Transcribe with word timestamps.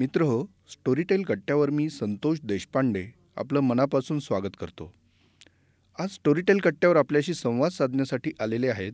मित्र 0.00 0.22
हो 0.22 0.46
स्टोरीटेल 0.68 1.22
कट्ट्यावर 1.22 1.70
मी 1.70 1.90
संतोष 1.90 2.38
देशपांडे 2.44 3.06
आपलं 3.36 3.60
मनापासून 3.60 4.18
स्वागत 4.18 4.56
करतो. 4.60 4.94
आज 5.98 6.08
स्टोरीटेल 6.08 6.58
कट्ट्यावर 6.58 6.96
आपल्याशी 6.96 7.34
संवाद 7.34 7.70
साधण्यासाठी 7.70 8.30
आलेले 8.40 8.68
आहेत 8.68 8.92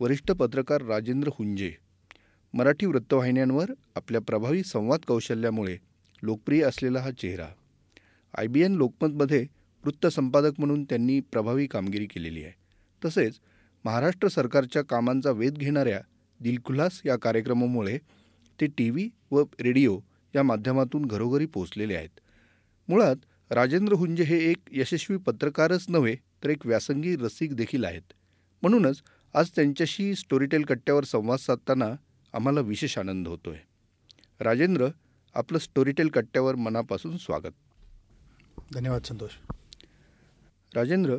वरिष्ठ 0.00 0.30
पत्रकार 0.30 0.82
राजेंद्र 0.82 1.28
हुंजे. 1.28 1.72
मराठी 2.54 2.86
वृत्तवाहिन्यांवर 2.86 3.72
आपल्या 3.94 4.20
प्रभावी 4.20 4.62
संवाद 4.62 5.00
कौशल्यामुळे 5.06 5.76
लोकप्रिय 6.22 6.62
असलेला 6.62 7.00
हा 7.00 7.10
चेहरा. 7.10 7.46
आय 8.38 8.46
बी 8.46 8.60
एन 8.60 8.74
लोकमतमध्ये 8.74 9.46
वृत्तसंपादक 9.84 10.52
म्हणून 10.58 10.84
त्यांनी 10.84 11.20
प्रभावी 11.20 11.66
कामगिरी 11.66 12.06
केलेली 12.06 12.44
आहे. 12.44 12.52
तसेच 13.04 13.38
महाराष्ट्र 13.84 14.28
सरकारच्या 14.28 14.82
कामांचा 14.82 15.30
वेध 15.30 15.54
घेणाऱ्या 15.54 16.00
दिलखुलास 16.40 17.02
या 17.06 17.16
कार्यक्रमामुळे 17.16 17.98
ते 18.60 18.66
टी 18.66 18.90
व्ही 18.90 19.10
व 19.30 19.44
रेडिओ 19.60 19.98
या 20.34 20.42
माध्यमातून 20.42 21.04
घरोघरी 21.06 21.46
पोचलेले 21.46 21.94
आहेत. 21.94 22.20
मुळात 22.88 23.16
राजेंद्र 23.50 23.92
हुंजे 23.92 24.22
हे 24.22 24.38
एक 24.50 24.56
यशस्वी 24.72 25.16
पत्रकारच 25.16 25.86
नव्हे 25.88 26.14
तर 26.14 26.50
एक 26.50 26.66
व्यासंगी 26.66 27.16
रसिक 27.16 27.54
देखील 27.54 27.84
आहेत. 27.84 28.12
म्हणूनच 28.62 29.02
आज 29.34 29.50
त्यांच्याशी 29.50 30.14
स्टोरीटेल 30.14 30.62
कट्ट्यावर 30.62 31.04
संवाद 31.04 31.38
साधताना 31.38 31.94
आम्हाला 32.32 32.60
विशेष 32.60 32.98
आनंद 32.98 33.28
होतो 33.28 33.50
आहे 33.50 33.60
राजेंद्र 34.40 34.86
आपलं 35.34 35.58
स्टोरीटेल 35.58 36.08
कट्ट्यावर 36.08 36.54
मनापासून 36.54 37.16
स्वागत. 37.16 37.52
धन्यवाद 38.74 39.02
संतोष. 39.02 39.30
राजेंद्र 40.74 41.16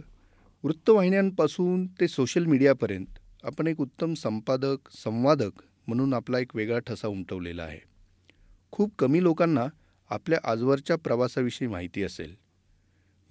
वृत्तवाहिन्यांपासून 0.64 1.88
ते 1.88 2.08
सोशल 2.08 2.46
मीडियापर्यंत 2.46 3.06
आपण 3.44 3.68
एक 3.68 3.80
उत्तम 3.82 4.14
संपादक 4.14 4.78
संवादक 4.92 5.52
म्हणून 5.88 6.14
आपला 6.14 6.40
एक 6.40 6.56
वेगळा 6.56 6.80
ठसा 6.80 7.08
उमटवलेला 7.08 7.64
आहे. 7.64 7.80
खूप 8.72 8.92
कमी 9.00 9.24
लोकांना 9.24 9.66
आपल्या 10.10 10.40
आजवरच्या 10.44 10.96
प्रवासाविषयी 10.96 11.68
माहिती 11.68 12.04
असेल. 12.04 12.36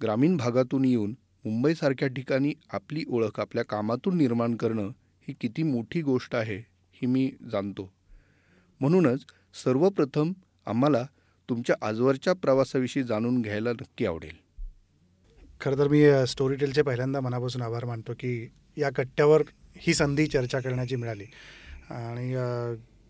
ग्रामीण 0.01 0.37
भागातून 0.37 0.85
येऊन 0.85 1.15
मुंबईसारख्या 1.45 2.07
ठिकाणी 2.07 2.53
आपली 2.69 3.03
ओळख 3.07 3.39
आपल्या 3.39 3.63
कामातून 3.63 4.17
निर्माण 4.17 4.55
करणं 4.55 4.89
ही 5.27 5.33
किती 5.41 5.63
मोठी 5.63 6.01
गोष्ट 6.01 6.35
आहे 6.35 6.57
ही 6.91 7.05
मी 7.05 7.31
जाणतो. 7.51 7.93
म्हणूनच 8.79 9.25
सर्वप्रथम 9.63 10.31
आम्हाला 10.65 11.03
तुमच्या 11.49 11.75
आजवरच्या 11.81 12.33
प्रवासाविषयी 12.33 13.03
जाणून 13.03 13.41
घ्यायला 13.41 13.71
नक्की 13.71 14.05
आवडेल. 14.05 14.35
खरं 15.61 15.77
तर 15.77 15.87
मी 15.87 16.03
स्टोरी 16.03 16.27
स्टोरीटेलचे 16.27 16.81
पहिल्यांदा 16.81 17.19
मनापासून 17.19 17.61
आभार 17.61 17.85
मानतो 17.85 18.13
की 18.13 18.49
या 18.77 18.89
कट्ट्यावर 18.89 19.41
ही 19.77 19.93
संधी 19.93 20.27
चर्चा 20.27 20.59
करण्याची 20.59 20.95
मिळाली. 20.95 21.23
आणि 21.89 22.35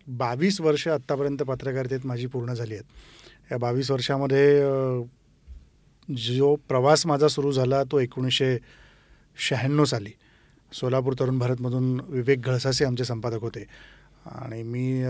बावीस 0.08 0.60
वर्ष 0.60 0.86
आत्तापर्यंत 0.88 1.38
पत्रकारितेत 1.38 2.06
माझी 2.06 2.26
पूर्ण 2.26 2.54
झाली 2.54 2.74
आहेत. 2.74 3.52
या 3.52 3.58
बावीस 3.58 3.90
वर्षामध्ये 3.90 4.60
जो 6.08 6.54
प्रवास 6.68 7.06
माझा 7.06 7.28
सुरू 7.28 7.52
झाला 7.52 7.82
तो 7.84 7.98
एकोणीसशे 7.98 8.56
शहाण्णव 9.48 9.84
साली. 9.84 10.10
सोलापूर 10.72 11.14
तरुण 11.20 11.38
भारतमधून 11.38 12.00
विवेक 12.08 12.40
घळसासे 12.40 12.84
आमचे 12.84 13.04
संपादक 13.04 13.40
होते. 13.40 13.64
आणि 14.26 14.62
मी 14.62 15.02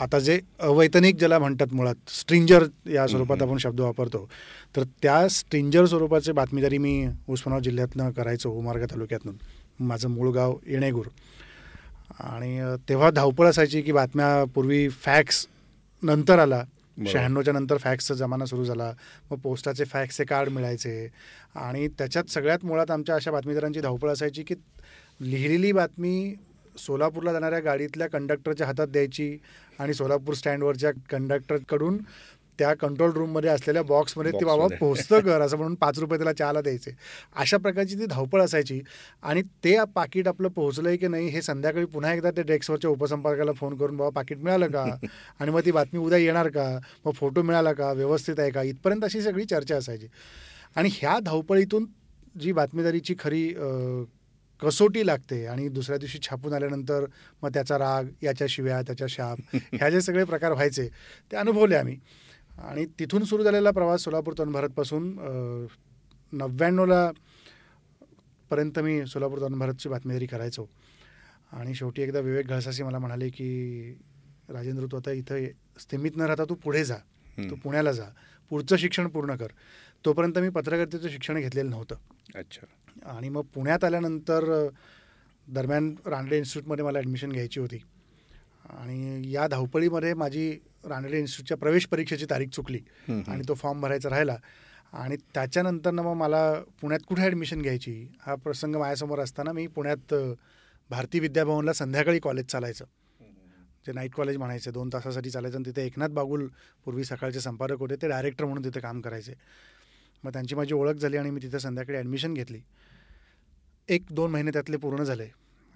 आता 0.00 0.18
जे 0.18 0.38
अवैतनिक 0.60 1.16
ज्याला 1.16 1.38
म्हणतात 1.38 1.72
मुळात 1.72 2.10
स्ट्रिंजर 2.10 2.64
या 2.86 3.06
स्वरूपात. 3.06 3.42
आपण 3.42 3.58
शब्द 3.58 3.80
वापरतो 3.80 4.28
तर 4.76 4.82
त्या 5.02 5.28
स्ट्रिंजर 5.28 5.86
स्वरूपाचे 5.86 6.32
बातमीदारी 6.32 6.78
मी 6.78 7.06
उस्मानाबाद 7.28 7.62
जिल्ह्यातनं 7.62 8.10
करायचो 8.10 8.50
उमारगा 8.50 8.86
तालुक्यातून. 8.86 9.36
माझं 9.80 10.08
मूळ 10.08 10.30
गाव 10.30 10.56
येणेगूर. 10.66 11.06
आणि 12.20 12.76
तेव्हा 12.88 13.10
धावपळ 13.10 13.48
असायची 13.48 13.82
की 13.82 13.92
बातम्या 13.92 14.44
पूर्वी 14.44 14.88
फॅक्स 14.88 15.46
नंतर 16.02 16.38
आला. 16.38 16.64
शहाण्णवच्या 17.06 17.54
नंतर 17.54 17.76
फॅक्सचा 17.76 18.14
जमाना 18.14 18.46
सुरू 18.46 18.64
झाला. 18.64 18.92
मग 19.30 19.38
पोस्टाचे 19.38 19.84
फॅक्सचे 19.84 20.24
कार्ड 20.24 20.48
मिळायचे. 20.48 21.08
आणि 21.54 21.88
त्याच्यात 21.88 22.30
सगळ्यात 22.30 22.64
मुळात 22.64 22.90
आमच्या 22.90 23.14
अशा 23.14 23.30
बातमीदारांची 23.30 23.80
धावपळ 23.80 24.10
असायची 24.10 24.42
की 24.42 24.54
लिहिलेली 25.20 25.72
बातमी 25.72 26.34
सोलापूरला 26.78 27.32
जाणाऱ्या 27.32 27.60
गाडीतल्या 27.60 28.08
कंडक्टरच्या 28.08 28.66
हातात 28.66 28.86
द्यायची 28.86 29.38
आणि 29.78 29.94
सोलापूर 29.94 30.34
स्टँडवरच्या 30.34 30.90
कंडक्टरकडून 31.10 31.98
त्या 32.58 32.74
कंट्रोल 32.74 33.10
रूममध्ये 33.10 33.50
असलेल्या 33.50 33.82
बॉक्समध्ये 33.82 34.32
ते 34.32 34.44
बाबा. 34.44 34.66
पोहोचतं 34.80 35.20
घर 35.20 35.40
असं 35.40 35.56
म्हणून 35.56 35.74
पाच 35.74 35.98
रुपये 35.98 36.18
त्याला 36.18 36.32
चहाला 36.32 36.60
द्यायचे. 36.60 36.90
अशा 37.34 37.56
प्रकारची 37.56 37.94
ती 37.94 38.06
धावपळ 38.06 38.42
असायची 38.42 38.80
आणि 39.22 39.42
ते 39.42 39.76
पाकिट 39.94 40.28
आपलं 40.28 40.48
पोहोचलं 40.48 40.88
आहे 40.88 40.96
की 40.96 41.08
नाही 41.08 41.28
हे 41.28 41.42
संध्याकाळी 41.42 41.84
पुन्हा 41.84 42.12
एकदा 42.12 42.30
त्या 42.30 42.44
डेस्कवरच्या 42.44 42.90
उपसंपादकाला 42.90 43.52
फोन 43.52 43.76
करून 43.76 43.96
बाबा 43.96 44.10
पाकिट 44.10 44.38
मिळालं 44.38 44.66
का? 44.66 44.84
आणि 45.40 45.50
मग 45.50 45.60
ती 45.64 45.70
बातमी 45.70 46.00
उद्या 46.00 46.18
येणार 46.18 46.48
का? 46.48 46.78
मग 47.04 47.12
फोटो 47.12 47.42
मिळाला 47.42 47.72
का? 47.72 47.92
व्यवस्थित 47.92 48.40
आहे 48.40 48.50
का? 48.50 48.62
इथपर्यंत 48.62 49.04
अशी 49.04 49.22
सगळी 49.22 49.44
चर्चा 49.44 49.76
असायची. 49.76 50.06
आणि 50.76 50.88
ह्या 50.92 51.18
धावपळीतून 51.18 51.86
जी 52.40 52.52
बातमीदारीची 52.52 53.14
खरी 53.18 53.54
कसोटी 54.62 55.06
लागते 55.06 55.46
आणि 55.46 55.68
दुसऱ्या 55.68 55.98
दिवशी 55.98 56.18
छापून 56.22 56.52
आल्यानंतर 56.52 57.04
मग 57.42 57.48
त्याचा 57.54 57.78
राग 57.78 58.06
याच्या 58.22 58.46
शिव्या 58.50 58.80
त्याच्या 58.82 59.06
शाप 59.10 59.38
ह्या 59.72 59.90
जे 59.90 60.00
सगळे 60.00 60.24
प्रकार 60.24 60.52
व्हायचे 60.52 60.88
ते 61.32 61.36
अनुभवले 61.36 61.76
आम्ही. 61.76 61.96
आणि 62.58 62.86
तिथून 62.98 63.24
सुरू 63.24 63.42
झालेला 63.42 63.70
प्रवास 63.70 64.04
सोलापूर 64.04 64.34
तरुण 64.38 64.52
भारतपासून 64.52 65.10
नव्याण्णवला 66.32 67.10
पर्यंत 68.50 68.78
मी 68.78 69.06
सोलापूर 69.06 69.38
तरुण 69.38 69.58
भारतची 69.58 69.88
बातमीदारी 69.88 70.26
करायचो. 70.26 70.66
आणि 71.52 71.74
शेवटी 71.74 72.02
एकदा 72.02 72.18
विवेक 72.18 72.46
घळसासी 72.46 72.82
मला 72.82 72.98
म्हणाले 72.98 73.28
की 73.28 73.90
राजेंद्र 74.48 74.86
तू 74.86 74.96
आता 74.96 75.12
इथं 75.12 75.44
स्थिमित 75.80 76.16
न 76.16 76.20
राहता 76.20 76.44
तू 76.44 76.54
पुढे 76.54 76.84
जा. 76.84 76.96
तू 77.50 77.56
पुण्याला 77.56 77.92
जा. 77.92 78.04
पुढचं 78.50 78.76
शिक्षण 78.76 79.08
पूर्ण 79.08 79.36
कर. 79.36 79.52
तोपर्यंत 80.04 80.38
मी 80.38 80.48
पत्रकारितेचं 80.48 81.08
शिक्षण 81.08 81.38
घेतलेलं 81.40 81.70
नव्हतं. 81.70 81.94
अच्छा. 82.34 82.66
आणि 83.16 83.28
मग 83.28 83.42
पुण्यात 83.54 83.84
आल्यानंतर 83.84 84.68
दरम्यान 85.48 85.94
रानडे 86.06 86.38
इन्स्टिट्यूटमध्ये 86.38 86.84
मला 86.84 86.98
ॲडमिशन 86.98 87.32
घ्यायची 87.32 87.60
होती. 87.60 87.78
आणि 88.70 89.32
या 89.32 89.46
धावपळीमध्ये 89.48 90.14
माझी 90.14 90.50
रानडे 90.84 91.18
इन्स्टिट्यूटच्या 91.18 91.56
प्रवेश 91.56 91.86
परीक्षेची 91.86 92.26
तारीख 92.30 92.48
चुकली. 92.48 92.78
आणि 93.08 93.42
तो 93.48 93.54
फॉर्म 93.54 93.80
भरायचा 93.80 94.10
राहिला. 94.10 94.36
आणि 94.92 95.16
त्याच्यानंतरनं 95.34 96.02
मग 96.02 96.14
मला 96.14 96.52
पुण्यात 96.80 97.00
कुठे 97.08 97.22
ॲडमिशन 97.22 97.62
घ्यायची? 97.62 98.08
हा 98.22 98.34
प्रसंग 98.34 98.76
माझ्यासमोर 98.76 99.18
असताना 99.18 99.52
मी 99.52 99.66
पुण्यात 99.66 100.14
भारती 100.90 101.20
विद्याभवनला 101.20 101.72
संध्याकाळी 101.72 102.18
कॉलेज 102.18 102.46
चालायचं. 102.46 102.84
जे 103.86 103.92
नाईट 103.92 104.14
कॉलेज 104.14 104.36
म्हणायचे 104.36 104.70
दोन 104.70 104.88
तासासाठी 104.92 105.30
चालायचं 105.30 105.56
आणि 105.56 105.70
तिथे 105.70 105.86
एकनाथ 105.86 106.08
बागुल 106.08 106.46
पूर्वी 106.84 107.04
सकाळचे 107.04 107.40
संपादक 107.40 107.78
होते 107.78 107.96
ते 108.02 108.08
डायरेक्टर 108.08 108.44
म्हणून 108.44 108.64
तिथे 108.64 108.80
काम 108.80 109.00
करायचे. 109.00 109.34
मग 110.24 110.32
त्यांची 110.32 110.54
माझी 110.54 110.74
ओळख 110.74 110.94
झाली 110.94 111.16
आणि 111.16 111.30
मी 111.30 111.40
तिथे 111.42 111.58
संध्याकाळी 111.58 111.98
ॲडमिशन 111.98 112.34
घेतली. 112.34 112.60
एक 113.88 114.02
दोन 114.10 114.30
महिने 114.30 114.50
त्यातले 114.50 114.76
पूर्ण 114.76 115.02
झाले. 115.02 115.28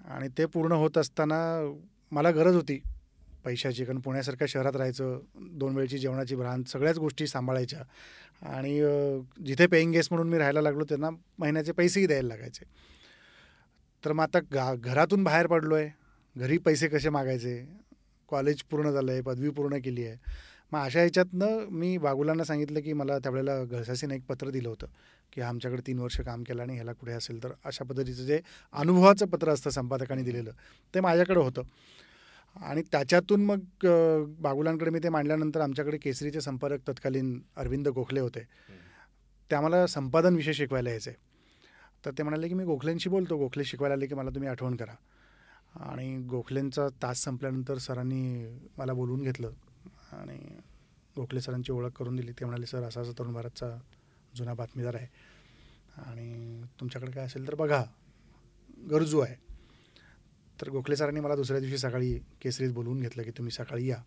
आणि 0.05 0.27
ते 0.37 0.45
पूर्ण 0.45 0.71
होत 0.71 0.97
असताना 0.97 1.39
मला 2.11 2.31
गरज 2.31 2.55
होती 2.55 2.81
पैशाची 3.45 3.85
कारण 3.85 3.99
पुण्यासारख्या 3.99 4.47
शहरात 4.47 4.75
राहायचं 4.75 5.19
दोन 5.35 5.75
वेळची 5.75 5.97
जेवणाची 5.97 6.35
भ्रांत 6.35 6.63
सगळ्याच 6.63 6.97
गोष्टी 6.97 7.27
सांभाळायच्या. 7.27 7.79
आणि 8.41 8.79
जिथे 9.45 9.67
पेईंग 9.67 9.91
गेस्ट 9.91 10.13
म्हणून 10.13 10.29
मी 10.29 10.37
राहायला 10.37 10.61
लागलो 10.61 10.83
त्यांना 10.83 11.09
महिन्याचे 11.37 11.71
पैसेही 11.71 12.07
द्यायला 12.07 12.27
लागायचे. 12.27 12.65
तर 14.05 14.13
मग 14.13 14.23
आता 14.23 14.39
गा 14.53 14.75
घरातून 14.75 15.23
बाहेर 15.23 15.47
पडलो 15.47 15.75
आहे 15.75 15.89
घरी 16.37 16.57
पैसे 16.57 16.87
कसे 16.87 17.09
मागायचे? 17.09 17.65
कॉलेज 18.27 18.61
पूर्ण 18.63 18.91
झालं 18.91 19.11
आहे 19.11 19.21
पदवी 19.21 19.49
पूर्ण 19.49 19.77
केली 19.77 20.05
आहे. 20.05 20.17
मग 20.71 20.79
अशा 20.79 20.99
ह्याच्यातनं 20.99 21.65
मी 21.69 21.97
बागुलांना 21.97 22.43
सांगितलं 22.43 22.79
की 22.79 22.93
मला 22.93 23.17
त्यावेळेला 23.19 23.63
घळसासीने 23.63 24.15
एक 24.15 24.25
पत्र 24.29 24.49
दिलं 24.49 24.69
होतं. 24.69 24.87
की 25.33 25.41
आमच्याकडे 25.41 25.81
तीन 25.87 25.99
वर्ष 25.99 26.19
काम 26.21 26.43
केलं 26.43 26.61
आणि 26.61 26.73
ह्याला 26.75 26.93
कुठे 26.93 27.11
असेल. 27.13 27.43
तर 27.43 27.51
अशा 27.65 27.85
पद्धतीचं 27.85 28.23
जे 28.25 28.39
अनुभवाचं 28.73 29.25
पत्र 29.27 29.49
असतं 29.51 29.69
संपादकांनी 29.69 30.23
दिलेलं 30.23 30.51
ते 30.93 30.99
माझ्याकडे 30.99 31.39
होतं. 31.39 31.61
आणि 32.55 32.81
त्याच्यातून 32.91 33.45
मग 33.45 33.85
बागुलांकडे 34.41 34.89
मी 34.91 34.99
ते 34.99 35.09
मांडल्यानंतर 35.09 35.61
आमच्याकडे 35.61 35.97
केसरीचे 35.97 36.41
संपादक 36.41 36.87
तत्कालीन 36.87 37.39
अरविंद 37.57 37.87
गोखले 37.87 38.19
होते. 38.19 38.43
ते 39.51 39.55
आम्हाला 39.55 39.85
संपादन 39.87 40.35
विषय 40.35 40.53
शिकवायला 40.53 40.89
यायचे. 40.89 41.11
तर 42.05 42.11
ते 42.17 42.23
म्हणाले 42.23 42.47
की 42.47 42.53
मी 42.53 42.63
गोखलेंशी 42.65 43.09
बोलतो. 43.09 43.37
गोखले 43.37 43.63
शिकवायला 43.65 43.95
आले 43.95 44.07
की 44.07 44.15
मला 44.15 44.29
तुम्ही 44.29 44.49
आठवण 44.49 44.75
करा. 44.75 44.93
आणि 45.89 46.15
गोखलेंचा 46.29 46.87
तास 47.03 47.23
संपल्यानंतर 47.23 47.77
सरांनी 47.77 48.47
मला 48.77 48.93
बोलवून 48.93 49.21
घेतलं. 49.21 49.51
आणि 50.11 50.37
गोखले 51.17 51.41
सरांची 51.41 51.71
ओळख 51.71 51.91
करून 51.99 52.15
दिली. 52.15 52.31
ते 52.31 52.45
म्हणाले 52.45 52.65
सर 52.65 52.83
असा 52.83 53.01
असा 53.01 53.11
तरुण 53.19 53.33
भारतचा 53.33 53.77
जुना 54.35 54.53
बातमीदार 54.53 54.95
आहे. 54.95 55.07
आणि 55.97 56.61
तुमच्याकडे 56.79 57.11
काय 57.11 57.25
असेल 57.25 57.47
तर 57.47 57.55
बघा. 57.55 57.83
गरजू 58.89 59.19
आहे. 59.19 59.35
तर 60.61 60.69
गोखले 60.69 60.95
सरांनी 60.95 61.19
मला 61.19 61.35
दुसऱ्या 61.35 61.59
दिवशी 61.59 61.77
सकाळी 61.77 62.19
केसरीत 62.41 62.71
बोलवून 62.71 62.99
घेतलं 62.99 63.23
की 63.23 63.31
तुम्ही 63.31 63.51
सकाळी 63.51 63.87
या. 63.87 63.97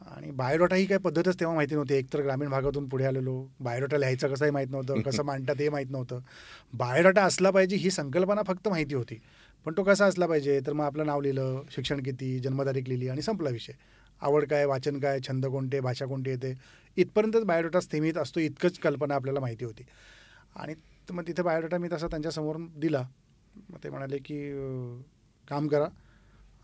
आणि 0.00 0.30
बायोडाटा 0.30 0.76
ही 0.76 0.86
काय 0.86 0.98
पद्धतच 0.98 1.40
तेव्हा 1.40 1.56
माहिती 1.56 1.74
नव्हती. 1.74 1.94
एकतर 1.94 2.22
ग्रामीण 2.22 2.48
भागातून 2.48 2.88
पुढे 2.88 3.04
आलेलो. 3.04 3.48
बायोडाटा 3.60 3.98
लिहायचा 3.98 4.28
कसाही 4.28 4.50
माहीत 4.50 4.68
नव्हतं. 4.70 4.94
कसं 5.02 5.22
मांडतात 5.22 5.60
हे 5.60 5.68
माहीत 5.68 5.86
नव्हतं. 5.90 6.20
बायोडाटा 6.74 7.24
असला 7.24 7.50
पाहिजे 7.50 7.76
ही 7.76 7.90
संकल्पना 7.90 8.42
फक्त 8.42 8.68
माहिती 8.68 8.94
होती. 8.94 9.20
पण 9.64 9.74
तो 9.76 9.82
कसा 9.82 10.06
असला 10.06 10.26
पाहिजे? 10.26 10.60
तर 10.66 10.72
मग 10.72 10.84
आपलं 10.84 11.06
नाव 11.06 11.20
लिहिलं 11.20 11.62
शिक्षण 11.70 12.02
किती 12.02 12.38
जन्मतारीख 12.38 12.82
लिहिली 12.88 13.08
आणि 13.08 13.22
संपला 13.22 13.50
विषय. 13.50 13.72
आवड 14.22 14.48
काय 14.48 14.64
वाचन 14.64 14.98
काय 14.98 15.20
छंद 15.28 15.46
कोणते 15.46 15.80
भाषा 15.80 16.06
कोणती 16.06 16.30
येते 16.30 16.54
इथपर्यंतच 16.96 17.44
बायोडाटा 17.44 17.80
स्थिमित 17.80 18.14
असतो 18.14 18.40
इतकंच 18.40 18.78
कल्पना 18.78 19.14
आपल्याला 19.14 19.40
माहिती 19.40 19.64
होती. 19.64 19.82
आणि 20.56 20.74
त- 20.74 21.12
मग 21.12 21.22
तिथे 21.28 21.42
बायोडाटा 21.42 21.78
मी 21.78 21.88
तसा 21.92 22.06
त्यांच्यासमोर 22.06 22.56
दिला. 22.58 23.08
मग 23.70 23.78
ते 23.84 23.90
म्हणाले 23.90 24.18
की 24.18 24.52
काम 25.48 25.68
करा 25.68 25.86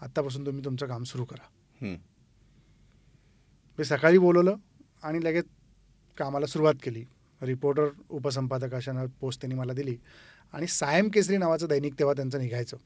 आत्तापासून 0.01 0.47
तुम्ही 0.47 0.65
तुमचं 0.65 0.87
काम 0.87 1.03
सुरू 1.03 1.25
करा. 1.25 1.47
मी 3.79 3.85
सकाळी 3.85 4.19
बोलवलं 4.19 4.57
आणि 5.03 5.25
लगेच 5.25 5.45
कामाला 6.19 6.47
सुरुवात 6.47 6.75
केली. 6.83 7.05
रिपोर्टर 7.43 7.87
उपसंपादक 8.09 8.75
अशा 8.75 8.93
नाव 8.93 9.07
पोस्ट 9.21 9.41
त्यांनी 9.41 9.55
मला 9.55 9.73
दिली. 9.73 9.97
आणि 10.53 10.67
सायम 10.67 11.09
केसरी 11.09 11.37
नावाचं 11.37 11.67
दैनिक 11.69 11.95
तेव्हा 11.99 12.15
त्यांचं 12.15 12.39
निघायचं. 12.39 12.77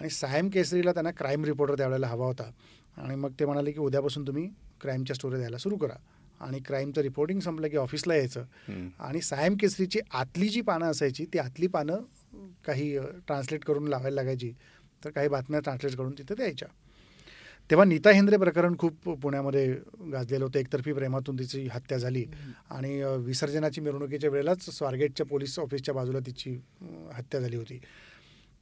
आणि 0.00 0.10
सायम 0.10 0.48
केसरीला 0.48 0.92
त्यांना 0.92 1.10
क्राईम 1.10 1.44
रिपोर्टर 1.44 1.74
त्यावेळेला 1.74 2.06
हवा 2.06 2.26
होता. 2.26 2.50
आणि 2.96 3.14
मग 3.14 3.32
ते 3.40 3.46
म्हणाले 3.46 3.72
की 3.72 3.78
उद्यापासून 3.78 4.26
तुम्ही 4.26 4.50
क्राईमच्या 4.80 5.14
स्टोरी 5.14 5.36
द्यायला 5.36 5.58
सुरू 5.58 5.76
करा. 5.76 5.96
आणि 6.40 6.58
क्राईमचं 6.58 7.00
रिपोर्टिंग 7.00 7.40
संपलं 7.40 7.68
की 7.68 7.76
ऑफिसला 7.76 8.14
यायचं. 8.14 8.44
आणि 8.98 9.20
सायम 9.20 9.56
केसरीची 9.56 10.00
आतली 10.12 10.48
जी 10.48 10.60
पानं 10.60 10.86
असायची 10.86 11.24
ती 11.24 11.38
आतली 11.38 11.66
पानं 11.66 11.96
काही 12.64 12.98
ट्रान्सलेट 12.98 13.64
करून 13.64 13.88
लावायला 13.88 14.14
लागायची. 14.14 14.52
तर 15.04 15.10
काही 15.10 15.28
बातम्या 15.28 15.60
ट्रान्सलेट 15.60 15.96
करून 15.96 16.12
तिथे 16.12 16.34
द्यायच्या. 16.34 16.68
तेव्हा 17.70 17.84
नीता 17.84 18.10
हेंद्रे 18.10 18.36
प्रकरण 18.36 18.76
खूप 18.78 19.08
पुण्यामध्ये 19.08 19.74
गाजलेलं 20.12 20.44
होतं. 20.44 20.58
एकतर्फी 20.58 20.92
प्रेमातून 20.92 21.38
तिची 21.38 21.68
हत्या 21.72 21.98
झाली. 21.98 22.24
आणि 22.70 23.02
विसर्जनाची 23.18 23.80
मिरवणुकीच्या 23.80 24.30
वेळेलाच 24.30 24.70
स्वारगेटच्या 24.70 25.26
पोलीस 25.26 25.58
ऑफिसच्या 25.58 25.94
बाजूला 25.94 26.18
तिची 26.18 26.60
हत्या 27.12 27.40
झाली 27.40 27.56
होती. 27.56 27.80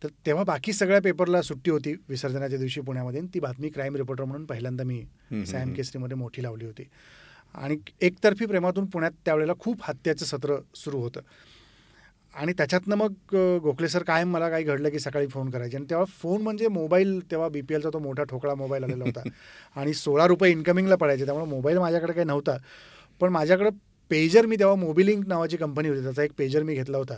तर 0.02 0.08
तेव्हा 0.26 0.44
बाकी 0.44 0.72
सगळ्या 0.72 1.00
पेपरला 1.00 1.42
सुट्टी 1.42 1.70
होती 1.70 1.94
विसर्जनाच्या 2.08 2.58
दिवशी 2.58 2.80
पुण्यामध्ये. 2.80 3.20
ती 3.34 3.40
बातमी 3.40 3.68
क्राईम 3.68 3.96
रिपोर्टर 3.96 4.24
म्हणून 4.24 4.44
पहिल्यांदा 4.44 4.84
मी 4.84 5.04
सॅम. 5.46 5.72
केसरीमध्ये 5.74 6.16
मोठी 6.16 6.42
लावली 6.42 6.64
होती. 6.64 6.88
आणि 7.54 7.76
एकतर्फी 8.00 8.46
प्रेमातून 8.46 8.86
पुण्यात 8.86 9.12
त्यावेळेला 9.24 9.52
खूप 9.58 9.80
हत्याचं 9.82 10.24
सत्र 10.24 10.56
सुरू 10.74 10.98
होतं. 10.98 11.20
आणि 12.34 12.52
त्याच्यातनं 12.52 12.96
मग 12.96 13.12
गोखले 13.62 13.88
सर 13.88 14.02
कायम 14.02 14.30
मला 14.30 14.50
काही 14.50 14.64
घडलं 14.64 14.88
की 14.88 14.98
सकाळी 14.98 15.26
फोन 15.26 15.50
करायचे. 15.50 15.76
आणि 15.76 15.86
तेव्हा 15.90 16.04
फोन 16.04 16.42
म्हणजे 16.42 16.68
मोबाईल 16.68 17.30
तेव्हा 17.30 17.48
बी 17.48 17.60
पी 17.60 17.74
एलचा 17.74 17.90
तो 17.92 17.98
मोठा 17.98 18.22
ठोकळा 18.22 18.54
मोबाईल 18.54 18.84
आलेला 18.84 19.04
होता. 19.04 19.22
आणि 19.76 19.94
सोळा 19.94 20.26
रुपये 20.26 20.50
इन्कमिंगला 20.50 20.96
पडायचे 20.96 21.24
त्यामुळे 21.24 21.46
मोबाईल 21.46 21.78
माझ्याकडे 21.78 22.12
काही 22.12 22.26
नव्हता. 22.26 22.56
पण 23.20 23.28
माझ्याकडं 23.28 23.70
पेजर 24.10 24.46
मी 24.46 24.56
तेव्हा 24.56 24.76
मोबिलिंक 24.76 25.26
नावाची 25.26 25.56
कंपनी 25.56 25.88
होती 25.88 26.02
त्याचा 26.02 26.22
एक 26.22 26.32
पेजर 26.38 26.62
मी 26.62 26.74
घेतला 26.74 26.98
होता. 26.98 27.14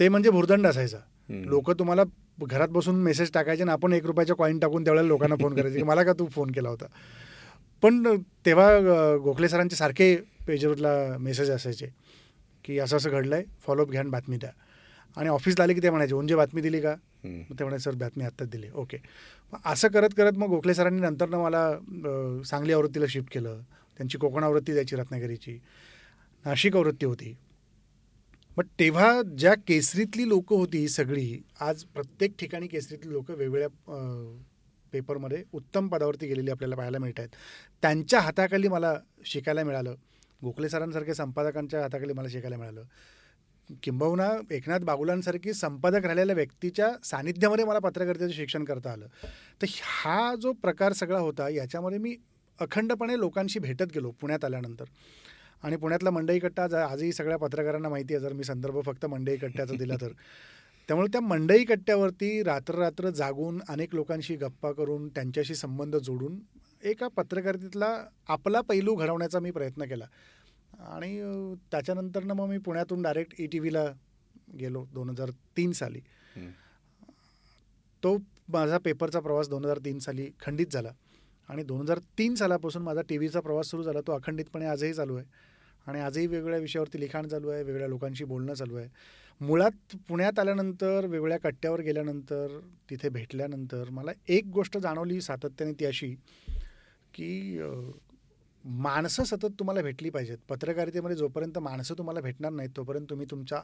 ते 0.00 0.08
म्हणजे 0.08 0.30
भुर्दंड 0.30 0.66
असायचा. 0.66 0.98
लोक 1.30 1.70
तुम्हाला 1.70 2.02
घरात 2.42 2.68
बसून 2.68 2.94
मेसेज 2.96 3.32
टाकायचे 3.32 3.62
आणि 3.62 3.70
आपण 3.70 3.92
एक 3.92 4.06
रुपयाच्या 4.06 4.36
कॉईन 4.36 4.58
टाकून 4.58 4.84
त्यावेळेला 4.84 5.08
लोकांना 5.08 5.36
फोन 5.36 5.54
करायचे 5.54 5.76
की 5.76 5.82
मला 5.82 6.02
का 6.02 6.12
तू 6.12 6.26
फोन 6.26 6.50
केला 6.50 6.68
होता? 6.68 6.86
पण 7.82 8.16
तेव्हा 8.46 8.78
गोखले 9.16 9.48
सरांचे 9.48 9.76
सारखे 9.76 10.16
पेजरला 10.46 11.16
मेसेज 11.18 11.50
असायचे 11.50 11.86
की 12.64 12.78
असं 12.78 12.96
असं 12.96 13.10
घडलं 13.10 13.34
आहे 13.34 13.44
फॉलोअप 13.66 13.90
घ्या 13.90 14.00
आणि 14.00 14.10
बातमी 14.10 14.36
द्या. 14.36 14.50
आणि 15.16 15.28
ऑफिसला 15.28 15.64
आले 15.64 15.74
की 15.74 15.82
ते 15.82 15.90
म्हणायचे 15.90 16.14
उंजे 16.14 16.36
बातमी 16.36 16.60
दिली 16.60 16.80
का. 16.80 16.94
मग 17.24 17.58
ते 17.58 17.64
म्हणायचे 17.64 17.82
सर 17.82 17.96
बातमी 17.96 18.24
आत्ताच 18.24 18.48
दिली. 18.48 18.66
ओके. 18.74 18.96
असं 19.64 19.88
करत 19.88 20.08
करत 20.16 20.32
मग 20.32 20.46
गोखले 20.46 20.74
सरांनी 20.74 21.00
नंतरनं 21.00 21.38
मला 21.38 21.68
अ, 21.68 22.42
सांगली 22.42 22.72
आवृत्तीला 22.72 23.06
शिफ्ट 23.08 23.32
केलं. 23.34 23.60
त्यांची 23.96 24.18
कोकण 24.18 24.44
आवृत्ती 24.44 24.72
जायची 24.72 24.96
रत्नागिरीची. 24.96 25.58
नाशिक 26.46 26.76
आवृत्ती 26.76 27.06
होती. 27.06 27.36
पण 28.58 28.66
तेव्हा 28.78 29.22
ज्या 29.38 29.54
केसरीतली 29.54 30.28
लोकं 30.28 30.56
होती 30.56 30.78
ही 30.78 30.88
सगळी 30.88 31.42
आज 31.60 31.82
प्रत्येक 31.84 32.32
ठिकाणी 32.38 32.66
केसरीतली 32.66 33.12
लोकं 33.12 33.34
वेगवेगळ्या 33.34 33.68
पेपरमध्ये 34.92 35.42
उत्तम 35.52 35.88
पदावरती 35.88 36.26
गेलेली 36.26 36.50
आपल्याला 36.50 36.76
पाहायला 36.76 36.98
मिळत 36.98 37.18
आहेत 37.18 37.36
त्यांच्या 37.82 38.20
हाताखाली 38.20 38.68
मला 38.68 38.94
शिकायला 39.24 39.64
मिळालं. 39.64 39.94
गोखले 40.42 40.68
सरांसारख्या 40.68 41.14
संपादकांच्या 41.14 41.82
हाताखाली 41.82 42.12
मला 42.12 42.28
शिकायला 42.28 42.56
मिळालं. 42.56 42.82
किंबहुना 43.82 44.28
एकनाथ 44.50 44.80
बागुलांसारखी 44.80 45.52
संपादक 45.52 46.04
राहिलेल्या 46.04 46.36
व्यक्तीच्या 46.36 46.90
सानिध्यामध्ये 47.04 47.64
मला 47.64 47.78
पत्रकारितेचं 47.78 48.32
शिक्षण 48.32 48.64
करता 48.64 48.92
आलं. 48.92 49.06
तर 49.62 49.66
हा 49.82 50.34
जो 50.34 50.52
प्रकार 50.52 50.92
सगळा 50.92 51.18
होता 51.18 51.48
याच्यामध्ये 51.48 51.98
मी 51.98 52.16
अखंडपणे 52.58 53.18
लोकांशी 53.18 53.58
भेटत 53.58 53.94
गेलो 53.94 54.10
पुण्यात 54.10 54.44
आल्यानंतर. 54.44 54.84
आणि 55.62 55.76
पुण्यातला 55.76 56.10
मंडई 56.10 56.38
कट्टा 56.38 56.64
आज- 56.64 56.74
आजही 56.74 57.12
सगळ्या 57.12 57.36
पत्रकारांना 57.36 57.88
माहिती 57.88 58.14
आहे 58.14 58.20
जर 58.20 58.32
मी 58.32 58.44
संदर्भ 58.44 58.80
फक्त 58.80 59.06
मंडई 59.06 59.36
कट्ट्याचा 59.36 59.74
दिला 59.76 59.94
तर. 60.00 60.08
त्यामुळे 60.88 61.08
त्या 61.12 61.20
मंडई 61.20 61.64
कट्ट्यावरती 61.64 62.42
रात्र 62.42 62.74
रात्र 62.74 63.10
जागून 63.10 63.60
अनेक 63.68 63.94
लोकांशी 63.94 64.36
गप्पा 64.36 64.72
करून 64.72 65.08
त्यांच्याशी 65.08 65.54
संबंध 65.54 65.96
जोडून 65.96 66.38
एका 66.82 67.08
पत्रकारितेतला 67.08 68.04
आपला 68.28 68.60
पैलू 68.60 68.94
घडवण्याचा 68.94 69.40
मी 69.40 69.50
प्रयत्न 69.50 69.84
केला. 69.84 70.04
आणि 70.78 71.20
त्याच्यानंतरनं 71.70 72.34
मग 72.34 72.46
मी 72.46 72.58
पुण्यातून 72.58 73.02
डायरेक्ट 73.02 73.40
ई 73.40 73.46
टी 73.46 73.58
व्हीला 73.58 73.84
गेलो 74.58 74.86
दोन 74.94 75.10
हजार 75.10 75.30
तीन 75.30 75.72
साली. 75.72 76.00
तो 78.02 78.18
माझा 78.48 78.78
पेपरचा 78.78 79.20
प्रवास 79.20 79.48
दोन 79.48 79.64
हजार 79.64 79.78
तीन 79.78 79.98
साली 79.98 80.30
खंडित 80.40 80.66
झाला. 80.72 80.90
आणि 81.48 81.62
दोन 81.62 81.80
हजार 81.80 81.98
तीन 82.18 82.34
सालापासून 82.34 82.82
माझा 82.82 83.02
टी 83.08 83.16
व्हीचा 83.18 83.40
प्रवास 83.40 83.66
सुरू 83.66 83.82
झाला. 83.82 84.00
तो 84.00 84.12
अखंडितपणे 84.12 84.66
आजही 84.66 84.92
चालू 84.94 85.16
आहे. 85.16 85.26
आणि 85.86 86.00
आजही 86.00 86.26
वेगवेगळ्या 86.26 86.58
विषयावरती 86.58 87.00
लिखाण 87.00 87.28
चालू 87.28 87.48
आहे. 87.48 87.62
वेगळ्या 87.62 87.88
लोकांशी 87.88 88.24
बोलणं 88.24 88.54
चालू 88.54 88.76
आहे. 88.76 88.88
मुळात 89.40 89.96
पुण्यात 90.08 90.38
आल्यानंतर 90.38 91.00
वेगवेगळ्या 91.00 91.38
कट्ट्यावर 91.38 91.80
गेल्यानंतर 91.80 92.58
तिथे 92.90 93.08
भेटल्यानंतर 93.08 93.90
मला 93.90 94.10
एक 94.28 94.46
गोष्ट 94.46 94.78
जाणवली 94.78 95.20
सातत्याने 95.20 95.72
ती 95.72 95.84
अशी 95.84 96.14
की 97.14 97.60
माणसं 98.64 99.24
सतत 99.24 99.54
तुम्हाला 99.58 99.82
भेटली 99.82 100.10
पाहिजेत. 100.10 100.38
पत्रकारितेमध्ये 100.48 101.16
जोपर्यंत 101.16 101.58
माणसं 101.58 101.94
तुम्हाला 101.98 102.20
भेटणार 102.20 102.52
नाहीत 102.52 102.70
तोपर्यंत 102.76 103.06
तुम्ही 103.10 103.26
तुमचा 103.30 103.60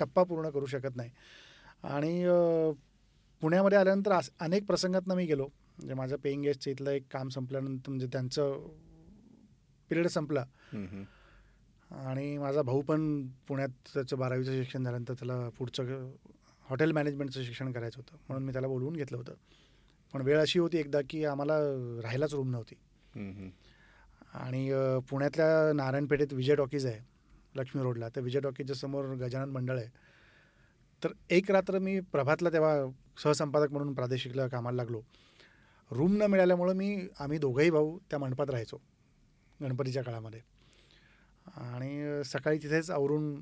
टप्पा 0.00 0.22
पूर्ण 0.22 0.50
करू 0.50 0.66
शकत 0.66 0.96
नाही. 0.96 1.10
आणि 1.82 2.24
पुण्यामध्ये 3.40 3.78
आल्यानंतर 3.78 4.18
अनेक 4.40 4.66
प्रसंगातनं 4.66 5.14
मी 5.14 5.26
गेलो. 5.26 5.48
म्हणजे 5.78 5.94
माझं 5.94 6.16
पेईंग 6.16 6.42
गेस्टचं 6.42 6.70
इथलं 6.70 6.90
एक 6.90 7.02
काम 7.12 7.28
संपल्यानंतर 7.28 7.88
म्हणजे 7.88 8.06
त्यांचं 8.06 8.66
पिरियड 9.90 10.06
संपला. 10.06 10.44
आणि 11.90 12.38
माझा 12.38 12.62
भाऊ 12.62 12.80
पण 12.82 13.26
पुण्यात 13.48 13.68
त्याचं 13.94 14.18
बारावीचं 14.18 14.52
शिक्षण 14.52 14.84
झाल्यानंतर 14.84 15.14
त्याला 15.14 15.48
पुढचं 15.48 16.10
हॉटेल 16.68 16.92
मॅनेजमेंटचं 16.92 17.42
शिक्षण 17.42 17.72
करायचं 17.72 18.00
होतं. 18.00 18.16
म्हणून 18.28 18.44
मी 18.46 18.52
त्याला 18.52 18.68
बोलवून 18.68 18.96
घेतलं 18.96 19.16
होतं. 19.18 19.34
पण 20.14 20.22
वेळ 20.22 20.40
अशी 20.40 20.58
होती 20.58 20.78
एकदा 20.78 21.00
की 21.10 21.24
आम्हाला 21.24 21.58
राहायलाच 22.02 22.34
रूम 22.34 22.50
नव्हती. 22.50 22.74
आणि 24.34 24.70
पुण्यातल्या 25.10 25.72
नारायणपेठेत 25.72 26.32
विजय 26.32 26.54
टॉकीज 26.54 26.86
आहे 26.86 27.00
लक्ष्मी 27.56 27.82
रोडला. 27.82 28.08
त्या 28.08 28.22
विजय 28.22 28.40
टॉकीजच्या 28.40 28.76
समोर 28.76 29.04
गजानन 29.04 29.50
मंडळ 29.50 29.78
आहे. 29.78 29.88
तर 31.04 31.12
एक 31.30 31.50
रात्र 31.50 31.78
मी 31.78 32.00
प्रभातला 32.00 32.50
तेव्हा 32.50 32.76
सहसंपादक 33.22 33.72
म्हणून 33.72 33.94
प्रादेशिकला 33.94 34.46
कामाला 34.48 34.76
लागलो. 34.76 35.00
रूम 35.90 36.16
न 36.16 36.22
मिळाल्यामुळं 36.22 36.74
मी 36.74 37.08
आम्ही 37.20 37.38
दोघंही 37.38 37.70
भाऊ 37.70 37.98
त्या 38.10 38.18
मंडपात 38.18 38.50
राहायचो 38.50 38.76
गणपतीच्या 39.62 40.02
काळामध्ये. 40.02 40.40
आणि 41.46 42.22
सकाळी 42.24 42.58
तिथेच 42.58 42.90
आवरून 42.90 43.34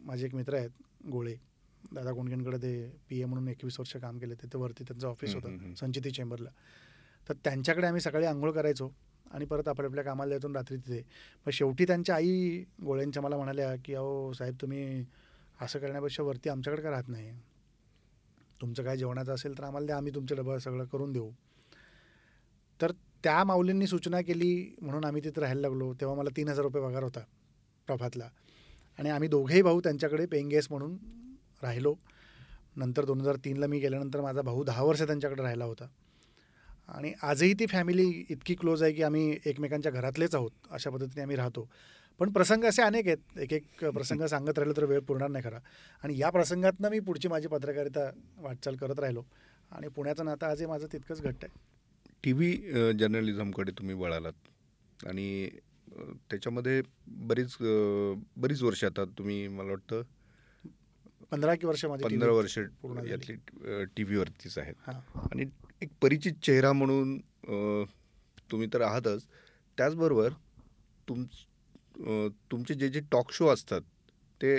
माझे 0.00 0.26
एक 0.26 0.34
मित्र 0.34 0.54
आहेत 0.54 0.70
गोळे. 1.10 1.34
दादा 1.92 2.12
कोंडकेंकडे 2.12 2.56
ते 2.56 2.72
पी 3.08 3.20
ए 3.20 3.24
म्हणून 3.24 3.48
एकवीस 3.48 3.78
वर्ष 3.80 3.96
काम 3.96 4.18
केले 4.18 4.34
तिथे 4.34 4.58
वरती 4.58 4.84
त्यांचं 4.84 5.08
ऑफिस 5.08 5.34
होतं. 5.34 5.74
संचिती 5.74 6.10
चेंबरला. 6.10 6.50
तर 7.28 7.34
त्यांच्याकडे 7.44 7.86
आम्ही 7.86 8.00
सकाळी 8.00 8.26
आंघोळ 8.26 8.50
करायचो 8.52 8.90
आणि 9.30 9.44
परत 9.44 9.68
आपल्या 9.68 9.86
आपल्या 9.86 10.04
कामाला 10.04 10.30
जायचो 10.30 10.48
आणि 10.48 10.54
रात्री 10.54 10.76
तिथे. 10.76 11.02
पण 11.46 11.50
शेवटी 11.50 11.84
त्यांच्या 11.86 12.14
आई 12.14 12.64
गोळ्यांच्या 12.84 13.22
मला 13.22 13.36
म्हणाल्या 13.36 13.74
की 13.84 13.94
अहो 13.94 14.32
साहेब 14.32 14.56
तुम्ही 14.60 15.04
असं 15.60 15.78
करण्यापेक्षा 15.78 16.22
वरती 16.22 16.48
आमच्याकडे 16.48 16.82
का 16.82 16.90
राहत 16.90 17.08
नाही? 17.08 17.32
तुमचं 18.60 18.84
काय 18.84 18.96
जेवणाचं 18.96 19.34
असेल 19.34 19.58
तर 19.58 19.64
आम्हाला 19.64 19.86
द्या 19.86 19.96
आम्ही 19.96 20.14
तुमचं 20.14 20.36
डबं 20.36 20.58
सगळं 20.58 20.84
करून 20.84 21.12
देऊ. 21.12 21.30
त्या 23.24 23.44
माऊलींनी 23.44 23.86
सूचना 23.86 24.20
केली 24.20 24.76
म्हणून 24.80 25.04
आम्ही 25.04 25.24
तिथे 25.24 25.40
राहायला 25.40 25.60
लागलो. 25.60 25.94
तेव्हा 25.94 26.16
मला 26.16 26.30
तीन 26.36 26.48
हजार 26.48 26.62
रुपये 26.62 26.82
पगार 26.82 27.02
होता 27.02 27.20
प्रभातला. 27.86 28.28
आणि 28.98 29.10
आम्ही 29.10 29.28
दोघेही 29.28 29.62
भाऊ 29.62 29.80
त्यांच्याकडे 29.80 30.26
पेईंग 30.26 30.48
गेस्ट 30.48 30.72
म्हणून 30.72 30.96
राहिलो. 31.62 31.94
नंतर 32.76 33.04
दोन 33.04 33.20
हजार 33.20 33.36
तीनला 33.36 33.66
मी 33.66 33.78
गेल्यानंतर 33.78 34.20
माझा 34.20 34.42
भाऊ 34.42 34.64
दहा 34.64 34.82
वर्ष 34.82 35.02
त्यांच्याकडे 35.02 35.42
राहिला 35.42 35.64
होता. 35.64 35.86
आणि 36.88 37.12
आजही 37.22 37.54
ती 37.54 37.66
फॅमिली 37.66 38.24
इतकी 38.30 38.54
क्लोज 38.54 38.82
आहे 38.82 38.92
की 38.92 39.02
आम्ही 39.02 39.38
एकमेकांच्या 39.44 39.92
घरातलेच 39.92 40.34
आहोत 40.34 40.50
अशा 40.70 40.90
पद्धतीने 40.90 41.22
आम्ही 41.22 41.36
राहतो. 41.36 41.68
पण 42.18 42.32
प्रसंग 42.32 42.64
असे 42.64 42.82
अनेक 42.82 43.06
आहेत. 43.06 43.38
एक 43.38 43.52
एक 43.52 43.84
प्रसंग 43.84 44.26
सांगत 44.26 44.58
राहिलो 44.58 44.74
तर 44.76 44.84
वेळ 44.84 45.00
पुरणार 45.00 45.28
नाही 45.28 45.44
खरा. 45.44 45.58
आणि 46.02 46.18
या 46.18 46.30
प्रसंगातनं 46.30 46.90
मी 46.90 47.00
पुढची 47.00 47.28
माझी 47.28 47.48
पत्रकारिता 47.48 48.10
वाटचाल 48.36 48.76
करत 48.76 48.98
राहिलो. 48.98 49.22
आणि 49.70 49.88
पुण्याचं 49.88 50.24
नातं 50.24 50.46
आजही 50.46 50.66
माझं 50.66 50.86
तितकंच 50.92 51.22
घट्ट 51.22 51.44
आहे. 51.44 51.77
टी 52.24 52.32
व्ही 52.32 52.52
जर्नलिझमकडे 52.98 53.72
तुम्ही 53.78 53.94
वळालात. 53.94 54.32
आणि 55.06 55.48
त्याच्यामध्ये 56.30 56.80
बरीच 57.28 57.56
बरीच 58.36 58.62
वर्ष 58.62 58.84
आता 58.84 59.04
तुम्ही 59.18 59.46
मला 59.48 59.70
वाटतं 59.70 60.02
पंधरा 61.30 61.54
की 61.54 61.66
वर्ष 61.66 61.84
पंधरा 61.84 62.32
वर्ष. 62.32 62.58
यातली 62.58 63.34
टी 63.96 64.02
व्हीवरतीच 64.02 64.58
आहेत. 64.58 64.88
आणि 65.32 65.44
एक 65.82 65.88
परिचित 66.02 66.32
चेहरा 66.44 66.72
म्हणून 66.72 67.16
तुम्ही 68.50 68.68
तर 68.72 68.80
आहातच. 68.80 69.24
त्याचबरोबर 69.78 70.32
तुम 71.08 71.24
तुमचे 72.50 72.74
जे 72.74 72.88
जे 72.88 73.00
टॉक 73.12 73.32
शो 73.32 73.46
असतात 73.48 73.80
ते 74.40 74.54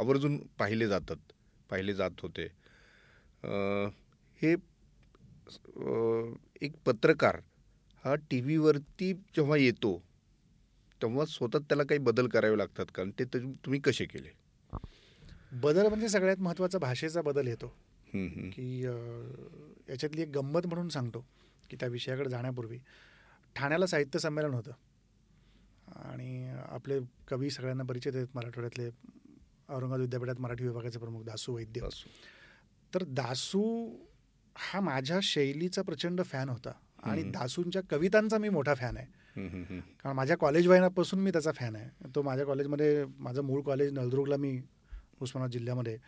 आवर्जून 0.00 0.36
पाहिले 0.58 0.86
जातात 0.88 1.32
पाहिले 1.70 1.94
जात 1.94 2.20
होते. 2.22 2.46
हे 4.42 4.54
एक 6.62 6.72
पत्रकार 6.84 7.40
हा 8.04 8.14
टी 8.14 8.40
व्हीवरती 8.40 9.12
जेव्हा 9.12 9.56
येतो 9.56 10.02
तेव्हा 11.02 11.26
स्वतः 11.26 11.58
त्याला 11.58 11.82
काही 11.82 11.98
बदल 11.98 12.28
करावे 12.28 12.58
लागतात 12.58 12.86
का? 12.94 13.02
आणि 13.02 13.12
ते 13.18 13.24
तुम- 13.24 13.54
तुम्ही 13.54 13.80
कसे 13.80 14.04
केले? 14.04 14.28
बदल 15.52 15.86
म्हणजे 15.86 16.08
सगळ्यात 16.08 16.36
महत्त्वाचा 16.40 16.78
भाषेचा 16.78 17.22
बदल 17.22 17.46
येतो. 17.46 17.76
की 18.52 18.82
याच्यातली 19.88 20.22
एक 20.22 20.28
गंमत 20.28 20.66
म्हणून 20.66 20.88
सांगतो 20.88 21.26
की 21.70 21.76
त्या 21.80 21.88
विषयाकडे 21.88 22.30
जाण्यापूर्वी 22.30 22.78
ठाण्याला 23.56 23.86
साहित्य 23.86 24.18
संमेलन 24.18 24.54
होतं. 24.54 24.70
आणि 25.88 26.54
आपले 26.68 26.98
कवी 27.28 27.50
सगळ्यांना 27.50 27.84
परिचित 27.84 28.12
आहेत 28.14 28.26
मराठवाड्यातले 28.34 28.86
औरंगाबाद 29.68 30.00
विद्यापीठात 30.00 30.40
मराठी 30.40 30.64
विभागाचे 30.64 30.98
प्रमुख 30.98 31.22
दासू 31.22 31.54
वैद्य. 31.54 31.80
असो. 31.86 32.08
तर 32.94 33.04
दासू 33.04 33.90
हा 34.56 34.80
माझ्या 34.80 35.18
शैलीचा 35.22 35.82
प्रचंड 35.82 36.22
फॅन 36.22 36.48
होता. 36.48 36.72
आणि. 37.02 37.22
दासूंच्या 37.22 37.82
कवितांचा 37.90 38.38
मी 38.38 38.48
मोठा 38.48 38.74
फॅन 38.74 38.96
आहे. 38.96 39.06
कारण 40.00 40.16
माझ्या 40.16 40.36
कॉलेज 40.36 40.68
वयापासून 40.68 41.20
मी 41.20 41.30
त्याचा 41.30 41.52
फॅन 41.52 41.76
आहे. 41.76 42.08
तो 42.14 42.22
माझ्या 42.22 42.46
कॉलेजमध्ये 42.46 43.04
माझं 43.18 43.42
मूळ 43.42 43.62
कॉलेज 43.62 43.92
नळदुर्गला 43.92 44.36
मी 44.36 44.60
उस्मानाबाद 45.20 45.50
जिल्ह्यामध्ये 45.50 45.98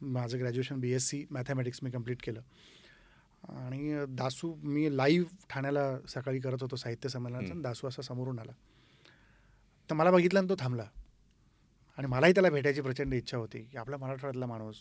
माझं 0.00 0.38
graduation 0.38 0.80
B 0.80 0.92
S 0.92 1.08
C 1.08 1.26
mathematics 1.30 1.80
मी 1.82 1.90
कंप्लीट 1.90 2.22
केलं. 2.22 2.40
आणि 3.48 4.04
दासू 4.08 4.54
मी 4.62 4.96
लाईव्ह 4.96 5.26
ठाण्याला 5.50 5.98
सकाळी 6.08 6.40
करत 6.40 6.56
होतो 6.60 6.76
साहित्य 6.76 7.08
संमेलनाचं 7.08 7.52
आणि 7.52 7.62
दासू 7.62 7.88
असा 7.88 8.02
समोरून 8.02 8.38
आला. 8.38 8.52
तर 9.90 9.94
मला 9.94 10.10
बघितलं 10.10 10.38
आणि 10.38 10.48
तो 10.48 10.54
थांबला. 10.58 10.84
आणि 11.98 12.06
मलाही 12.06 12.32
त्याला 12.32 12.50
भेटायची 12.50 12.80
प्रचंड 12.80 13.14
इच्छा 13.14 13.36
होती 13.36 13.58
की 13.58 13.78
आपला 13.78 13.96
मराठवाड्यातला 13.96 14.46
माणूस 14.46 14.76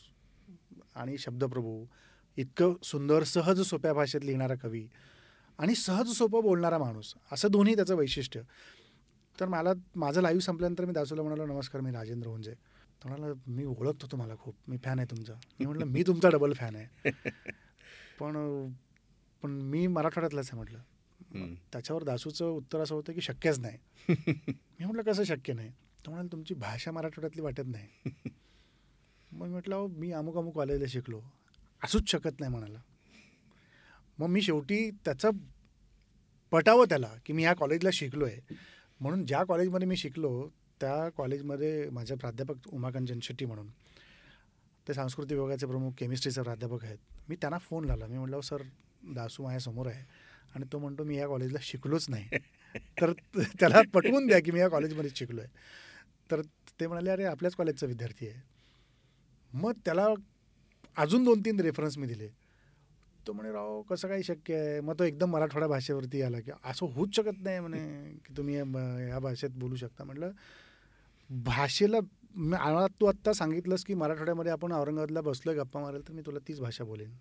आणि 0.96 1.18
शब्दप्रभू 1.18 1.86
इतकं 2.38 2.74
सुंदर 2.84 3.24
सहज 3.24 3.62
सोप्या 3.62 3.94
भाषेत 3.94 4.22
लिहिणारा 4.24 4.56
कवी 4.56 4.88
आणि 5.60 5.76
सहज 5.76 6.10
सोपं 6.10 6.42
बोलणारा 6.42 6.78
माणूस. 6.78 7.14
असं 7.32 7.52
दोन्ही 7.52 7.76
त्याचं 7.76 7.96
वैशिष्ट्य. 7.96 8.42
तर 9.40 9.46
मला 9.46 9.70
माझं 9.96 10.22
लाईव्ह 10.22 10.42
संपल्यानंतर 10.42 10.86
मी 10.86 10.94
दासूला 10.94 11.22
म्हणालो 11.22 11.46
नमस्कार 11.46 11.82
मी 11.82 11.92
राजेंद्र 11.92 12.28
हुंजे 12.28 12.54
तो 13.04 13.08
म्हणाला 13.10 13.34
मी 13.48 13.66
ओळखतो 13.66 14.08
तुम्हाला 14.12 14.36
खूप. 14.36 14.56
मी 14.68 14.78
फॅन 14.78 15.00
आहे 15.00 15.12
तुमचा. 15.12 15.34
मी 15.60 15.66
म्हटलं 15.66 15.86
मी 15.86 16.04
तुमचा 16.08 16.30
डबल 16.30 16.54
फॅन 16.54 16.76
आहे. 16.76 17.12
पण 18.20 18.70
पण 19.42 19.52
मी 19.52 19.88
मराठवाड्यातलाच 19.88 20.50
आहे 20.54 20.58
म्हटलं. 20.58 20.80
त्याच्यावर 21.72 22.04
दासूचं 22.04 22.46
उत्तर 22.46 22.80
असं 22.80 22.96
होतं 22.96 23.14
की 23.14 23.22
शक्यच 23.22 23.60
नाही. 23.60 23.78
मी 24.80 24.86
म्हटलं 24.86 25.02
कसं 25.02 25.24
शक्य 25.24 25.54
नाही? 25.54 25.72
तो 26.06 26.12
म्हणाल 26.12 26.28
तुमची 26.28 26.54
भाषा 26.54 26.92
मराठवाड्यातली 26.92 27.42
वाटत 27.42 27.68
नाही. 27.68 27.88
मग 29.32 29.48
म्हटलं 29.48 29.88
मी 29.90 30.12
अमुक 30.12 30.38
अमुक 30.38 30.56
कॉलेजला 30.56 30.86
शिकलो. 30.88 31.22
असूच 31.86 32.10
शकत 32.10 32.40
नाही 32.40 32.52
म्हणाला. 32.52 32.80
मग 34.20 34.28
मी 34.28 34.42
शेवटी 34.42 34.92
त्याचं 34.92 35.30
पटावं 36.52 36.86
त्याला 36.86 37.14
की 37.26 37.34
मी 37.34 37.44
ह्या 37.44 37.54
कॉलेजला 37.54 37.90
शिकलो 37.94 38.26
आहे 38.26 38.56
म्हणून 39.00 39.26
ज्या 39.26 39.44
कॉलेजमध्ये 39.44 39.88
मी 39.88 39.98
शिकलो 39.98 40.50
त्या 40.82 41.10
कॉलेजमध्ये 41.10 41.90
माझे 41.90 42.16
प्राध्यापक 42.16 42.68
उमाकांत 42.68 43.08
शेट्टी 43.24 43.46
म्हणून. 43.46 43.68
ते 44.88 44.94
सांस्कृतिक 44.94 45.38
विभागाचे 45.38 45.66
प्रमुख 45.66 45.92
केमिस्ट्रीचे 45.98 46.42
प्राध्यापक 46.42 46.84
आहेत. 46.86 46.98
मी 47.30 47.36
त्यांना 47.36 47.58
फोन 47.58 47.86
लावला. 47.86 48.08
मी 48.08 48.18
म्हटलं 48.18 48.42
सर 48.42 48.62
दासू 49.04 49.44
माझ्यासमोर 49.44 49.88
आहे. 49.88 50.04
आणि 50.56 50.66
तो 50.74 50.80
म्हणतो 50.80 51.04
मी 51.04 51.18
या 51.18 51.28
कॉलेजला 51.28 51.60
शिकलोच 51.62 52.10
नाही. 52.10 52.30
तर 53.02 53.12
त्याला 53.60 53.82
पटवून 53.94 54.28
द्या 54.28 54.40
की 54.40 54.52
मी 54.52 54.60
या 54.60 54.70
कॉलेजमध्ये 54.70 55.12
शिकलो 55.16 55.42
आहे 55.42 55.50
तर 56.32 56.42
ते 56.80 56.88
म्हणाले 56.88 57.10
अरे 57.10 57.24
आपल्याच 57.24 57.56
कॉलेजचा 57.56 57.88
विद्यार्थी 57.88 58.28
आहे. 58.28 58.42
मग 59.54 59.72
त्याला 59.86 60.08
अजून 60.98 61.24
दोन 61.24 61.40
तीन 61.40 61.60
रेफरन्स 61.60 61.98
मी 61.98 62.08
दिले. 62.08 62.28
तो 63.28 63.34
म्हणे 63.34 63.52
राव 63.52 63.82
कसं 63.82 64.08
काही 64.08 64.24
शक्य 64.24 64.56
आहे? 64.56 64.82
मग 64.82 65.00
तो 65.00 65.04
एकदम 65.04 65.30
मराठवाडा 65.30 65.68
भाषेवरती 65.68 66.22
आला 66.22 66.40
की 66.40 66.52
असं 66.66 66.86
होऊच 66.86 67.16
शकत 67.16 67.44
नाही 67.44 67.60
म्हणे 67.60 68.12
की 68.26 68.38
तुम्ही 68.38 68.56
या 69.10 69.20
भाषेत 69.20 69.50
बोलू 69.50 69.76
शकता. 69.76 70.04
म्हटलं 70.04 70.32
भाषेला 71.30 71.98
मी- 72.36 72.88
तू 73.02 73.06
आत्ता 73.06 73.34
सांगितलंस 73.34 73.84
की 73.84 73.94
मराठवाड्यामध्ये 73.94 74.52
आपण 74.52 74.72
औरंगाबादला 74.72 75.22
बसलो 75.22 75.54
गप्पा 75.54 75.82
मारेल 75.82 76.08
तर 76.08 76.14
मी 76.14 76.22
तुला 76.26 76.40
तीच 76.48 76.60
भाषा 76.60 76.84
बोलेन. 76.84 77.12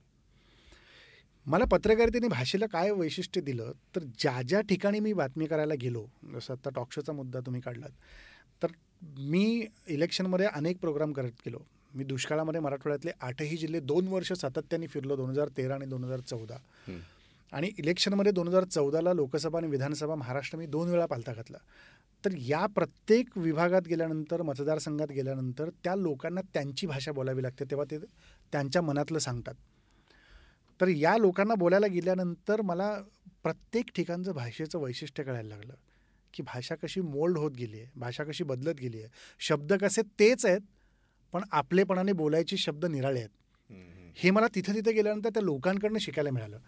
मला 1.47 1.65
पत्रकारितेने 1.65 2.29
भाषेला 2.29 2.67
काय 2.67 2.91
वैशिष्ट्य 2.91 3.41
दिलं 3.41 3.73
तर 3.97 4.03
ज्या 4.19 4.43
ज्या 4.43 4.61
ठिकाणी 4.61 5.01
मी 5.01 5.13
बातमी 5.13 5.47
करायला 5.47 5.75
गेलो 5.75 6.07
जसं 6.35 6.55
आत्ता 6.55 6.71
टॉक 6.71 6.93
शोचा 6.93 7.13
मुद्दा 7.13 7.41
तुम्ही 7.41 7.61
काढलात 7.61 7.91
तर 8.63 8.67
मी 9.19 9.67
इलेक्शनमध्ये 9.89 10.47
अनेक 10.47 10.79
प्रोग्राम 10.81 11.13
करत 11.13 11.33
गेलो. 11.47 11.59
मी 11.95 12.05
दुष्काळामध्ये 12.05 12.61
मराठवाड्यातले 12.61 13.11
आठही 13.21 13.57
जिल्हे 13.57 13.81
दोन 13.81 14.09
वर्ष 14.09 14.33
सातत्याने 14.33 14.87
फिरलो 14.87 15.17
दोन 15.17 15.31
हजार 15.31 15.49
तेरा 15.57 15.75
आणि 15.75 15.87
दोन 15.87 16.05
हजार 16.05 16.21
चौदा. 16.21 16.57
आणि 17.53 17.71
इलेक्शनमध्ये 17.79 18.33
दोन 18.33 18.49
हजार 18.49 18.65
चौदाला 18.65 19.13
लोकसभा 19.13 19.59
आणि 19.59 19.69
विधानसभा 19.69 20.15
महाराष्ट्र 20.15 20.59
मी 20.59 20.67
दोन 20.67 20.89
वेळा 20.89 21.07
पालथा 21.07 21.33
घातला. 21.33 21.59
तर 22.25 22.31
या 22.39 22.65
प्रत्येक 22.67 23.39
विभागात 23.39 23.89
गेल्यानंतर 23.89 24.43
मतदारसंघात 24.43 25.09
गेल्यानंतर 25.09 25.71
त्या 25.85 25.95
लोकांना 25.95 26.41
त्यांची 26.55 26.87
भाषा 26.87 27.13
बोलावी 27.13 27.43
लागते 27.43 27.65
तेव्हा 27.65 27.85
ते 27.91 27.99
त्यांच्या 28.53 28.83
मनातलं 28.83 29.19
सांगतात. 29.19 29.55
तर 30.81 30.89
या 30.89 31.17
लोकांना 31.19 31.55
बोलायला 31.55 31.87
गेल्यानंतर 31.87 32.61
मला 32.61 32.91
प्रत्येक 33.43 33.91
ठिकाणचं 33.97 34.33
भाषेचं 34.33 34.79
वैशिष्ट्य 34.79 35.23
कळायला 35.23 35.49
लागलं 35.49 35.75
की 36.35 36.43
भाषा 36.43 36.75
कशी 36.75 37.01
मोल्ड 37.01 37.39
होत 37.39 37.51
गेली 37.51 37.81
आहे 37.81 37.91
भाषा 37.97 38.25
कशी 38.25 38.45
बदलत 38.45 38.81
गेली 38.81 38.99
आहे 38.99 39.09
शब्द 39.41 39.73
कसे 39.73 40.03
तेच 40.19 40.45
आहेत 40.47 40.61
पण 41.35 41.43
आपलेपणाने 41.53 42.13
बोलायचे 42.13 42.57
शब्द 42.57 42.85
निराळे 42.85 43.19
आहेत. 43.19 43.29
हे 44.17 44.31
मला 44.31 44.47
तिथं 44.55 44.75
तिथं 44.75 44.95
गेल्यानंतर 44.95 45.29
त्या 45.29 45.43
लोकांकडनं 45.43 45.99
शिकायला 45.99 46.31
मिळालं. 46.31 46.59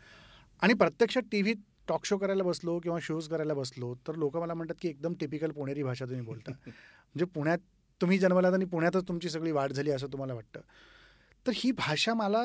आणि 0.62 0.74
प्रत्यक्षात 0.74 1.22
टी 1.32 1.42
व्हीत 1.42 1.56
टॉक 1.88 2.04
शो 2.04 2.16
करायला 2.18 2.42
बसलो 2.42 2.78
किंवा 2.78 2.98
शोज 3.02 3.28
करायला 3.28 3.54
बसलो 3.54 3.94
तर 3.94 4.14
लोक 4.14 4.36
मला 4.36 4.54
म्हणतात 4.54 4.74
की 4.80 4.88
एकदम 4.88 5.14
टिपिकल 5.14 5.50
पुणेरी 5.50 5.82
भाषा 5.82 6.04
तुम्ही 6.04 6.20
बोलता. 6.20 6.50
म्हणजे 6.66 7.24
पुण्यात 7.24 7.58
तुम्ही 8.00 8.18
जन्मलात 8.18 8.52
आणि 8.52 8.64
पुण्यातच 8.64 9.08
तुमची 9.08 9.30
सगळी 9.30 9.50
वाढ 9.50 9.72
झाली 9.72 9.90
असं 9.90 10.06
तुम्हाला 10.06 10.34
वाटतं. 10.34 10.60
तर 11.46 11.52
ही 11.54 11.70
भाषा 11.70 12.14
मला 12.14 12.42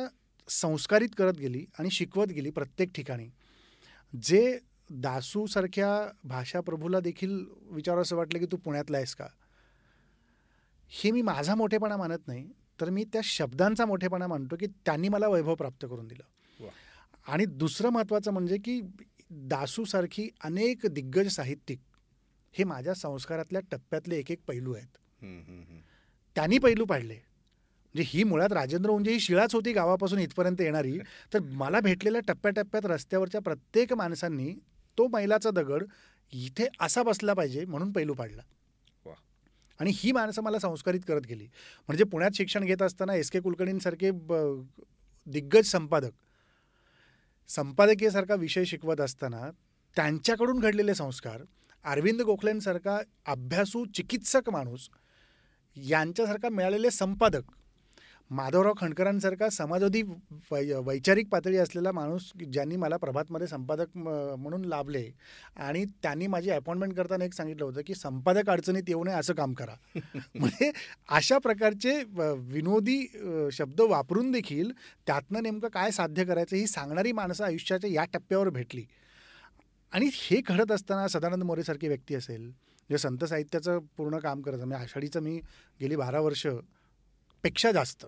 संस्कारित 0.49 1.09
करत 1.17 1.33
गेली 1.33 1.65
आणि 1.79 1.89
शिकवत 1.91 2.27
गेली 2.27 2.49
प्रत्येक 2.49 2.89
ठिकाणी. 2.95 3.27
जे 4.23 4.59
दासूसारख्या 4.89 6.11
भाषाप्रभूला 6.23 6.99
देखील 6.99 7.45
विचारावं 7.61 8.01
असं 8.01 8.15
वाटलं 8.15 8.39
की 8.39 8.45
तू 8.45 8.57
पुण्यातला 8.57 8.97
आहेस 8.97 9.15
का? 9.15 9.27
हे 10.91 11.11
मी 11.11 11.21
माझा 11.21 11.55
मोठेपणा 11.55 11.97
मानत 11.97 12.27
नाही 12.27 12.47
तर 12.81 12.89
मी 12.89 13.03
त्या 13.03 13.21
शब्दांचा 13.23 13.85
मोठेपणा 13.85 14.27
मानतो 14.27 14.55
की 14.55 14.67
त्यांनी 14.85 15.09
मला 15.09 15.27
वैभव 15.27 15.55
प्राप्त 15.55 15.85
करून 15.85 16.07
दिलं. 16.07 16.23
आणि 17.27 17.45
दुसरं 17.45 17.89
महत्त्वाचं 17.89 18.31
म्हणजे 18.31 18.57
की 18.57 18.79
दासूसारखी 19.29 20.27
अनेक 20.43 20.85
दिग्गज 20.85 21.27
साहित्यिक 21.27 21.79
हे 22.55 22.63
माझ्या 22.63 22.93
संस्कारातल्या 22.93 23.61
टप्प्यातले 23.71 24.17
एक 24.19 24.31
एक 24.31 24.39
पैलू 24.47 24.73
आहेत. 24.73 24.97
त्यांनी 26.35 26.57
पैलू 26.57 26.85
पाडले 26.85 27.13
म्हणजे 27.13 28.03
ही 28.07 28.23
मुळात 28.23 28.51
राजेंद्र 28.53 28.89
उंजे 28.89 29.11
ही 29.11 29.19
शिळाच 29.19 29.55
होती 29.55 29.73
गावापासून 29.73 30.19
इथपर्यंत 30.19 30.61
येणारी 30.61 30.97
तर 31.33 31.39
मला 31.53 31.79
भेटलेल्या 31.79 32.21
टप्प्याटप्प्यात 32.27 32.85
रस्त्यावरच्या 32.85 33.41
प्रत्येक 33.41 33.93
माणसांनी 33.93 34.53
तो 34.97 35.07
मैलाचा 35.07 35.51
दगड 35.51 35.83
इथे 36.33 36.67
असा 36.79 37.03
बसला 37.03 37.33
पाहिजे 37.33 37.65
म्हणून 37.65 37.91
पैलू 37.91 38.13
पाडला. 38.13 38.41
आणि 39.81 39.91
ही 39.95 40.11
माणसं 40.11 40.41
मला 40.41 40.59
संस्कारित 40.59 40.99
करत 41.07 41.21
गेली. 41.21 41.47
म्हणजे 41.89 42.03
पुण्यात 42.03 42.31
शिक्षण 42.33 42.65
घेत 42.65 42.81
असताना 42.81 43.15
एस 43.15 43.31
के 43.31 43.39
कुलकर्णींसारखे 43.39 44.11
ब- 44.11 44.63
दिग्गज 45.27 45.65
संपादक 45.65 46.11
संपादकीयसारखा 47.49 48.35
विषय 48.35 48.65
शिकवत 48.65 49.01
असताना 49.01 49.49
त्यांच्याकडून 49.95 50.59
घडलेले 50.59 50.95
संस्कार 50.95 51.41
अरविंद 51.85 52.21
गोखलेंसारखा 52.21 52.97
अभ्यासू 53.25 53.85
चिकित्सक 53.85 54.49
माणूस 54.49 54.89
यांच्यासारखा 55.75 56.49
मिळालेले 56.49 56.91
संपादक 56.91 57.51
माधवराव 58.31 58.73
खंडकरांसारखा 58.77 59.47
समाजवादी 59.49 60.01
वै 60.51 60.61
वैचारिक 60.85 61.27
पातळी 61.29 61.57
असलेला 61.57 61.91
माणूस 61.91 62.31
ज्यांनी 62.53 62.75
मला 62.75 62.97
प्रभातमध्ये 62.97 63.47
संपादक 63.47 63.97
म्हणून 63.97 64.65
लाभले 64.65 65.03
आणि 65.57 65.83
त्यांनी 66.03 66.27
माझी 66.27 66.49
अपॉइंटमेंट 66.49 66.93
करताना 66.93 67.25
एक 67.25 67.33
सांगितलं 67.33 67.65
होतं 67.65 67.81
की 67.87 67.95
संपादक 67.95 68.49
अडचणीत 68.49 68.83
येऊ 68.87 69.03
नये 69.03 69.15
असं 69.15 69.33
काम 69.33 69.53
करा. 69.53 69.75
म्हणजे 70.35 70.71
अशा 71.09 71.37
प्रकारचे 71.37 72.01
विनोदी 72.47 72.99
शब्द 73.53 73.81
वापरून 73.81 74.31
देखील 74.31 74.71
त्यातनं 75.07 75.43
नेमकं 75.43 75.67
काय 75.67 75.91
साध्य 75.91 76.25
करायचं 76.25 76.55
ही 76.55 76.65
सांगणारी 76.67 77.11
माणसं 77.11 77.43
आयुष्याच्या 77.43 77.89
या 77.89 78.05
टप्प्यावर 78.13 78.49
भेटली. 78.49 78.85
आणि 79.93 80.09
हे 80.13 80.41
घडत 80.47 80.71
असताना 80.71 81.07
सदानंद 81.07 81.43
मोरेसारखी 81.43 81.87
व्यक्ती 81.87 82.15
असेल 82.15 82.51
जे 82.89 82.97
संत 82.97 83.23
साहित्याचं 83.23 83.79
पूर्ण 83.97 84.17
काम 84.19 84.41
करत 84.41 84.57
म्हणजे 84.57 84.83
आषाढीचं 84.83 85.21
मी 85.21 85.39
गेली 85.79 85.95
बारा 85.95 86.19
वर्ष 86.19 86.47
पेक्षा 87.43 87.71
जास्त. 87.71 88.05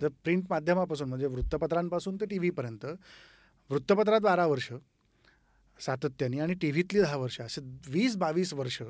जर 0.00 0.08
प्रिंट 0.24 0.44
माध्यमापासून 0.50 1.08
म्हणजे 1.08 1.26
वृत्तपत्रांपासून 1.26 2.16
ते 2.16 2.26
टी 2.26 2.38
व्हीपर्यंत 2.38 2.84
वृत्तपत्रात 3.70 4.20
बारा 4.20 4.46
वर्ष 4.46 4.72
सातत्याने 5.78 6.40
आणि 6.40 6.54
टी 6.54 6.70
व्हीतली 6.70 7.00
दहा 7.00 7.16
वर्ष 7.16 7.40
असे 7.40 7.60
वीस 7.88 8.16
बावीस 8.16 8.52
वर्ष 8.54 8.82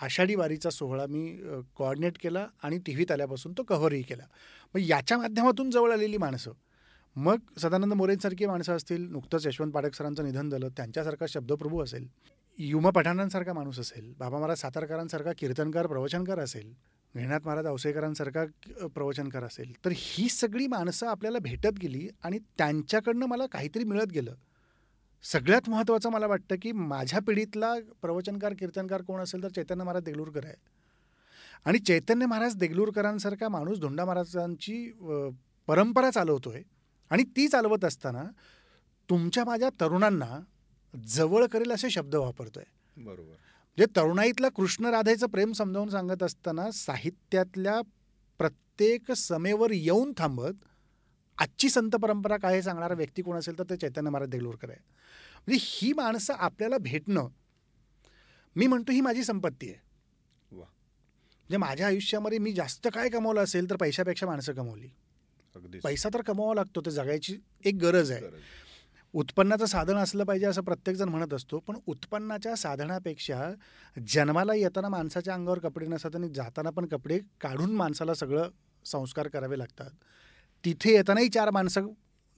आषाढी 0.00 0.34
वारीचा 0.34 0.70
सोहळा 0.70 1.06
मी 1.06 1.26
कोऑर्डिनेट 1.76 2.18
केला 2.18 2.46
आणि 2.62 2.78
टी 2.86 2.94
व्हीत 2.94 3.10
आल्यापासून 3.10 3.52
तो 3.58 3.62
कव्हरही 3.62 4.02
केला 4.02 4.24
मग 4.74 4.80
याच्या 4.80 5.18
माध्यमातून 5.18 5.70
जवळ 5.70 5.92
आलेली 5.92 6.16
माणसं 6.16 6.52
मग 7.16 7.38
सदानंद 7.58 7.92
मोरेंसारखी 7.92 8.46
माणसं 8.46 8.76
असतील 8.76 9.08
नुकतंच 9.10 9.46
यशवंत 9.46 9.72
पाठक 9.72 9.94
सरांचं 9.94 10.24
निधन 10.24 10.50
झालं 10.50 10.68
त्यांच्यासारखा 10.68 11.26
शब्दप्रभू 11.28 11.82
असेल 11.82 12.06
युमा 12.58 12.90
पठाणांसारखा 12.90 13.52
माणूस 13.52 13.78
असेल 13.78 14.12
बाबा 14.18 14.38
महाराज 14.38 14.58
सातारकरांसारखा 14.58 15.32
कीर्तनकार 15.38 15.86
प्रवचनकार 15.86 16.38
असेल 16.38 16.72
गहिनाथ 17.14 17.40
महाराज 17.44 17.66
अवसेकरांसारखा 17.66 18.44
प्रवचनकार 18.94 19.44
असेल 19.44 19.72
तर 19.84 19.90
ही 19.94 20.28
सगळी 20.28 20.66
माणसं 20.66 21.06
आपल्याला 21.06 21.38
भेटत 21.38 21.78
गेली 21.82 22.08
आणि 22.24 22.38
त्यांच्याकडनं 22.58 23.26
मला 23.26 23.46
काहीतरी 23.46 23.84
मिळत 23.84 24.12
गेलं. 24.12 24.34
सगळ्यात 25.24 25.68
महत्त्वाचं 25.68 26.10
मला 26.10 26.26
वाटतं 26.26 26.56
की 26.62 26.72
माझ्या 26.72 27.20
पिढीतला 27.20 27.74
प्रवचनकार 28.02 28.54
कीर्तनकार 28.58 29.02
कोण 29.02 29.20
असेल 29.20 29.42
तर 29.42 29.48
चैतन्य 29.48 29.84
महाराज 29.84 30.02
देगलूरकर 30.02 30.44
आहे. 30.44 30.54
आणि 31.64 31.78
चैतन्य 31.78 32.26
महाराज 32.26 32.56
देगलूरकरांसारखा 32.56 33.48
माणूस 33.48 33.78
धोंडा 33.78 34.04
महाराजांची 34.04 34.92
परंपरा 35.68 36.10
चालवतोय 36.10 36.62
आणि 37.10 37.22
ती 37.36 37.48
चालवत 37.48 37.84
असताना 37.84 38.24
तुमच्या 39.08 39.44
माझ्या 39.44 39.68
तरुणांना 39.80 40.38
जवळ 40.94 41.46
करेल 41.46 41.72
असे 41.72 41.90
शब्द 41.90 42.14
वापरतोय. 42.14 42.64
बरोबर. 42.96 43.34
जे 43.78 43.86
तरुणाईतल्या 43.96 44.50
कृष्ण 44.50 44.86
राधेचं 44.86 45.26
प्रेम 45.26 45.52
समजावून 45.52 45.88
सांगत 45.88 46.22
असताना 46.22 46.70
साहित्यातल्या 46.70 47.80
प्रत्येक 48.38 49.12
समेवर 49.12 49.70
येऊन 49.70 50.12
थांबत 50.16 50.64
आजची 51.38 51.68
संत 51.70 51.90
परंपरा 51.90 52.36
काय 52.36 52.62
सांगणारा 52.62 52.94
व्यक्ती 52.94 53.22
कोण 53.22 53.36
असेल 53.36 53.58
तर 53.58 53.64
ते 53.70 53.76
चैतन्य 53.76 54.10
महाराज 54.10 54.28
देगलूरकर 54.28 54.70
आहे. 54.70 54.78
म्हणजे 55.46 55.58
ही 55.62 55.92
माणसं 55.92 56.34
आपल्याला 56.34 56.78
भेटणं 56.78 57.28
मी 58.56 58.66
म्हणतो 58.66 58.92
ही 58.92 59.00
माझी 59.00 59.24
संपत्ती 59.24 59.70
आहे. 59.70 59.78
म्हणजे 60.52 61.56
माझ्या 61.56 61.86
आयुष्यामध्ये 61.86 62.38
मी 62.38 62.52
जास्त 62.52 62.88
काय 62.94 63.08
कमवलं 63.08 63.40
असेल 63.40 63.70
तर 63.70 63.76
पैशापेक्षा 63.76 64.26
माणसं 64.26 64.52
कमवली. 64.52 64.88
पैसा 65.84 66.08
तर 66.14 66.22
कमवावा 66.22 66.54
लागतो 66.54 66.80
ते 66.80 66.90
जगायची 66.90 67.36
एक 67.64 67.74
गरज 67.74 68.12
आहे. 68.12 68.20
उत्पन्नाचं 69.12 69.66
साधन 69.66 69.96
असलं 69.96 70.24
पाहिजे 70.24 70.46
असं 70.46 70.62
प्रत्येकजण 70.62 71.08
म्हणत 71.08 71.34
असतो 71.34 71.58
पण 71.58 71.76
उत्पन्नाच्या 71.86 72.56
साधनापेक्षा 72.56 73.50
जन्माला 74.08 74.54
येताना 74.54 74.88
माणसाच्या 74.88 75.34
अंगावर 75.34 75.58
कपडे 75.58 75.86
नसतात 75.86 76.16
आणि 76.16 76.28
जाताना 76.28 76.70
पण 76.70 76.86
कपडे 76.86 77.18
काढून 77.40 77.70
माणसाला 77.70 78.14
सगळं 78.14 78.50
संस्कार 78.84 79.28
करावे 79.28 79.58
लागतात. 79.58 79.90
तिथे 80.64 80.92
येतानाही 80.92 81.28
चार 81.28 81.50
माणसं 81.50 81.86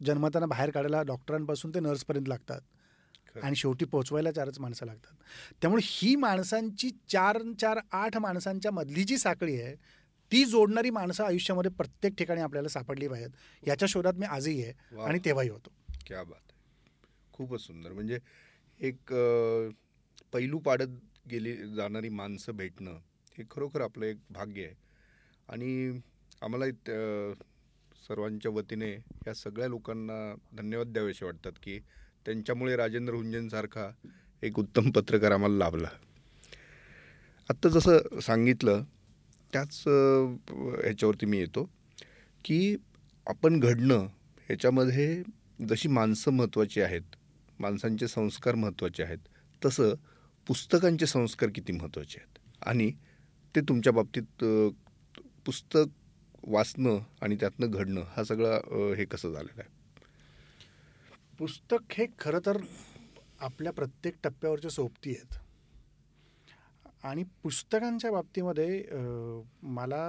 जन्मताना 0.06 0.46
बाहेर 0.46 0.70
काढायला 0.70 1.02
डॉक्टरांपासून 1.02 1.74
ते 1.74 1.80
नर्सपर्यंत 1.80 2.28
लागतात. 2.28 2.60
आणि 3.42 3.56
शेवटी 3.56 3.84
पोचवायला 3.84 4.30
चारच 4.30 4.58
माणसं 4.58 4.86
लागतात. 4.86 5.14
त्यामुळे 5.62 5.82
ही 5.84 6.16
माणसांची 6.16 6.90
चार 7.08 7.38
चार 7.60 7.78
आठ 7.92 8.16
माणसांच्या 8.16 8.72
मधली 8.72 9.04
जी 9.04 9.18
साखळी 9.18 9.60
आहे 9.60 9.74
ती 10.32 10.44
जोडणारी 10.44 10.90
माणसं 10.90 11.24
आयुष्यामध्ये 11.24 11.70
प्रत्येक 11.70 12.14
ठिकाणी 12.18 12.40
आपल्याला 12.40 12.68
सापडली 12.68 13.08
पाहिजेत. 13.08 13.30
याच्या 13.68 13.88
शोधात 13.88 14.12
मी 14.14 14.26
आजही 14.26 14.62
आहे 14.62 15.02
आणि 15.02 15.18
तेव्हाही 15.24 15.48
होतो. 15.50 15.70
क्या 16.06 16.22
बात. 16.22 16.49
खूपच 17.40 17.60
सुंदर. 17.60 17.92
म्हणजे 17.92 18.18
एक 18.80 19.12
पैलू 20.32 20.58
पाडत 20.66 20.88
गेली 21.30 21.56
जाणारी 21.74 22.08
माणसं 22.08 22.56
भेटणं 22.56 22.98
हे 23.38 23.44
खरोखर 23.50 23.80
आपलं 23.80 24.06
एक 24.06 24.18
भाग्य 24.30 24.64
आहे. 24.64 24.74
आणि 25.48 26.00
आम्हाला 26.42 26.64
सर्वांच्या 28.06 28.50
वतीने 28.52 28.90
या 29.26 29.34
सगळ्या 29.34 29.68
लोकांना 29.68 30.18
धन्यवाद 30.56 30.92
द्यावेसे 30.92 31.24
वाटतात 31.24 31.52
की 31.62 31.78
त्यांच्यामुळे 32.26 32.76
राजेंद्र 32.76 33.14
हुंजनसारखा 33.14 33.90
एक 34.42 34.58
उत्तम 34.58 34.90
पत्रकार 34.90 35.32
आम्हाला 35.32 35.56
लाभला. 35.58 35.88
आत्ता 37.48 37.68
जसं 37.68 38.20
सांगितलं 38.22 38.84
त्याच 39.52 39.82
ह्याच्यावरती 39.86 41.26
मी 41.26 41.38
येतो 41.38 41.68
की 42.44 42.76
आपण 43.26 43.58
घडणं 43.60 44.06
ह्याच्यामध्ये 44.48 45.22
जशी 45.68 45.88
माणसं 45.88 46.32
महत्त्वाची 46.32 46.80
आहेत 46.80 47.16
माणसांचे 47.60 48.08
संस्कार 48.08 48.54
महत्त्वाचे 48.54 49.02
आहेत. 49.02 49.18
तसं 49.62 49.94
पुस्तकांचे 50.46 51.06
संस्कार 51.06 51.48
किती 51.54 51.72
महत्त्वाचे 51.72 52.18
आहेत? 52.18 52.38
आणि 52.62 52.90
ते 53.54 53.60
तुमच्या 53.60 53.92
बाबतीत 53.92 54.44
पुस्तक 55.46 55.88
वाचणं 56.44 56.98
आणि 57.22 57.36
त्यातनं 57.36 57.70
घडणं 57.70 58.04
हा 58.16 58.24
सगळा 58.24 58.56
हे 58.96 59.04
कसं 59.04 59.32
झालेलं 59.32 59.60
आहे? 59.60 59.78
पुस्तक 61.38 61.92
हे 61.92 62.06
खरं 62.18 62.38
तर 62.46 62.58
आपल्या 63.40 63.72
प्रत्येक 63.72 64.14
टप्प्यावरच्या 64.24 64.70
सोबती 64.70 65.10
आहेत. 65.10 65.34
आणि 67.04 67.22
पुस्तकांच्या 67.42 68.10
बाबतीमध्ये 68.12 68.82
मला 69.68 70.00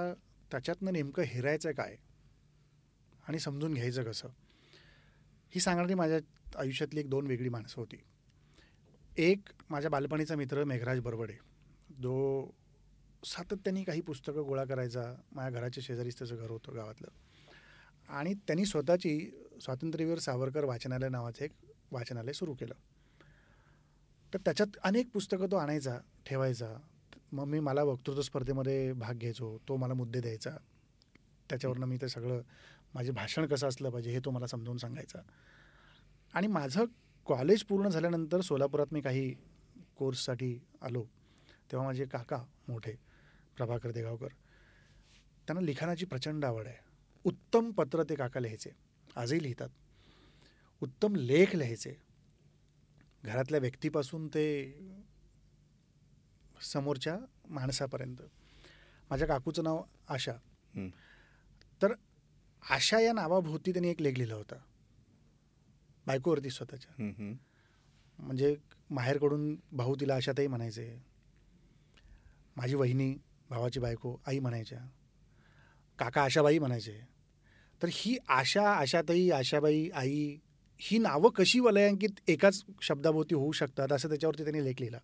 त्याच्यातनं 0.50 0.92
नेमकं 0.92 1.22
हेरायचं 1.22 1.72
काय? 1.72 1.96
आणि 3.28 3.38
समजून 3.38 3.74
घ्यायचं 3.74 4.02
कसं? 4.02 4.28
ही 5.52 5.60
सांगणारी 5.60 5.94
माझ्या 5.94 6.18
आयुष्यातली 6.56 7.00
एक 7.00 7.10
दोन 7.10 7.26
वेगळी 7.26 7.48
माणसं 7.48 7.74
होती. 7.76 7.96
एक 9.16 9.48
माझ्या 9.70 9.90
बालपणीचा 9.90 10.36
मित्र 10.36 10.64
मेघराज 10.64 11.00
बरवडे. 11.00 11.34
जो 12.02 12.46
सातत्याने 13.24 13.84
काही 13.84 14.00
पुस्तकं 14.00 14.42
गोळा 14.42 14.64
करायचा 14.64 15.14
माझ्या 15.32 15.60
घराच्या 15.60 15.84
शेजारीच 15.86 16.18
त्याचं 16.18 16.36
घर 16.36 16.50
होतं 16.50 16.74
गावातलं. 16.74 17.08
आणि 18.08 18.34
त्यांनी 18.34 18.64
स्वतःची 18.64 19.30
स्वातंत्र्यवीर 19.62 20.18
सावरकर 20.18 20.64
वाचनालय 20.64 21.08
नावाचं 21.08 21.44
एक 21.44 21.50
वाचनालय 21.90 22.32
सुरू 22.32 22.54
केलं. 22.54 22.74
तर 24.34 24.38
त्याच्यात 24.38 24.76
अनेक 24.84 25.10
पुस्तकं 25.12 25.46
तो 25.46 25.56
आणायचा 25.56 25.98
ठेवायचा. 26.26 26.76
मग 27.32 27.44
मी 27.44 27.60
मला 27.60 27.82
वक्तृत्व 27.82 28.22
स्पर्धेमध्ये 28.22 28.92
भाग 28.92 29.14
घ्यायचो 29.14 29.58
तो 29.68 29.76
मला 29.76 29.94
मुद्दे 29.94 30.20
द्यायचा. 30.20 30.50
त्याच्यावरनं 31.50 31.86
मी 31.86 31.96
ते 31.96 32.08
सगळं 32.08 32.42
माझे 32.94 33.12
भाषण 33.12 33.46
कसं 33.46 33.68
असलं 33.68 33.90
पाहिजे 33.90 34.10
हे 34.10 34.18
तो 34.18 34.30
मला 34.30 34.46
समजावून 34.46 34.78
सांगायचा. 34.78 35.18
आणि 36.32 36.46
माझं 36.46 36.84
कॉलेज 37.26 37.62
पूर्ण 37.62 37.88
झाल्यानंतर 37.88 38.40
सोलापुरात 38.40 38.86
मी 38.92 39.00
काही 39.00 39.34
कोर्ससाठी 39.96 40.58
आलो. 40.82 41.04
तेव्हा 41.72 41.86
माझे 41.86 42.04
काका 42.04 42.44
मोठे 42.68 42.92
प्रभाकर 43.56 43.90
देगावकर. 43.90 44.28
त्यांना 45.46 45.60
लिखाणाची 45.60 46.04
प्रचंड 46.04 46.44
आवड 46.44 46.66
आहे. 46.66 46.76
उत्तम 47.24 47.70
पत्र 47.70 48.02
ते 48.02 48.14
काका 48.14 48.40
लिहायचे. 48.40 48.70
आजही 49.16 49.42
लिहितात. 49.42 49.68
उत्तम 50.80 51.16
लेख 51.16 51.56
लिहायचे. 51.56 51.94
घरातल्या 53.24 53.60
व्यक्तीपासून 53.60 54.28
ते 54.28 54.74
समोरच्या 56.62 57.18
माणसापर्यंत. 57.48 58.16
माझ्या 59.10 59.28
काकूचं 59.28 59.64
नाव 59.64 59.82
आशा. 60.08 60.32
तर 61.82 61.92
आशा 62.70 63.00
या 63.00 63.12
नावाभोवती 63.12 63.72
त्यांनी 63.72 63.88
एक 63.88 64.00
लेख 64.00 64.14
लिहिला 64.16 64.34
होता. 64.34 64.54
बायकोवरती 66.06 66.50
स्वतःच्या. 66.50 66.92
म्हणजे 68.18 68.56
माहेरकडून 68.90 69.54
भाऊ 69.72 69.94
तिला 70.00 70.14
आशाताई 70.14 70.46
म्हणायचे 70.46 71.02
माझी 72.56 72.74
वहिनी 72.74 73.14
भावाची 73.50 73.80
बायको 73.80 74.16
आई 74.26 74.38
म्हणायच्या 74.38 74.78
काका 75.98 76.22
आशाबाई 76.22 76.58
म्हणायचे. 76.58 77.00
तर 77.82 77.88
ही 77.92 78.16
आशा 78.28 78.68
आशाताई 78.70 79.30
आशाबाई 79.30 79.88
आई 79.94 80.36
ही 80.78 80.98
नावं 80.98 81.30
कशी 81.30 81.60
वलयांकित 81.60 82.20
एकाच 82.28 82.62
शब्दाभोवती 82.82 83.34
होऊ 83.34 83.52
शकतात 83.52 83.92
असं 83.92 84.08
त्याच्यावरती 84.08 84.42
त्यांनी 84.42 84.64
लेख 84.64 84.74
लिहिला. 84.80 84.98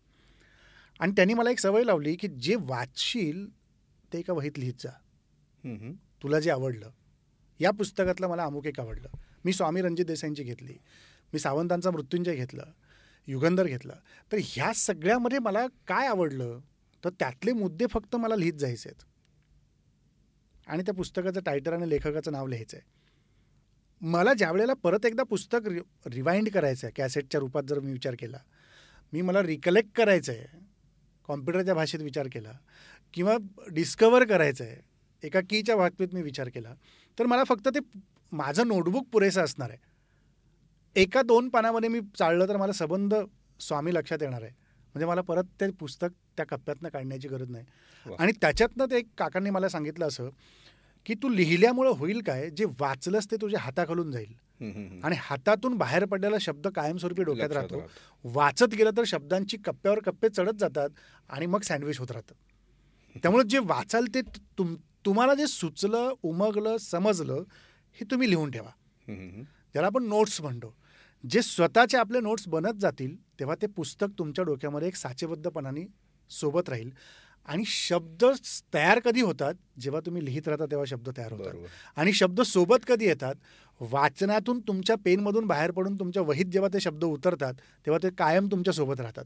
आणि 1.01 1.13
त्यांनी 1.13 1.35
मला 1.35 1.51
एक 1.51 1.59
सवय 1.59 1.85
लावली 1.85 2.17
की 2.17 2.29
जे 2.29 2.55
वाचशील 2.55 3.47
ते 4.13 4.19
एका 4.19 4.33
वहीत 4.33 4.59
लिहित 4.59 4.75
जा. 4.79 4.91
तुला 6.23 6.41
जे 6.41 6.51
आवडलं. 6.51 6.91
या 7.61 7.71
पुस्तकातलं 7.71 8.29
मला 8.29 8.45
अमुक 8.45 8.67
एक 8.67 8.81
आवडलं. 8.81 9.09
मी 9.49 9.53
स्वामी 9.53 9.83
रणजित 9.83 10.07
देसाईंची 10.07 10.43
घेतली. 10.43 10.75
मी 11.33 11.39
सावंतांचा 11.39 11.91
मृत्युंजय 11.91 12.35
घेतलं. 12.35 12.65
युगंधर 13.27 13.67
घेतलं. 13.67 13.95
तर 14.33 14.39
ह्या 14.45 14.73
सगळ्यामध्ये 14.73 15.39
मला 15.39 15.67
काय 15.87 16.07
आवडलं? 16.07 16.59
तर 17.05 17.11
त्यातले 17.11 17.53
मुद्दे 17.53 17.87
फक्त 17.87 18.17
मला 18.17 18.37
लिहित 18.37 18.53
जायचे 18.53 18.89
आहेत. 18.89 19.03
आणि 20.67 20.83
त्या 20.83 20.95
पुस्तकाचं 20.95 21.41
टायटल 21.41 21.73
आणि 21.73 21.89
लेखकाचं 21.89 22.33
नाव 22.33 22.47
लिहायचं 22.47 22.77
आहे. 22.77 22.87
मला 24.03 24.35
ज्या 24.35 24.51
वेळेला 24.53 24.75
परत 24.75 25.07
एकदा 25.07 25.23
पुस्तक 25.23 25.69
रि 25.69 25.81
रिवाइंड 26.07 26.49
करायचं 26.49 26.87
आहे 26.87 26.93
कॅसेटच्या 26.97 27.41
रूपात 27.41 27.63
जर 27.63 27.81
मी 27.81 27.93
विचार 27.93 28.15
केला 28.19 28.39
मी 29.13 29.23
मला 29.23 29.43
रिकलेक्ट 29.43 29.91
करायचं 29.97 30.33
आहे 30.33 30.47
कॉम्प्युटरच्या 31.29 31.75
भाषेत 31.75 32.01
विचार 32.01 32.29
केला 32.33 32.53
किंवा 33.15 33.37
डिस्कवर 33.71 34.25
करायचं 34.25 34.65
आहे 34.65 34.77
एका 35.23 35.41
कीच्या 35.41 35.77
बाबतीत 35.77 36.09
मी 36.13 36.23
विचार 36.23 36.49
केला 36.49 36.75
तर 37.19 37.27
मला 37.27 37.45
फक्त 37.45 37.69
ते 37.69 37.79
माझं 38.33 38.69
नोटबुक 38.69 39.07
पुरेसं 39.12 39.45
असणार 39.45 39.71
आहे. 39.71 39.79
एका 40.97 41.23
दोन 41.23 41.49
पानामध्ये 41.49 41.88
मी 41.88 42.01
चाललं 42.19 42.49
तर 42.49 42.57
मला 42.57 42.73
संबंध 42.73 43.14
स्वामी 43.61 43.95
लक्षात 43.95 44.23
येणार 44.23 44.43
आहे. 44.43 44.51
म्हणजे 44.95 45.07
मला 45.07 45.21
परत 45.21 45.45
ते 45.61 45.71
पुस्तक 45.71 46.09
त्या 46.37 46.47
कप्प्यातनं 46.47 46.88
काढण्याची 46.88 47.29
गरज 47.29 47.51
नाही. 47.51 47.64
आणि 48.19 48.33
त्याच्यातनं 48.33 48.85
ते 48.85 48.97
एक 48.97 49.07
काकांनी 49.19 49.51
मला 49.51 49.69
सांगितलं 49.69 50.07
असं 50.07 50.29
की 51.07 51.14
तू 51.14 51.29
लिहिल्यामुळं 51.29 51.91
होईल 51.91 52.21
काय 52.21 52.51
जे 52.51 52.64
वाचलंस 52.81 53.31
ते 53.31 53.37
तुझ्या 53.37 53.61
हाताखालून 53.61 54.11
जाईल. 54.12 54.33
आणि 55.05 55.17
हातातून 55.19 55.77
बाहेर 55.79 56.05
पडलेला 56.05 56.37
शब्द 56.41 56.69
कायमस्वरूपी 56.69 57.23
डोक्यात 57.23 57.51
राहतो. 57.51 57.83
वाचत 58.25 58.75
गेलं 58.75 58.91
तर 58.97 59.03
शब्दांची 59.07 59.57
कप्प्यावर 59.57 59.99
कप्पे 59.99 60.29
चढत 60.29 60.59
जातात 60.59 60.91
आणि 61.29 61.47
मग 61.47 61.61
सँडविच 61.61 61.99
होत 61.99 62.11
राहतं. 62.11 62.35
त्यामुळे 63.23 63.45
जे 63.49 63.59
वाचाल 63.59 64.07
ते 64.14 64.21
तुम 64.59 64.75
तुम्हाला 65.05 65.35
जे 65.35 65.47
सुचलं 65.47 66.12
उमगलं 66.23 66.77
समजलं 66.77 67.43
हे 68.01 68.11
तुम्ही 68.11 68.31
लिहून 68.31 68.51
ठेवा. 68.51 68.71
ज्याला 69.73 69.87
आपण 69.87 70.05
नोट्स 70.05 70.41
म्हणतो. 70.41 70.75
जे 71.25 71.43
स्वतःचे 71.43 71.97
आपले 71.97 72.21
नोट्स 72.21 72.49
बनत 72.49 72.81
जातील 72.81 73.17
तेव्हा 73.41 73.57
ते 73.63 73.67
पुस्तक 73.67 74.07
तुमच्या 74.19 74.45
डोक्यामध्ये 74.45 74.89
एक 74.89 74.97
साचेबद्धपणाने 74.97 75.87
सोबत 76.31 76.69
राहील. 76.69 76.91
आणि 77.49 77.65
शब्द 77.67 78.25
तयार 78.75 78.99
कधी 78.99 79.21
होतात? 79.21 79.55
जेव्हा 79.81 80.01
तुम्ही 80.07 80.25
लिहित 80.25 80.49
राहता 80.49 80.67
तेव्हा 80.67 80.85
शब्द 80.85 81.09
तयार 81.17 81.33
होतात. 81.33 81.55
आणि 81.97 82.13
शब्द 82.13 82.41
सोबत 82.41 82.85
कधी 82.89 83.07
येतात? 83.07 83.35
वाचनातून 83.81 84.61
तुमच्या 84.61 84.97
पेनमधून 85.05 85.47
बाहेर 85.47 85.71
पडून 85.71 85.95
तुमच्या 85.95 86.23
वहीत 86.23 86.47
जेव्हा 86.47 86.69
ते 86.75 86.81
शब्द 86.81 87.05
उतरतात 87.05 87.55
तेव्हा 87.87 87.99
ते 88.03 88.11
कायम 88.19 88.47
तुमच्यासोबत 88.47 89.01
राहतात. 89.01 89.25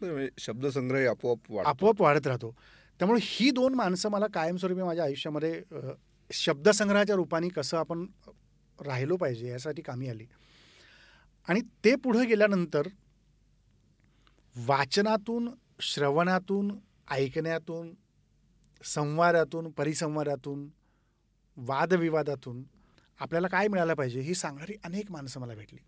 म्हणजे 0.00 0.28
शब्दसंग्रह 0.38 1.08
आपोआप. 1.10 1.66
आपोआप 1.66 2.02
वाढत 2.02 2.26
राहतो. 2.26 2.54
त्यामुळे 2.98 3.20
ही 3.22 3.50
दोन 3.50 3.74
माणसं 3.74 4.08
मला 4.08 4.26
कायमस्वरूपी 4.34 4.82
माझ्या 4.82 5.04
आयुष्यामध्ये 5.04 5.62
शब्दसंग्रहाच्या 6.32 7.16
रूपाने 7.16 7.48
कसं 7.48 7.76
आपण 7.76 8.06
राहिलो 8.86 9.16
पाहिजे 9.16 9.48
यासाठी 9.48 9.82
कामी 9.82 10.08
आली. 10.08 10.26
आणि 11.48 11.60
ते 11.84 11.94
पुढं 11.94 12.26
गेल्यानंतर 12.26 12.82
वाचनातून 14.66 15.48
श्रवणातून 15.80 16.78
ऐकण्यातून 17.10 17.94
संवादातून 18.84 19.70
परिसंवादातून 19.70 20.68
वादविवादातून 21.56 22.64
आपल्याला 23.20 23.48
काय 23.48 23.68
मिळालं 23.68 23.94
पाहिजे 23.94 24.20
ही 24.20 24.34
सांगणारी 24.34 24.74
अनेक 24.84 25.12
माणसं 25.12 25.40
मला 25.40 25.54
भेटली. 25.54 25.78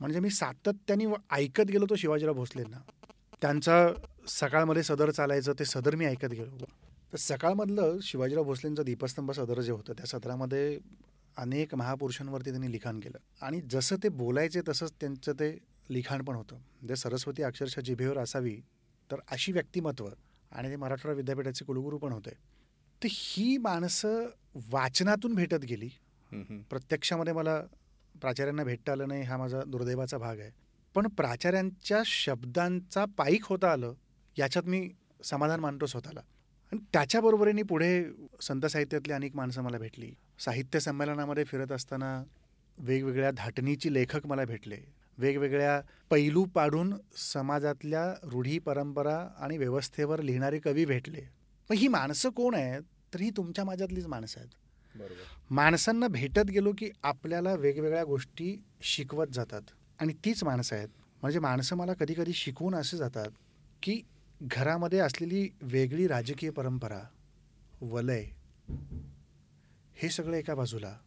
म्हणजे 0.00 0.20
मी 0.20 0.30
सातत्याने 0.30 1.06
व- 1.06 1.14
ऐकत 1.32 1.62
गेलो 1.62 1.86
तो 1.90 1.96
शिवाजीराव 1.96 2.34
भोसलेंना. 2.34 2.76
त्यांचा 3.42 3.88
सकाळमध्ये 4.28 4.82
सदर 4.82 5.10
चालायचं 5.10 5.52
ते 5.52 5.64
सदर 5.64 5.94
मी 5.94 6.04
ऐकत 6.04 6.26
गेलो. 6.26 6.64
तर 7.12 7.18
सकाळमधलं 7.18 7.98
शिवाजीराव 8.02 8.44
भोसलेंचं 8.44 8.82
दीपस्तंभ 8.84 9.30
सदर 9.32 9.60
जे 9.60 9.72
होतं 9.72 9.92
त्या 9.92 10.06
सदरामध्ये 10.06 10.78
अनेक 11.36 11.74
महापुरुषांवरती 11.74 12.50
त्यांनी 12.50 12.70
लिखाण 12.72 13.00
केलं. 13.00 13.18
आणि 13.42 13.60
जसं 13.70 13.96
ते 14.02 14.08
बोलायचे 14.08 14.60
तसंच 14.68 14.92
त्यांचं 15.00 15.32
ते 15.32 15.50
लिखाण 15.90 16.22
पण 16.22 16.34
होतं. 16.34 16.56
म्हणजे 16.56 16.96
सरस्वती 16.96 17.42
अक्षरशः 17.42 17.80
जिभेवर 17.80 18.18
असावी 18.18 18.56
तर 19.10 19.20
अशी 19.28 19.52
व्यक्तिमत्व 19.52 20.08
आणि 20.52 20.70
ते 20.70 20.76
मराठवाडा 20.76 21.16
विद्यापीठाचे 21.16 21.64
कुलगुरू 21.64 21.98
पण 21.98 22.12
होते. 22.12 22.30
तर 23.02 23.08
ही 23.10 23.56
माणसं 23.58 24.28
वाचनातून 24.70 25.34
भेटत 25.34 25.64
गेली. 25.64 25.88
प्रत्यक्षामध्ये 26.70 27.32
मला 27.32 27.60
प्राचार्यांना 28.14 28.64
भेटता 28.64 28.92
आलं 28.92 29.08
नाही 29.08 29.22
हा 29.22 29.36
माझा 29.36 29.62
दुर्दैवाचा 29.66 30.18
भाग 30.18 30.38
आहे. 30.40 30.50
पण 30.94 31.06
प्राचार्यांच्या 31.08 32.02
शब्दांचा 32.06 33.04
पाईक 33.04 33.44
होता 33.44 33.72
आलं 33.72 33.94
याच्यात 34.36 34.64
मी 34.64 34.88
समाधान 35.24 35.60
मानतो 35.60 35.86
स्वतःला. 35.86 36.20
आणि 36.72 36.80
त्याच्याबरोबरीने 36.92 37.62
पुढे 37.62 38.04
संत 38.40 38.66
साहित्यातली 38.66 39.12
अनेक 39.12 39.36
माणसं 39.36 39.62
मला 39.62 39.78
भेटली. 39.78 40.12
साहित्य 40.38 40.80
संमेलनामध्ये 40.80 41.44
फिरत 41.44 41.72
असताना 41.72 42.24
वेगवेगळ्या 42.78 43.30
धाटणीची 43.30 43.94
लेखक 43.94 44.26
मला 44.26 44.44
भेटले. 44.44 44.76
वेगवेगळ्या 45.18 45.80
पैलू 46.10 46.44
पाडून 46.44 46.94
समाजातल्या 47.16 48.14
रूढी 48.22 48.58
परंपरा 48.58 49.28
आणि 49.38 49.58
व्यवस्थेवर 49.58 50.22
लिहिणारे 50.22 50.58
कवी 50.58 50.84
भेटले. 50.84 51.20
मग 51.70 51.76
ही 51.76 51.88
माणसं 51.88 52.30
कोण 52.30 52.54
आहेत? 52.54 52.82
तर 53.14 53.20
ही 53.20 53.30
तुमच्या 53.30 53.64
माझ्यातलीच 53.64 54.06
माणसं 54.06 54.40
आहेत. 54.40 54.50
माणसांना 55.50 56.08
भेटत 56.08 56.50
गेलो 56.50 56.72
की 56.78 56.90
आपल्याला 57.02 57.54
वेगवेगळ्या 57.54 58.04
गोष्टी 58.04 58.62
शिकवत 58.80 59.26
जातात. 59.32 59.62
आणि 60.00 60.12
तीच 60.12 60.44
माणसं 60.44 60.76
आहेत. 60.76 60.88
म्हणजे 61.22 61.38
माणसं 61.38 61.76
मला 61.76 61.92
कधी 61.92 62.14
कधी 62.14 62.32
शिकवून 62.32 62.74
असे 62.74 62.96
जातात 62.96 63.30
की 63.82 64.02
घरामध्ये 64.42 64.98
असलेली 64.98 65.48
वेगळी 65.62 66.06
राजकीय 66.06 66.50
परंपरा 66.50 67.02
वलय 67.80 68.26
हे 69.94 70.08
सगळं 70.08 70.36
एका 70.36 70.54
बाजूला 70.54 70.98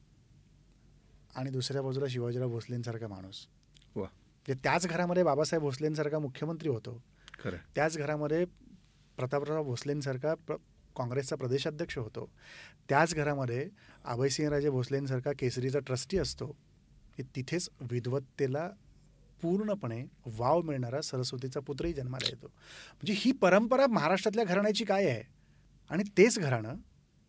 आणि 1.36 1.50
दुसऱ्या 1.50 1.82
बाजूला 1.82 2.06
शिवाजीराव 2.10 2.50
भोसलेंसारखा 2.50 3.08
माणूस. 3.08 3.48
वा. 3.96 4.02
म्हणजे 4.02 4.54
त्याच 4.54 4.88
घरामध्ये 4.88 5.24
बाबासाहेब 5.24 5.63
भोसलेंसारखा 5.63 6.19
मुख्यमंत्री 6.19 6.69
होतो. 6.69 7.04
खरं. 7.43 7.58
त्याच 7.76 7.98
घरामध्ये 7.98 8.46
प्रतापराव 9.17 9.63
भोसलेंसारखा 9.63 10.34
प्र 10.34 10.56
काँग्रेसचा 10.98 11.36
प्रदेशाध्यक्ष 11.36 11.98
होतो. 11.98 12.32
त्याच 12.89 13.15
घरामध्ये 13.15 13.69
अभयसिंहराजे 14.06 14.69
भोसलेंसारखा 14.69 15.32
केसरीचा 15.39 15.80
ट्रस्टी 15.80 16.17
असतो. 16.17 16.56
की 17.17 17.24
तिथेच 17.24 17.69
विद्वत्तेला 17.82 18.69
पूर्णपणे 19.43 20.06
वाव 20.25 20.62
मिळणारा 20.62 21.01
सरस्वतीचा 21.01 21.60
पुत्रही 21.60 21.93
जन्माला 21.93 22.27
येतो. 22.29 22.47
म्हणजे 22.93 23.13
ही 23.17 23.32
परंपरा 23.32 23.88
महाराष्ट्रातल्या 23.88 24.45
घराण्याची 24.45 24.86
काय 24.86 25.06
आहे? 25.06 25.23
आणि 25.89 26.03
तेच 26.17 26.39
घराणं 26.39 26.75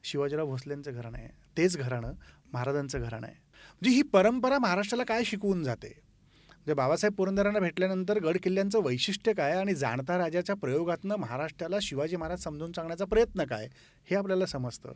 शिवाजीराव 0.05 0.47
भोसलेंचं 0.47 0.93
घराणं 0.93 1.19
आहे. 1.19 1.29
तेच 1.57 1.77
घराणं 1.77 2.13
महाराजांचं 2.53 3.01
घराणं 3.01 3.27
आहे. 3.27 3.37
म्हणजे 3.71 3.91
ही 3.91 4.03
परंपरा 4.03 4.59
महाराष्ट्राला 4.59 5.05
काय 5.05 5.25
शिकवून 5.25 5.65
जाते? 5.65 5.89
म्हणजे 5.89 6.75
बाबासाहेब 6.75 7.15
पुरंदरांना 7.15 7.59
भेटल्यानंतर 7.59 8.19
गड 8.19 8.37
किल्ल्यांचं 8.43 8.83
वैशिष्ट्य 8.83 9.33
काय 9.33 9.53
आणि 9.53 9.75
जाणता 9.75 10.19
राजाच्या 10.19 10.57
प्रयोगातनं 10.57 11.17
महाराष्ट्राला 11.17 11.77
शिवाजी 11.83 12.17
महाराज 12.17 12.43
समजून 12.43 12.73
सांगण्याचा 12.73 13.05
प्रयत्न 13.05 13.45
काय? 13.45 13.69
हे 14.05 14.17
आपल्याला 14.17 14.47
समजतं. 14.47 14.93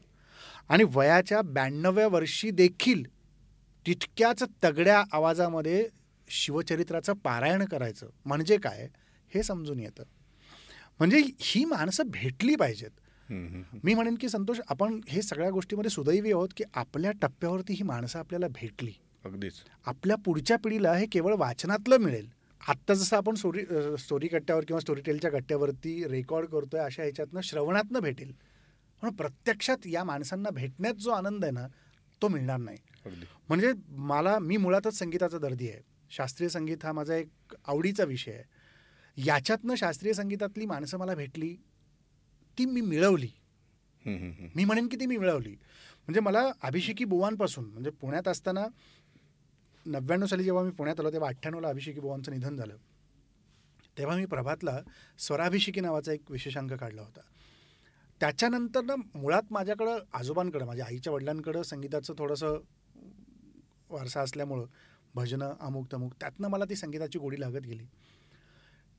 आणि 0.69 0.85
वयाच्या 0.85 1.43
ब्याण्णव्या 1.43 2.09
वर्षी 2.09 2.51
देखील 2.51 3.03
तितक्याच 3.87 4.43
तगड्या 4.65 5.05
आवाजामध्ये 5.13 5.89
शिवचरित्राचं 6.31 7.13
पारायण 7.13 7.65
करायचं 7.65 8.09
म्हणजे 8.25 8.57
काय 8.57 8.89
हे 9.35 9.43
समजून 9.43 9.81
येतं. 9.81 10.03
म्हणजे 10.99 11.23
ही 11.41 11.65
माणसं 11.65 12.05
भेटली 12.07 12.57
पाहिजेत. 12.57 12.91
मी 13.85 13.95
म्हणेन 13.95 14.15
की 14.15 14.29
संतोष 14.29 14.61
आपण 14.69 15.01
हे 15.09 15.23
सगळ्या 15.23 15.51
गोष्टीमध्ये 15.51 15.91
सुदैवी 15.91 16.33
आहोत 16.33 16.49
की 16.57 16.65
आपल्या 16.75 17.11
टप्प्यावरती 17.23 17.73
ही 17.73 17.83
माणसं 17.83 18.19
आपल्याला 18.19 18.49
भेटली. 18.49 18.93
अगदीच. 19.25 19.53
आपल्या 19.87 20.17
पुढच्या 20.17 20.57
पिढीला 20.59 20.95
हे 20.95 21.07
केवळ 21.07 21.35
वाचनातलं 21.35 21.97
मिळेल. 21.97 22.29
आत्ता 22.69 22.95
जसं 22.95 23.17
आपण 23.17 23.35
स्टोरी 23.35 23.65
स्टोरी 23.99 24.29
कट्ट्यावर 24.29 24.65
किंवा 24.65 24.81
स्टोरी 24.81 25.01
टेलच्या 25.01 25.31
कट्ट्यावरती 25.31 26.05
रेकॉर्ड 26.09 26.47
करतोय 26.47 26.81
अशा 26.81 27.03
ह्याच्यातनं 27.03 27.41
श्रवणातनं 27.41 28.01
भेटेल. 28.01 28.33
पण 29.03 29.11
प्रत्यक्षात 29.11 29.87
या 29.87 30.05
माणसांना 30.05 30.51
भेटण्यात 30.51 30.95
जो 30.95 31.11
आनंद 31.11 31.45
आहे 31.45 31.53
ना 31.53 31.67
तो 32.23 32.29
मिळणार 32.29 32.57
नाही. 32.57 32.79
म्हणजे 33.49 33.73
मला 33.89 34.39
मी 34.39 34.57
मुळातच 34.57 34.99
संगीताचा 34.99 35.39
दर्दी 35.39 35.69
आहे. 35.69 35.81
शास्त्रीय 36.11 36.49
संगीत 36.49 36.85
हा 36.85 36.93
माझा 36.93 37.15
एक 37.15 37.55
आवडीचा 37.67 38.05
विषय 38.05 38.33
आहे. 38.33 38.45
याच्यातनं 39.17 39.75
शास्त्रीय 39.75 40.13
संगीतातली 40.13 40.67
माणसं 40.67 40.99
मला 40.99 41.15
भेटली 41.15 41.55
ती 42.59 42.67
मी 42.67 42.81
मिळवली. 42.81 43.29
मी 44.55 44.65
म्हणेन 44.65 44.89
की 44.89 44.97
ती 44.97 45.07
मी 45.07 45.17
मिळवली. 45.17 45.55
म्हणजे 46.09 46.21
मला 46.21 46.51
अभिषेकी 46.63 47.05
बुवांपासून 47.05 47.65
म्हणजे 47.65 47.91
पुण्यात 47.91 48.29
असताना 48.29 48.67
नव्याण्णव 49.87 50.27
साली 50.27 50.45
जेव्हा 50.45 50.63
मी 50.65 50.71
पुण्यात 50.71 51.01
आलो 51.01 51.11
तेव्हा 51.13 51.29
अठ्ठ्याण्णवला 51.29 51.69
अभिषेकी 51.69 52.01
बुवांचं 52.01 52.33
निधन 52.33 52.57
झालं. 52.57 52.77
तेव्हा 53.99 54.17
मी 54.17 54.27
प्रभातला 54.27 54.79
स्वराभिषेकी 55.19 55.81
नावाचा 55.81 56.13
एक 56.13 56.31
विशेषांक 56.31 56.73
काढला 56.73 57.03
होता. 57.03 57.21
त्याच्यानंतर 58.21 58.83
ना 58.83 58.95
मुळात 59.15 59.53
माझ्याकडं 59.53 59.99
आजोबांकडं 60.13 60.67
माझ्या 60.67 60.87
आईच्या 60.87 61.13
वडिलांकडं 61.13 61.63
संगीताचं 61.63 62.15
थोडंसं 62.19 62.59
वारसा 63.91 64.21
असल्यामुळं 64.21 64.67
भजनं 65.15 65.55
अमुक 65.61 65.93
तमुक. 65.93 66.15
त्यातनं 66.21 66.49
मला 66.49 66.65
ती 66.65 66.77
संगीताची 66.77 67.19
गोडी 67.19 67.41
लागत 67.41 67.67
गेली. 67.67 67.85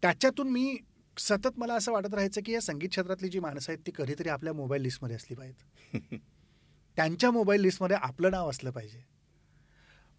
त्याच्यातून 0.01 0.49
मी 0.49 0.77
सतत 1.17 1.59
मला 1.59 1.73
असं 1.73 1.91
वाटत 1.91 2.13
राहायचं 2.13 2.41
की 2.45 2.51
या 2.51 2.61
संगीत 2.61 2.89
क्षेत्रातली 2.89 3.29
जी 3.29 3.39
माणसं 3.39 3.71
आहेत 3.71 3.83
ती 3.87 3.91
कधीतरी 3.95 4.29
आपल्या 4.29 4.53
मोबाईल 4.53 4.81
लिस्टमध्ये 4.81 5.15
असली 5.15 5.35
पाहिजेत. 5.35 5.93
त्यांच्या 6.95 7.31
मोबाईल 7.31 7.61
लिस्टमध्ये 7.61 7.97
आपलं 7.97 8.31
नाव 8.31 8.49
असलं 8.49 8.71
पाहिजे. 8.71 8.97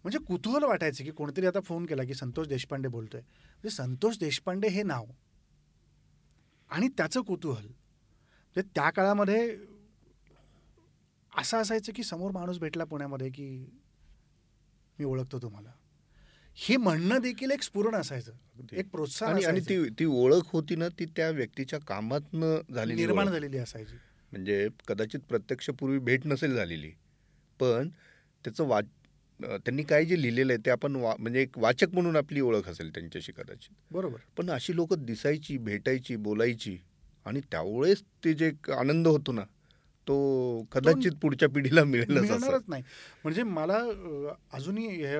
म्हणजे 0.03 0.19
कुतूहल 0.19 0.63
वाटायचं 0.63 1.03
की 1.03 1.11
कोणतरी 1.11 1.45
आता 1.45 1.59
फोन 1.59 1.85
केला 1.85 2.03
की 2.03 2.13
संतोष 2.13 2.47
देशपांडे 2.47 2.89
बोलतोय. 2.89 3.21
म्हणजे 3.21 3.69
संतोष 3.69 4.17
देशपांडे 4.19 4.67
हे 4.67 4.83
नाव. 4.83 5.05
आणि 6.69 6.87
त्याचं 6.87 7.21
कुतूहल. 7.21 7.65
म्हणजे 7.65 8.61
त्या 8.61 8.89
काळामध्ये 8.89 9.57
असं 11.37 11.57
असायचं 11.57 11.91
की 11.95 12.03
समोर 12.03 12.31
माणूस 12.31 12.59
भेटला 12.59 12.83
पुण्यामध्ये 12.83 13.29
की 13.29 13.79
मी 14.99 15.05
ओळखतो 15.05 15.39
तुम्हाला. 15.39 15.71
हे 16.55 16.77
म्हणणं 16.77 17.19
देखील 17.21 17.51
एक 17.51 17.61
स्फुरण 17.61 17.95
असायचं. 17.95 18.31
एक 18.71 18.89
प्रोत्साहन 18.89 19.43
आणि. 19.45 19.59
ती 19.59 19.89
ती 19.89 20.05
ओळख 20.05 20.41
होती 20.45 20.75
ना 20.75 20.87
ती 20.89 21.05
त्या 21.05 21.29
व्यक्तीच्या 21.29 21.79
कामातनं 21.79 22.73
झालेली 22.73 23.01
निर्माण. 23.01 23.29
झालेली 23.29 23.57
असायची. 23.57 23.95
म्हणजे 24.31 24.67
कदाचित 24.87 25.19
प्रत्यक्ष 25.19 25.69
पूर्वी 25.69 25.97
भेट 25.99 26.27
नसेल 26.27 26.55
झालेली. 26.55 26.91
पण 27.59 27.89
त्याचं 28.45 28.67
वा 28.67 28.79
अं, 29.39 29.57
त्यांनी 29.57 29.83
काय 29.83 30.05
जे 30.05 30.21
लिहिलेलं 30.21 30.53
आहे 30.53 30.65
ते 30.65 30.71
आपण 30.71 30.95
वा 30.95 31.15
म्हणजे 31.19 31.41
एक 31.41 31.57
वाचक 31.57 31.93
म्हणून 31.93 32.15
आपली 32.15 32.41
ओळख 32.41 32.67
असेल 32.69 32.89
त्यांच्याशी 32.89 33.31
कदाचित. 33.31 33.73
बरोबर. 33.91 34.17
पण 34.37 34.49
अशी 34.49 34.75
लोक 34.75 34.93
दिसायची 34.93 35.57
भेटायची 35.57 36.15
बोलायची 36.15 36.77
आणि 37.25 37.41
त्यावेळेस 37.51 38.01
ते 38.25 38.33
जे 38.33 38.51
आनंद 38.77 39.07
होतो 39.07 39.31
ना 39.31 39.41
तो 40.07 40.63
कदाचित 40.71 41.11
पुढच्या 41.21 41.49
पिढीला 41.49 41.83
मिळेलच 41.83 42.51
नाही. 42.67 42.83
म्हणजे 43.23 43.43
मला 43.43 43.77
अजूनही 44.51 44.87
हे 44.87 45.17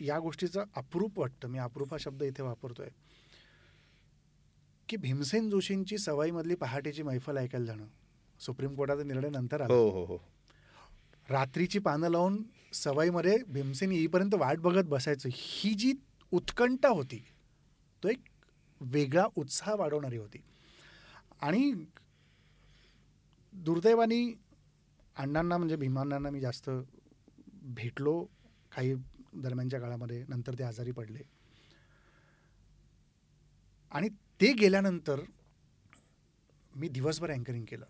या 0.00 0.18
गोष्टीचं 0.18 0.64
अप्रूप 0.76 1.18
वाटतं. 1.18 1.48
मी 1.48 1.58
अप्रूप 1.58 1.92
हा 1.92 1.98
शब्द 1.98 2.22
इथे 2.22 2.42
वापरतोय. 2.42 2.88
की 4.88 4.96
भीमसेन 4.96 5.50
जोशींची 5.50 5.98
सवाईमधली 5.98 6.54
पहाटेची 6.54 7.02
मैफल 7.02 7.36
ऐकायला 7.36 7.66
जाणं. 7.66 7.86
सुप्रीम 8.40 8.74
कोर्टाचा 8.74 9.02
निर्णय 9.02 9.28
नंतर 9.28 9.60
आला. 9.60 9.74
हो 9.74 9.90
हो 9.90 10.04
हो. 10.04 10.18
रात्रीची 11.30 11.78
पानं 11.78 12.08
लावून 12.08 12.42
सवाईमध्ये 12.72 13.38
भीमसेन 13.48 13.92
येईपर्यंत 13.92 14.34
वाट 14.34 14.58
बघत 14.58 14.88
बसायचं. 14.88 15.28
ही 15.32 15.74
जी 15.74 15.92
उत्कंठा 16.32 16.88
होती 16.88 17.24
तो 18.02 18.08
एक 18.08 18.20
वेगळा 18.80 19.26
उत्साह 19.36 19.74
वाढवणारी 19.74 20.16
होती. 20.16 20.38
आणि 21.40 21.72
दुर्दैवाने 23.52 24.34
अण्णांना 25.16 25.56
म्हणजे 25.56 25.76
भीमांना 25.76 26.18
मी 26.18 26.40
जास्त 26.40 26.70
भेटलो. 27.62 28.24
काही 28.76 28.94
दरम्यानच्या 29.42 29.80
काळामध्ये 29.80 30.24
नंतर 30.28 30.54
ते 30.58 30.62
आजारी 30.62 30.92
पडले. 30.92 31.22
आणि 33.92 34.08
ते 34.40 34.52
गेल्यानंतर 34.52 35.20
मी 36.76 36.88
दिवसभर 36.88 37.30
अँकरिंग 37.30 37.64
केलं. 37.64 37.86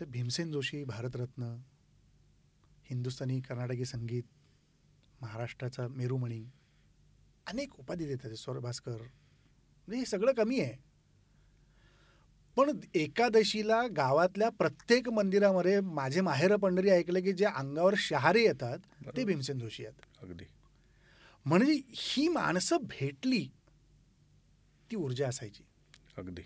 तर 0.00 0.04
भीमसेन 0.04 0.52
जोशी 0.52 0.84
भारतरत्न 0.84 1.42
हिंदुस्थानी 2.90 3.40
कर्नाटकी 3.40 3.84
संगीत 3.84 4.22
महाराष्ट्राचा 5.20 5.88
मेरुमणी 5.88 6.44
अनेक 7.46 7.78
उपाधी 7.80 8.06
देतात 8.06 8.30
स्वर 8.30 8.58
भास्कर. 8.58 8.92
म्हणजे 8.92 9.96
हे 9.96 10.04
सगळं 10.04 10.32
कमी 10.32 10.60
आहे. 10.60 10.89
पण 12.60 12.80
एकादशीला 12.94 13.86
गावातल्या 13.86 14.48
प्रत्येक 14.48 15.08
मंदिरामध्ये 15.08 15.80
माझे 15.80 16.20
माहेर 16.20 16.56
पंढरी 16.56 16.90
ऐकलं 16.90 17.20
की 17.20 17.32
जे 17.32 17.44
अंगावर 17.44 17.94
शहारे 17.96 18.42
येतात 18.42 18.78
ते. 19.16 19.24
भीमसेन 19.24 19.58
जोशी 19.58 19.86
आहेत 19.86 20.22
अगदी. 20.22 20.44
म्हणजे 21.44 21.80
ही 21.90 22.28
माणसं 22.28 22.76
भेटली 22.76 23.48
ती 24.90 24.96
ऊर्जा 24.96 25.28
असायची. 25.28 25.62
अगदी. 26.18 26.42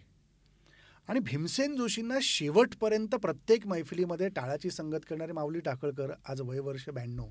आणि 1.09 1.20
भीमसेन 1.20 1.77
जोशींना 1.77 2.18
शेवटपर्यंत 2.22 3.09
प्रत्येक 3.09 3.66
मैफिलीमध्ये 3.66 4.29
टाळाची 4.29 4.70
संगत 4.70 5.05
करणारे 5.11 5.33
माऊली 5.33 5.61
टाकळकर 5.61 6.12
आज 6.29 6.40
वय 6.40 6.59
वर्ष 6.59 6.88
ब्याण्णव 6.88 7.29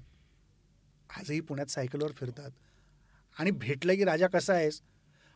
आजही 1.18 1.40
पुण्यात 1.40 1.68
सायकलवर 1.68 2.12
फिरतात. 2.12 2.52
आणि 3.40 3.52
भेटलं 3.52 3.96
की 3.96 4.04
राजा 4.04 4.28
कसा 4.28 4.54
आहेस? 4.54 4.82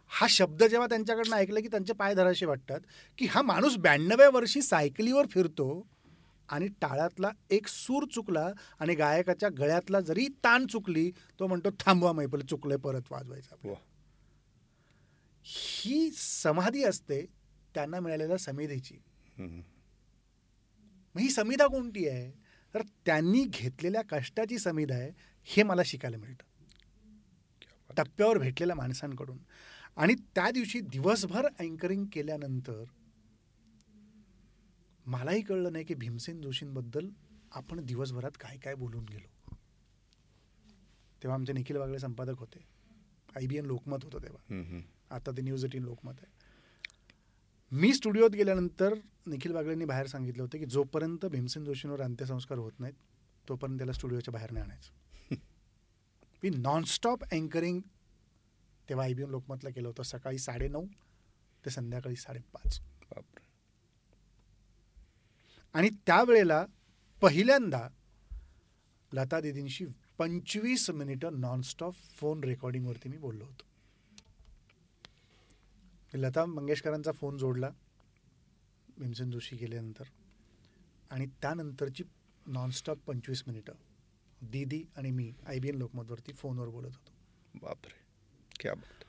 हा 0.08 0.28
शब्द 0.30 0.64
जेव्हा 0.64 0.88
त्यांच्याकडनं 0.88 1.36
ऐकलं 1.36 1.62
की 1.62 1.68
त्यांचे 1.68 1.94
पाय 1.94 2.16
धराशे 2.16 2.46
वाटतात 2.46 2.80
की 3.18 3.26
हा 3.26 3.42
माणूस 3.42 3.78
ब्याण्णव्या 3.78 4.30
वर्षी 4.30 4.62
सायकलीवर 4.62 5.28
फिरतो 5.28 5.88
आणि 6.50 6.68
टाळातला 6.68 7.30
एक 7.50 7.68
सूर 7.68 8.08
चुकला 8.14 8.52
आणि 8.80 8.96
गायकाच्या 8.96 9.50
गळ्यातला 9.50 10.00
जरी 10.00 10.28
ताण 10.28 10.68
चुकली 10.68 11.12
तो 11.40 11.48
म्हणतो 11.48 11.70
थांबवा 11.80 12.12
मैफल 12.12 12.42
चुकलंय 12.42 12.78
परत 12.78 13.02
वाजवायचं 13.12 13.50
आपलं." 13.52 13.72
वा. 13.72 13.78
ही 15.44 16.12
समाधी 16.12 16.84
असते 16.84 17.26
त्यांना 17.76 18.00
मिळालेल्या 18.00 18.38
समिधीची. 18.38 18.96
मग 21.16 21.22
ही 21.22 21.30
समिधा 21.30 21.68
कोणती 21.68 22.08
आहे? 22.08 22.32
तर 22.74 22.82
त्यांनी 23.06 23.46
घेतलेल्या 23.50 24.02
कष्टाची 24.10 24.58
समिधा 24.58 24.96
आहे 24.96 25.12
हे 25.44 25.64
मला 25.64 25.82
शिकायला 25.86 26.18
मिळतं. 26.18 26.44
टप्प्यावर 27.98 28.38
भेटलेल्या 28.38 28.76
माणसांकडून. 28.76 29.38
आणि 29.98 30.14
त्या 30.36 30.50
दिवशी 30.52 30.80
दिवसभर 30.82 31.48
अँकरिंग 31.60 32.06
केल्यानंतर 32.14 32.84
मलाही 35.06 35.42
कळलं 35.42 35.74
नाही 35.74 35.86
की 35.86 35.94
भीमसेन 35.94 36.42
जोशींबद्दल 36.42 37.10
आपण 37.52 37.84
दिवसभरात 37.86 38.32
काय 38.40 38.58
काय 38.58 38.76
बोलून 38.76 39.04
गेलो. 39.04 39.28
तेव्हा 41.24 41.36
आमचे 41.36 41.54
निखिल 41.54 41.78
वागळे 41.78 42.00
संपादक 42.00 42.40
होते. 42.40 42.60
आय 43.36 43.46
बी 43.48 43.58
एन 43.58 43.66
लोकमत 43.66 44.04
होतं 44.04 44.24
तेव्हा. 44.24 44.82
आता 45.16 45.32
ते 45.32 45.42
न्यूज 45.42 45.66
एटीन 45.66 45.84
लोकमत 45.84 46.14
आहे. 46.18 46.36
मी 47.72 47.94
स्टुडिओत 47.94 48.30
गेल्यानंतर 48.30 48.94
निखिल 49.28 49.54
बागळेंनी 49.54 49.86
बाहेर 49.86 50.08
सांगितलं 50.08 50.44
होतं 50.44 50.58
की 50.58 50.66
जोपर्यंत 50.66 51.26
भीमसेन 51.26 51.64
जोशींवर 51.66 52.02
अंत्यसंस्कार 52.02 52.58
होत 52.58 52.80
नाहीत 52.80 52.96
तोपर्यंत 53.48 53.78
त्याला 53.78 53.94
स्टुडिओच्या 53.94 54.32
बाहेर 54.32 54.52
नाही 54.52 54.66
आणायचं. 54.66 55.36
मी 56.44 56.50
नॉनस्टॉप 56.50 57.24
अँकरिंग 57.24 57.80
तेव्हा 58.90 59.06
आय 59.06 59.14
बी 59.14 59.22
एन 59.22 59.30
लोकमतला 59.30 59.70
केलं 59.70 59.88
होतं. 59.88 60.04
सकाळी 60.04 60.38
साडेनऊ 60.38 60.86
ते 61.66 61.70
संध्याकाळी 61.70 62.16
साडेपाच. 62.16 62.82
आणि 65.74 65.90
त्यावेळेला 65.90 66.66
पहिल्यांदा 67.22 67.90
लता 69.14 69.42
दिदींशी 69.42 69.86
पंचवीस 70.18 70.90
मिनिटं 70.90 71.40
नॉनस्टॉप 71.40 71.94
फोन 71.94 72.44
रेकॉर्डिंगवरती 72.44 73.10
मी 73.10 73.18
बोललो 73.18 73.46
होतो. 73.46 73.64
लता 76.14 76.46
मंगेशकरांचा 76.46 77.12
फोन 77.12 77.38
जोडला 77.38 77.70
भीमसेन 78.98 79.32
जोशी 79.32 79.56
गेल्यानंतर. 79.56 80.04
आणि 81.10 81.26
त्यानंतरची 81.26 82.04
नॉनस्टॉप 82.48 82.98
पंचवीस 83.06 83.44
मिनिटं 83.48 83.74
दीदी 84.42 84.84
आणि 84.96 85.12
मी 85.12 85.34
आय 85.48 85.60
बी 85.60 85.68
एन 85.68 85.76
लोकमतवरती 85.76 86.34
फोनवर 86.34 86.68
बोलत 86.68 86.88
होतो. 86.88 87.12
बापरे. 87.62 88.07
क्या 88.60 88.74
बात. 88.74 89.04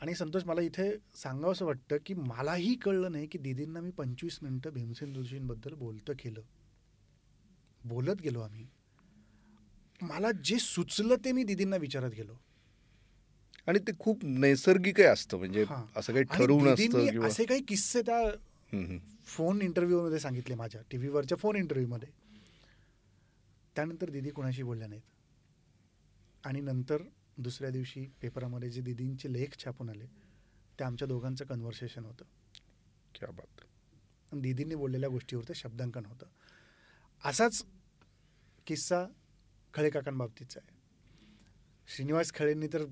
आणि 0.00 0.14
संतोष 0.14 0.44
मला 0.44 0.60
इथे 0.60 0.96
सांगावंसं 1.14 1.66
वाटतं 1.66 1.96
की 2.06 2.14
मलाही 2.14 2.74
कळलं 2.74 3.12
नाही 3.12 3.26
की 3.26 3.38
दीदींना 3.38 3.80
मी 3.80 3.90
पंचवीस 3.90 4.38
मिनिटं 4.42 4.70
भीमसेन 4.70 5.12
जोशींबद्दल 5.12 5.74
बोलतं 5.74 6.12
केलं. 6.12 6.40
बोलत 7.84 8.20
गेलो 8.20 8.40
आम्ही. 8.40 8.66
मला 10.02 10.32
जे 10.32 10.58
सुचलं 10.58 11.14
ते 11.24 11.32
मी 11.32 11.44
दीदींना 11.44 11.76
विचारत 11.76 12.10
गेलो. 12.10 12.34
आणि 13.66 13.78
ते 13.78 13.92
खूप 13.98 14.18
नैसर्गिक 14.22 15.00
असतं 15.00 15.38
म्हणजे. 15.38 15.64
असं 15.96 16.12
काही 16.12 16.24
ठरवून 16.24 16.68
असे 17.26 17.44
काही 17.44 17.62
किस्से 17.62 18.02
त्या. 18.02 18.30
फोन 19.24 19.62
इंटरव्ह्यूमध्ये 19.62 20.18
सांगितले 20.18 20.54
माझ्या 20.54 20.80
टी 20.90 20.96
व्हीवरच्या 20.96 21.38
फोन 21.38 21.56
इंटरव्ह्यूमध्ये. 21.56 22.08
त्यानंतर 23.76 24.10
दिदी 24.10 24.30
कोणाशी 24.30 24.62
बोलल्या 24.62 24.88
नाहीत. 24.88 25.02
आणि 26.44 26.60
नंतर 26.60 27.02
दुसऱ्या 27.38 27.70
दिवशी 27.70 28.06
पेपरामध्ये 28.22 28.70
जे 28.70 28.80
दिदींचे 28.80 29.32
लेख 29.32 29.48
छापून 29.64 29.88
आले 29.88 30.06
ते 30.78 30.84
आमच्या 30.84 31.08
दोघांचं 31.08 31.44
कन्व्हर्सेशन 31.44 32.04
होतं. 32.04 32.24
क्या 33.14 33.30
बात. 33.30 33.60
दिदींनी 34.32 34.74
बोललेल्या 34.74 35.10
गोष्टीवर 35.10 35.44
ते 35.48 35.54
शब्दांकन 35.54 36.06
होतं. 36.06 36.26
असाच 37.24 37.64
किस्सा 38.66 39.06
खळे 39.74 39.90
काकांबाबतीचा 39.90 40.60
आहे. 40.60 40.76
श्रीनिवास 41.88 42.32
खळेंनी 42.34 42.66
तर 42.66 42.84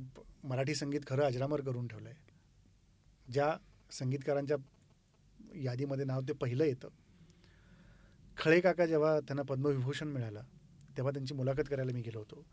मराठी 0.45 0.75
संगीत 0.75 1.01
खरं 1.07 1.23
अजरामर 1.23 1.61
करून 1.61 1.87
ठेवलं 1.87 2.09
आहे 2.09 3.33
ज्या 3.33 3.57
संगीतकारांच्या 3.91 4.57
यादीमध्ये 5.55 6.05
नाव 6.05 6.21
ते 6.21 6.33
पहिलं 6.33 6.65
येतं. 6.65 6.89
खळे 8.39 8.61
काका 8.61 8.87
जेव्हा 8.87 9.21
त्यांना 9.21 9.43
पद्मविभूषण 9.43 10.09
मिळालं 10.09 10.43
तेव्हा 10.97 11.13
त्यांची 11.13 11.35
मुलाखत 11.35 11.69
करायला 11.69 11.93
मी 11.93 12.01
गेलो 12.01 12.19
होतो. 12.19 12.47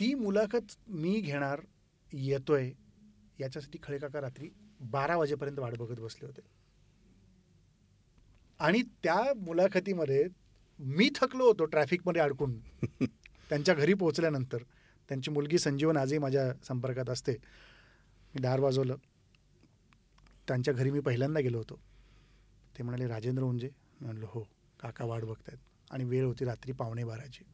ती 0.00 0.14
मुलाखत 0.14 0.74
मी 0.88 1.20
घेणार 1.20 1.60
येतोय 2.12 2.72
याच्यासाठी 3.40 3.78
खळे 3.82 3.98
काका 3.98 4.20
रात्री 4.20 4.50
बारा 4.80 5.16
वाजेपर्यंत 5.16 5.58
वाट 5.58 5.76
बघत 5.76 6.00
बसले 6.00 6.26
होते. 6.26 6.40
आणि 8.58 8.82
त्या 8.82 9.34
मुलाखतीमध्ये 9.36 10.26
मी 10.78 11.10
थकलो 11.14 11.44
होतो 11.46 11.64
ट्रॅफिकमध्ये 11.64 12.22
अडकून. 12.22 12.60
त्यांच्या 13.48 13.74
घरी 13.74 13.94
पोहोचल्यानंतर 13.94 14.58
त्यांची 15.08 15.30
मुलगी 15.30 15.58
संजीवन 15.58 15.96
आजही 15.96 16.18
माझ्या 16.18 16.52
संपर्कात 16.64 17.10
असते. 17.10 17.32
मी 18.34 18.40
दार 18.40 18.60
वाजवलं. 18.60 18.96
त्यांच्या 20.48 20.74
घरी 20.74 20.90
मी 20.90 21.00
पहिल्यांदा 21.00 21.40
गेलो 21.40 21.58
होतो. 21.58 21.80
ते 22.78 22.82
म्हणाले 22.82 23.06
राजेंद्र 23.06 23.42
उंजे. 23.42 23.70
म्हणलो 24.00 24.26
हो 24.30 24.40
काका 24.80 25.04
वाट 25.04 25.24
बघतायत. 25.24 25.58
आणि 25.90 26.04
वेळ 26.04 26.24
होती 26.24 26.44
रात्री 26.44 26.72
पावणे 26.72 27.04
बाराची. 27.04 27.44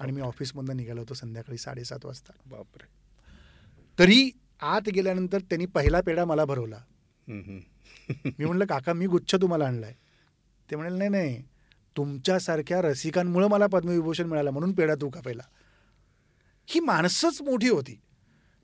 आणि 0.00 0.12
मी 0.12 0.20
ऑफिसमधनं 0.20 0.76
निघालो 0.76 1.00
होतो 1.00 1.14
संध्याकाळी 1.14 1.58
साडेसात 1.58 2.06
वाजता. 2.06 2.32
बापरे. 2.46 2.86
तरी 3.98 4.30
आत 4.60 4.88
गेल्यानंतर 4.88 5.38
त्यांनी 5.38 5.66
पहिला 5.66 6.00
पेढा 6.00 6.24
मला 6.24 6.44
भरवला. 6.44 6.78
मी 8.24 8.44
म्हणलं 8.44 8.66
काका 8.66 8.92
मी 8.92 9.06
गुच्छ 9.06 9.34
तुम्हाला 9.34 9.66
आणलाय. 9.66 9.94
ते 10.70 10.76
म्हणाले 10.76 10.98
नाही 10.98 11.10
नाही. 11.10 11.42
तुमच्यासारख्या 11.96 12.82
रसिकांमुळं 12.82 13.48
मला 13.48 13.66
पद्मविभूषण 13.66 14.26
मिळालं 14.26 14.50
म्हणून 14.50 14.72
पेढा 14.72 14.94
तू 14.94 15.10
कापायला 15.10 15.42
ही 16.66 16.80
माणसंच 16.80 17.42
मोठी 17.42 17.68
होती. 17.68 18.00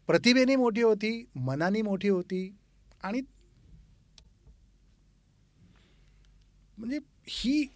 प्रतिभेने 0.07 0.57
मोठी 0.57 0.83
होती 0.83 1.31
मनाने 1.35 1.83
मोठी 1.83 2.09
होती 2.09 2.57
आणि 3.03 3.21
म्हणजे 6.79 6.99
ही 7.27 7.67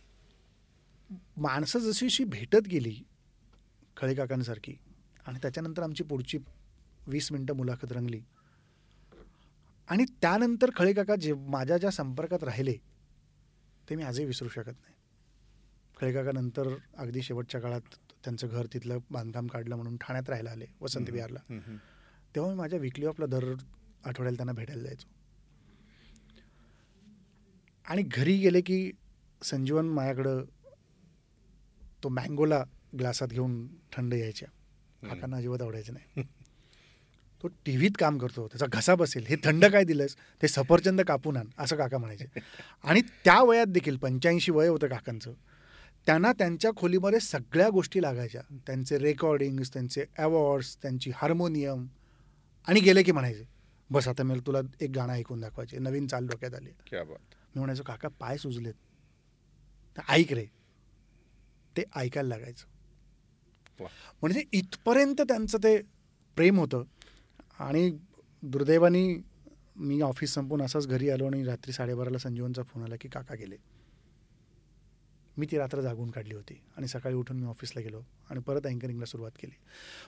माणसं 1.37 1.79
जशी 1.79 2.07
अशी 2.07 2.25
भेटत 2.25 2.69
गेली 2.71 3.03
खळे 3.97 4.15
काकांसारखी 4.15 4.77
आणि 5.27 5.39
त्याच्यानंतर 5.43 5.83
आमची 5.83 6.05
पुढची 6.05 6.39
वीस 7.07 7.31
मिनटं 7.33 7.57
मुलाखत 7.57 7.93
रंगली. 7.93 8.21
आणि 9.89 10.05
त्यानंतर 10.23 10.71
खळे 10.77 10.93
काका 10.93 11.15
जे 11.17 11.33
माझ्या 11.35 11.79
ज्या 11.79 11.91
संपर्कात 11.91 12.45
राहिले 12.45 12.77
ते 13.89 13.97
मी 13.97 14.03
आजही 14.03 14.25
विसरू 14.27 14.49
शकत 14.49 14.81
नाही. 14.81 14.93
खळेकाका 15.97 16.33
नंतर 16.33 16.69
अगदी 16.97 17.23
शेवटच्या 17.23 17.61
काळात 17.61 17.95
त्यांचं 18.25 18.47
घर 18.47 18.67
तिथलं 18.73 18.99
बांधकाम 19.11 19.47
काढलं 19.47 19.77
म्हणून 19.77 19.97
ठाण्यात 19.97 20.29
राहायला 20.29 20.51
आले 20.51 20.67
वसंत 20.81 21.11
विहारला. 21.11 21.41
तेव्हा 22.35 22.51
मी 22.51 22.57
माझ्या 22.59 22.79
विकली 22.79 23.07
ऑफला 23.07 23.27
दर 23.27 23.45
आठवड्याला 24.05 24.37
त्यांना 24.37 24.53
भेटायला 24.53 24.83
जायचो. 24.83 25.09
आणि 27.87 28.03
घरी 28.03 28.37
गेले 28.39 28.61
की 28.61 28.91
संजीवन 29.43 29.89
माझ्याकडं 29.89 30.45
तो 32.03 32.09
मँगोला 32.09 32.63
ग्लासात 32.99 33.29
घेऊन 33.29 33.67
थंड 33.93 34.15
यायच्या. 34.15 34.49
काकांना 35.09 35.37
अजिबात 35.37 35.63
आवडायचं 35.63 35.93
नाही. 35.93 36.23
तो 37.43 37.49
टी 37.49 37.77
व्हीत 37.77 37.91
काम 37.99 38.19
करतो. 38.19 38.49
त्याचा 38.49 38.67
घसा 38.67 38.95
बसेल. 38.95 39.27
हे 39.27 39.37
थंड 39.37 39.65
काय 39.65 39.85
दिलंस? 39.85 40.17
ते 40.43 40.49
सफरचंद 40.49 41.01
कापून 41.01 41.37
आण 41.37 41.47
असं 41.59 41.77
काका 41.77 41.99
म्हणायचे. 41.99 42.25
आणि 42.85 43.01
त्या 43.01 43.43
वयात 43.43 43.67
देखील 43.67 43.97
पंच्याऐंशी 43.97 44.53
वय 44.53 44.69
होतं 44.69 44.89
काकांचं. 44.89 45.33
त्यांना 46.07 46.33
त्यांच्या 46.33 46.71
खोलीमध्ये 46.77 47.21
सगळ्या 47.21 47.69
गोष्टी 47.69 48.03
लागायच्या. 48.03 48.43
त्यांचे 48.67 48.99
रेकॉर्डिंग्स 48.99 49.73
त्यांचे 49.73 50.05
अवॉर्ड्स 50.19 50.77
त्यांची 50.83 51.11
हार्मोनियम 51.15 51.87
आणि 52.69 52.81
गेले 52.81 53.03
की 53.03 53.13
म्हणायचे 53.13 53.45
बस 53.91 54.09
आता 54.09 54.23
मी 54.23 54.41
तुला 54.47 54.59
एक 54.81 54.91
गाणं 54.91 55.13
ऐकून 55.13 55.41
दाखवायचे. 55.41 55.79
नवीन 55.79 56.07
चाल 56.07 56.27
डोक्यात 56.27 56.55
आली. 56.55 56.71
मी 57.55 57.59
म्हणायचो 57.59 57.83
काका 57.83 58.09
पाय 58.09 58.37
सुजलेत. 58.37 58.75
तर 59.97 60.03
ऐक 60.09 60.33
रे. 60.33 60.47
ते 61.77 61.83
ऐकायला 61.97 62.29
लागायचं. 62.29 62.74
म्हणजे 63.81 64.43
इथपर्यंत 64.53 65.21
त्यांचं 65.21 65.59
ते 65.59 65.83
प्रेम 66.37 66.59
होतं. 66.59 66.85
आणि 67.59 67.99
दुर्दैवाने 68.43 69.23
मी 69.77 70.01
ऑफिस 70.01 70.35
संपून 70.35 70.63
असंच 70.63 70.87
घरी 70.87 71.11
आलो 71.11 71.27
आणि 71.27 71.45
रात्री 71.45 71.73
साडेबाराला 71.73 72.19
संजीवनचा 72.19 72.63
फोन 72.63 72.83
आला 72.83 72.95
की 73.01 73.09
काका 73.09 73.35
गेले. 73.35 73.57
मी 75.39 75.47
ती 75.51 75.59
रात्र 75.59 75.81
जागून 75.81 76.11
काढली 76.11 76.35
होती 76.35 76.61
आणि 76.77 76.89
सकाळी 76.89 77.15
उठून 77.15 77.37
मी 77.37 77.47
ऑफिसला 77.47 77.83
गेलो 77.83 78.03
आणि 78.31 78.41
परत 78.41 78.67
अँकरिंगला 78.67 79.05
सुरुवात 79.05 79.31
केली. 79.41 79.55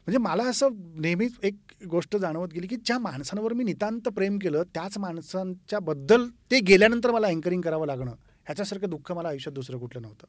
म्हणजे 0.06 0.18
मला 0.18 0.44
असं 0.44 0.68
नेहमीच 0.94 1.38
एक 1.42 1.54
गोष्ट 1.88 2.16
जाणवत 2.16 2.48
गेली 2.48 2.66
की 2.66 2.76
ज्या 2.76 2.98
माणसांवर 2.98 3.52
मी 3.52 3.64
नितांत 3.64 4.08
प्रेम 4.08 4.38
केलं 4.38 4.62
त्याच 4.62 4.98
माणसांच्या 4.98 5.78
बद्दल 5.78 6.28
ते 6.50 6.60
गेल्यानंतर 6.60 7.10
मला 7.10 7.26
अँकरिंग 7.26 7.62
करावं 7.62 7.86
लागणं 7.86 8.10
ह्याच्यासारखं 8.46 8.90
दुःख 8.90 9.12
मला 9.12 9.28
आयुष्यात 9.28 9.54
दुसरं 9.54 9.78
कुठलं 9.78 10.02
नव्हतं. 10.02 10.26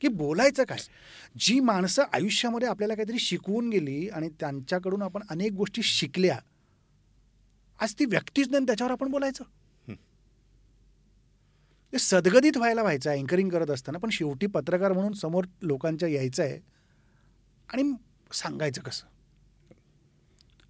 की 0.00 0.08
बोलायचं 0.08 0.64
काय? 0.64 0.78
जी 1.38 1.58
माणसं 1.60 2.02
आयुष्यामध्ये 2.12 2.68
आपल्याला 2.68 2.94
काहीतरी 2.94 3.18
शिकवून 3.18 3.68
गेली 3.70 4.08
आणि 4.08 4.28
त्यांच्याकडून 4.40 5.02
आपण 5.02 5.22
अनेक 5.30 5.52
गोष्टी 5.52 5.82
शिकल्या 5.82 6.38
आज 7.80 7.94
ती 7.98 8.04
व्यक्तीच 8.04 8.48
नाही 8.48 8.66
त्याच्यावर 8.66 8.92
आपण 8.92 9.10
बोलायचं. 9.10 9.44
ते 11.92 11.98
सदगदित 11.98 12.56
व्हायला 12.56 12.82
व्हायचं 12.82 13.10
अँकरिंग 13.10 13.48
करत 13.48 13.70
असताना. 13.70 13.98
पण 13.98 14.10
शेवटी 14.12 14.46
पत्रकार 14.46 14.92
म्हणून 14.92 15.12
समोर 15.12 15.44
लोकांच्या 15.62 16.08
यायचं 16.08 16.42
आहे 16.42 16.58
आणि 17.68 17.92
सांगायचं 18.32 18.82
कसं? 18.82 19.06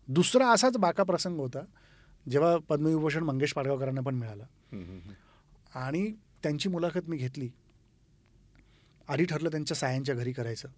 दुसरा 0.09 0.51
असाच 0.51 0.77
बाका 0.77 1.03
प्रसंग 1.03 1.38
होता 1.38 1.64
जेव्हा 2.31 2.57
पद्मविभूषण 2.59 3.23
मंगेश 3.23 3.53
पाडगावकरांना 3.53 4.01
पण 4.01 4.14
मिळाला. 4.14 4.45
आणि 5.75 6.12
त्यांची 6.43 6.69
मुलाखत 6.69 7.09
मी 7.09 7.17
घेतली. 7.17 7.49
आधी 9.09 9.25
ठरलं 9.25 9.51
त्यांच्या 9.51 9.77
सायांच्या 9.77 10.14
घरी 10.14 10.33
करायचं. 10.33 10.68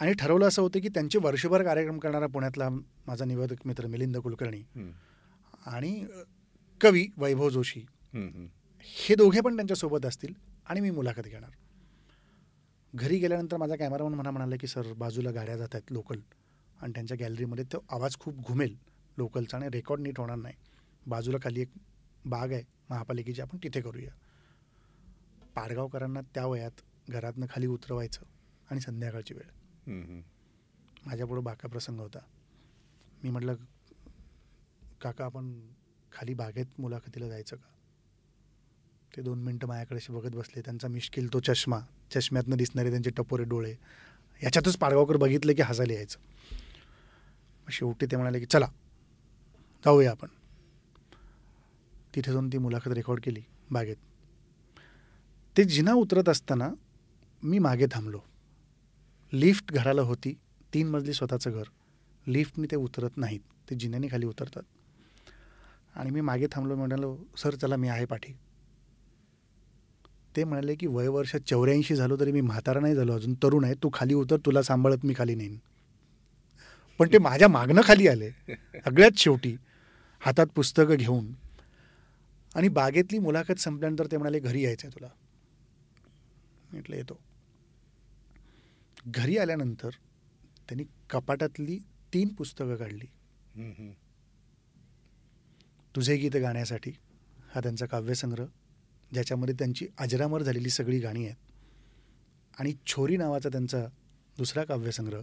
आणि 0.00 0.12
ठरवलं 0.12 0.46
असं 0.48 0.62
होतं 0.62 0.80
की 0.80 0.88
त्यांचे 0.88 1.18
वर्षभर 1.18 1.62
कार्यक्रम 1.62 1.98
करणारा 1.98 2.26
पुण्यातला 2.26 2.68
माझा 2.68 3.24
निवेदक 3.24 3.66
मित्र 3.66 3.86
मिलिंद 3.86 4.16
कुलकर्णी 4.16 4.62
आणि 5.66 6.04
कवी 6.80 7.06
वैभव 7.16 7.48
जोशी. 7.50 7.84
हे 8.86 9.14
दोघे 9.14 9.40
पण 9.40 9.56
त्यांच्यासोबत 9.56 10.06
असतील 10.06 10.32
आणि 10.66 10.80
मी 10.80 10.90
मुलाखत 10.90 11.26
घेणार. 11.26 11.50
घरी 12.92 13.18
गेल्यानंतर 13.18 13.56
माझा 13.56 13.76
कॅमेरामन 13.76 14.14
मला 14.14 14.30
म्हणाला 14.30 14.56
की 14.60 14.66
सर 14.66 14.92
बाजूला 14.92 15.30
गाड्या 15.30 15.56
जात 15.56 15.74
आहेत 15.74 15.92
लोकल 15.92 16.20
आणि 16.80 16.92
त्यांच्या 16.92 17.16
गॅलरीमध्ये 17.20 17.64
तो 17.64 17.84
आवाज 17.90 18.16
खूप 18.20 18.46
घुमेल. 18.46 18.76
लोकलचा 19.18 19.56
आणि 19.56 19.68
रेकॉर्ड 19.72 20.02
नीट 20.02 20.18
होणार 20.18 20.36
नाही. 20.36 20.54
बाजूला 21.06 21.38
खाली 21.42 21.60
एक 21.60 21.72
बाग 22.24 22.52
आहे. 22.52 22.62
महापालिकेची. 22.90 23.40
आपण 23.42 23.58
तिथे 23.62 23.80
करूया. 23.80 24.10
पाडगावकरांना 25.54 26.20
त्या 26.20 26.46
वयात 26.46 26.80
घरातनं 27.10 27.46
खाली 27.50 27.66
उतरवायचं 27.66 28.22
आणि 28.70 28.80
संध्याकाळची 28.80 29.34
वेळ. 29.34 29.48
माझ्यापुढं 31.06 31.42
बाका 31.44 31.68
प्रसंग 31.68 32.00
होता. 32.00 32.18
मी 33.22 33.30
म्हटलं 33.30 33.54
काका 35.02 35.24
आपण 35.24 35.70
खाली 36.12 36.34
बागेत 36.34 36.80
मुलाखतीला 36.80 37.28
जायचं 37.28 37.56
का? 37.56 37.68
ते 39.16 39.22
दोन 39.22 39.42
मिनटं 39.42 39.66
माझ्याकडे 39.66 39.98
असे 39.98 40.12
बघत 40.12 40.36
बसले. 40.36 40.60
त्यांचा 40.60 40.88
मिश्किल 40.88 41.32
तो 41.32 41.40
चष्मा 41.40 41.78
चष्म्यातनं 42.10 42.56
दिसणारे 42.56 42.90
त्यांचे 42.90 43.10
टपोरे 43.10 43.44
डोळे 43.44 43.74
याच्यातच 44.42 44.76
पाडगावकर 44.76 45.16
बघितलं 45.16 45.54
की 45.54 45.62
हसायला 45.62 45.92
यायचं. 45.92 46.18
मग 47.64 47.70
शेवटी 47.70 48.06
ते 48.06 48.16
म्हणाले 48.16 48.40
की 48.40 48.46
चला 48.46 48.66
जाऊया 49.84 50.10
आपण. 50.10 50.28
तिथे 52.14 52.32
जाऊन 52.32 52.48
ती 52.48 52.58
मुलाखत 52.58 52.88
रेकॉर्ड 52.88 53.20
केली 53.22 53.42
बागेत. 53.70 53.96
ते 55.56 55.64
जिना 55.64 55.92
उतरत 55.92 56.28
असताना 56.28 56.70
मी 57.42 57.58
मागे 57.58 57.86
थांबलो. 57.86 58.18
लिफ्ट 59.32 59.72
घराला 59.72 60.02
होती. 60.02 60.38
तीन 60.74 60.88
मजली 60.88 61.12
स्वतःचं 61.12 61.50
घर. 61.50 61.62
लिफ्टनी 62.26 62.66
ते 62.70 62.76
उतरत 62.76 63.10
नाहीत. 63.16 63.40
ते 63.70 63.74
जिन्याने 63.74 64.08
खाली 64.08 64.26
उतरतात. 64.26 64.62
आणि 65.96 66.10
मी 66.10 66.20
मागे 66.20 66.46
थांबलो 66.52 66.76
म्हणालो 66.76 67.16
सर 67.36 67.54
चला 67.54 67.76
मी 67.76 67.88
आहे 67.88 68.04
पाठी. 68.04 68.32
ते 70.36 70.44
म्हणाले 70.44 70.74
की 70.74 70.86
वय 70.86 71.08
वर्ष 71.08 71.36
चौऱ्याऐंशी 71.36 71.94
झालो 71.94 72.16
तरी 72.20 72.32
मी 72.32 72.40
म्हातारा 72.40 72.80
नाही 72.80 72.94
झालो. 72.94 73.12
अजून 73.12 73.34
तरुण 73.34 73.64
आहे. 73.64 73.74
तू 73.74 73.90
खाली 73.92 74.14
उतर. 74.14 74.36
तुला 74.46 74.62
सांभाळत 74.62 75.04
मी 75.04 75.14
खाली 75.18 75.34
नेईन. 75.34 75.56
पण 76.98 77.12
ते 77.12 77.18
माझ्या 77.18 77.48
मागणं 77.48 77.80
खाली 77.84 78.08
आले. 78.08 78.30
सगळ्यात 78.84 79.10
शेवटी 79.16 79.56
हातात 80.20 80.46
पुस्तकं 80.46 80.94
घेऊन. 80.94 81.32
आणि 82.54 82.68
बागेतली 82.68 83.18
मुलाखत 83.18 83.60
संपल्यानंतर 83.60 84.06
ते 84.06 84.16
म्हणाले 84.16 84.38
घरी 84.38 84.64
यायचं 84.64 84.88
आहे 84.88 84.94
तुला. 84.94 85.08
म्हटलं 86.74 86.96
येतो. 86.96 87.20
घरी 89.06 89.36
आल्यानंतर 89.38 89.90
त्यांनी 90.68 90.84
कपाटातली 91.10 91.78
तीन 92.12 92.34
पुस्तकं 92.34 92.76
काढली. 92.76 93.06
तुझे 95.94 96.16
गीत 96.16 96.36
गाण्यासाठी 96.36 96.90
हा 97.54 97.60
त्यांचा 97.60 97.86
काव्यसंग्रह 97.86 98.46
ज्याच्यामध्ये 99.12 99.54
त्यांची 99.54 99.86
अजरामर 99.98 100.42
झालेली 100.42 100.70
सगळी 100.70 100.98
गाणी 100.98 101.24
आहेत 101.24 102.60
आणि 102.60 102.72
छोरी 102.86 103.16
नावाचा 103.16 103.48
त्यांचा 103.48 103.84
दुसरा 104.38 104.64
काव्यसंग्रह. 104.64 105.22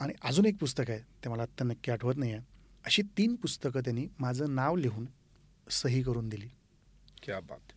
आणि 0.00 0.12
अजून 0.22 0.46
एक 0.46 0.56
पुस्तक 0.56 0.90
आहे 0.90 1.00
ते 1.24 1.28
मला 1.28 1.42
आत्ता 1.42 1.64
नक्की 1.64 1.90
आठवत 1.90 2.16
नाही 2.16 2.32
आहे 2.32 2.42
अशी 2.84 3.02
तीन 3.18 3.34
पुस्तकं 3.34 3.80
त्यांनी 3.80 4.06
माझं 4.18 4.54
नाव 4.54 4.76
लिहून 4.76 5.06
सही 5.70 6.02
करून 6.02 6.28
दिली. 6.28 6.48
क्या 7.22 7.40
बात. 7.40 7.72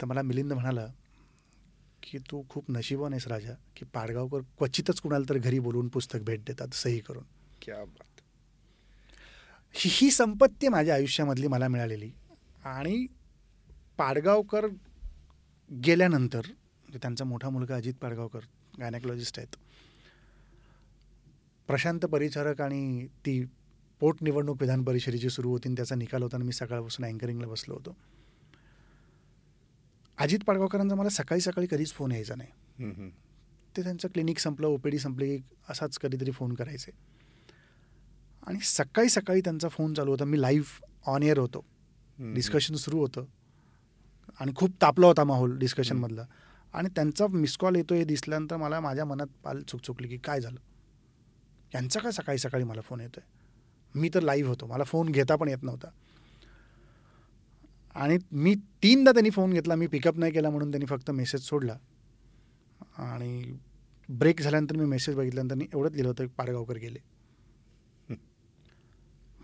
तर 0.00 0.06
मला 0.06 0.22
मिलिंद 0.22 0.52
म्हणाला 0.52 0.86
की 2.02 2.18
तू 2.18 2.42
खूप 2.50 2.64
नशिबान 2.68 3.12
आहेस 3.12 3.26
राजा 3.26 3.52
की 3.76 3.84
पाडगावकर 3.84 4.40
क्वचितच 4.40 5.00
कुणाला 5.00 5.24
तर 5.28 5.38
घरी 5.38 5.58
बोलवून 5.58 5.88
पुस्तक 5.88 6.18
भेट 6.22 6.40
देतात 6.40 6.68
सही 6.74 6.98
करून. 6.98 7.24
क्या 7.62 7.84
बात. 7.84 8.20
ही 9.72 9.90
ही 9.92 10.10
संपत्ती 10.10 10.68
माझ्या 10.68 10.94
आयुष्यामधली 10.94 11.46
मला 11.46 11.68
मिळालेली. 11.68 12.10
आणि 12.64 13.06
पाडगावकर 13.98 14.66
गेल्यानंतर 15.84 16.40
म्हणजे 16.46 16.98
त्यांचा 16.98 17.24
मोठा 17.24 17.50
मुलगा 17.50 17.76
अजित 17.76 17.94
पाडगावकर 17.94 18.40
गायनेकॉलॉजिस्ट 18.80 19.38
आहेत. 19.38 19.56
प्रशांत 21.66 22.00
परिचारक 22.00 22.60
आणि 22.60 23.06
ती 23.06 23.44
पोटनिवडणूक 24.00 24.56
विधान 24.60 24.84
परिषदेची 24.84 25.30
सुरू 25.30 25.50
होती 25.50 25.68
आणि 25.68 25.76
त्याचा 25.76 25.94
निकाल 25.94 26.22
होताना 26.22 26.44
मी 26.44 26.52
सकाळपासून 26.52 27.06
अँकरिंगला 27.06 27.46
बसलो 27.46 27.74
होतो. 27.74 27.96
अजित 30.18 30.38
पाडगावकरांचा 30.46 30.94
मला 30.94 31.08
सकाळी 31.08 31.40
सकाळी 31.40 31.66
कधीच 31.70 31.92
फोन 31.92 32.12
यायचा 32.12 32.34
नाही. 32.34 32.50
ते 33.76 33.82
त्यांचं 33.82 34.08
क्लिनिक 34.08 34.38
संपलं 34.38 34.66
ओपीडी 34.66 34.98
संपली 34.98 35.36
की 35.36 35.54
असाच 35.68 35.98
कधीतरी 35.98 36.30
फोन 36.30 36.54
करायचे. 36.54 36.92
आणि 38.46 38.58
सकाळी 38.62 39.08
सकाळी 39.08 39.40
त्यांचा 39.40 39.68
फोन 39.68 39.94
चालू 39.94 40.10
होता. 40.10 40.24
मी 40.24 40.40
लाईव्ह 40.40 40.86
ऑन 41.06 41.22
एअर 41.22 41.38
होतो. 41.38 41.64
डिस्कशन 42.34 42.74
सुरू 42.74 42.98
होतं. 42.98 43.24
आणि 44.40 44.52
खूप 44.56 44.70
तापला 44.82 45.06
होता 45.06 45.24
माहोल 45.24 45.58
डिस्कशनमधला 45.58 46.24
आणि 46.74 46.88
त्यांचा 46.88 47.26
मिस 47.26 47.56
कॉल 47.56 47.76
येतो 47.76 47.94
हे 47.94 48.04
दिसल्यानंतर 48.04 48.56
मला 48.56 48.80
माझ्या 48.80 49.04
मनात 49.04 49.26
पाल 49.44 49.60
चुकचुकली 49.62 50.08
की 50.08 50.16
काय 50.16 50.40
झालं? 50.40 50.60
यांचा 51.74 52.00
का 52.00 52.10
सकाळी 52.10 52.38
सकाळी 52.38 52.64
मला 52.64 52.80
फोन 52.80 53.00
येतो 53.00 53.20
आहे 53.20 53.98
मी 54.00 54.08
तर 54.14 54.22
लाईव्ह 54.22 54.48
होतो. 54.50 54.66
मला 54.66 54.84
फोन 54.84 55.08
घेता 55.08 55.36
पण 55.36 55.48
येत 55.48 55.62
नव्हता. 55.62 55.88
आणि 57.94 58.18
मी 58.32 58.54
तीनदा 58.54 59.12
त्यांनी 59.12 59.30
फोन 59.30 59.52
घेतला 59.52 59.74
मी 59.74 59.86
पिकअप 59.86 60.18
नाही 60.18 60.32
केला 60.32 60.50
म्हणून 60.50 60.70
त्यांनी 60.70 60.86
फक्त 60.86 61.10
मेसेज 61.10 61.40
सोडला. 61.40 61.76
आणि 62.98 63.58
ब्रेक 64.08 64.40
झाल्यानंतर 64.40 64.76
मी 64.76 64.84
मेसेज 64.84 65.14
बघितल्यानंतर 65.14 65.54
त्यांनी 65.54 65.64
एवढंच 65.74 65.92
लिहिलं 65.92 66.08
होतं 66.08 66.26
की 66.26 66.32
पाडगावकर 66.38 66.76
गेले. 66.76 66.98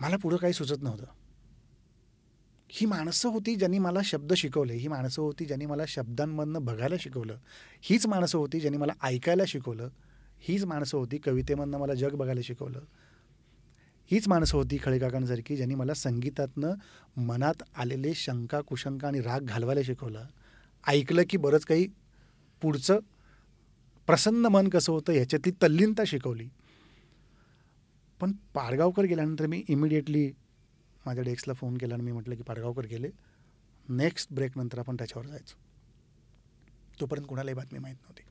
मला 0.01 0.17
पुढं 0.17 0.37
काही 0.37 0.53
सुचत 0.53 0.83
नव्हतं. 0.83 1.05
ही 2.71 2.87
माणसं 2.87 3.29
होती 3.29 3.55
ज्यांनी 3.57 3.79
मला 3.79 4.01
शब्द 4.05 4.33
शिकवले 4.33 4.75
ही 4.75 4.89
माणसं 4.89 5.23
होती 5.23 5.45
ज्यांनी 5.45 5.67
मला 5.67 5.83
शब्दांमधनं 5.89 6.65
बघायला 6.65 6.95
शिकवलं 7.01 7.37
हीच 7.83 8.07
माणसं 8.07 8.39
होती 8.39 8.61
ज्यांनी 8.61 8.79
मला 8.79 8.93
ऐकायला 9.03 9.43
शिकवलं 9.47 9.89
हीच 10.41 10.65
माणसं 10.65 10.99
होती 10.99 11.19
कवितेमधनं 11.19 11.79
मला 11.79 11.95
जग 11.95 12.15
बघायला 12.15 12.41
शिकवलं 12.45 12.81
हीच 14.11 14.29
माणसं 14.29 14.59
होती 14.59 14.79
खळेकाकांसारखी 14.85 15.57
ज्यांनी 15.57 15.75
मला 15.75 15.95
संगीतातनं 15.95 16.75
मनात 17.17 17.63
आलेले 17.77 18.15
शंका 18.15 18.61
कुशंका 18.61 19.09
आणि 19.09 19.21
राग 19.21 19.41
घालवायला 19.41 19.83
शिकवलं. 19.83 20.27
ऐकलं 20.87 21.23
की 21.31 21.37
बरंच 21.37 21.65
काही 21.65 21.87
पुढचं 22.61 22.99
प्रसन्न 24.07 24.47
मन 24.47 24.69
कसं 24.69 24.93
होतं 24.93 25.13
ह्याच्यातली 25.13 25.53
तल्लीनता 25.53 26.03
शिकवली. 26.07 26.49
पण 28.21 28.33
पाडगावकर 28.33 29.03
गेल्यानंतर 29.03 29.47
मी 29.47 29.65
इमिडिएटली 29.69 30.33
माझ्या 31.07 31.25
डेस्कला 31.25 31.55
फोन 31.55 31.79
केला 31.79 31.95
आणि 31.95 32.03
मी 32.03 32.13
म्हटलं 32.13 32.35
की 32.35 32.43
पाडगावकर 32.43 32.87
गेले 32.87 33.11
नेक्स्ट 33.89 34.33
ब्रेकनंतर 34.33 34.79
आपण 34.79 34.95
त्याच्यावर 34.95 35.27
जायचो. 35.27 35.59
तोपर्यंत 37.01 37.27
कुणालाही 37.27 37.55
बातमी 37.55 37.79
माहीत 37.79 37.97
नव्हती. 37.97 38.23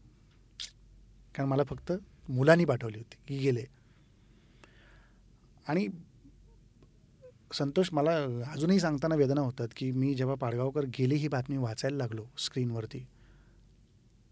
कारण 1.36 1.50
मला 1.50 1.64
फक्त 1.64 1.92
मुलांनी 2.30 2.66
पाठवली 2.66 2.98
होती 2.98 3.18
की 3.28 3.44
गेले. 3.44 3.79
आणि 5.70 5.88
संतोष 7.54 7.90
मला 7.92 8.12
अजूनही 8.52 8.80
सांगताना 8.80 9.16
वेदना 9.16 9.42
होतात 9.42 9.68
की 9.76 9.92
मी 9.92 10.14
जेव्हा 10.14 10.36
पाडगावकर 10.36 10.86
गेले 10.86 11.16
ही 11.16 11.28
बातमी 11.28 11.58
वाचायला 11.58 11.98
लागलो 11.98 12.26
स्क्रीनवरती 12.38 13.06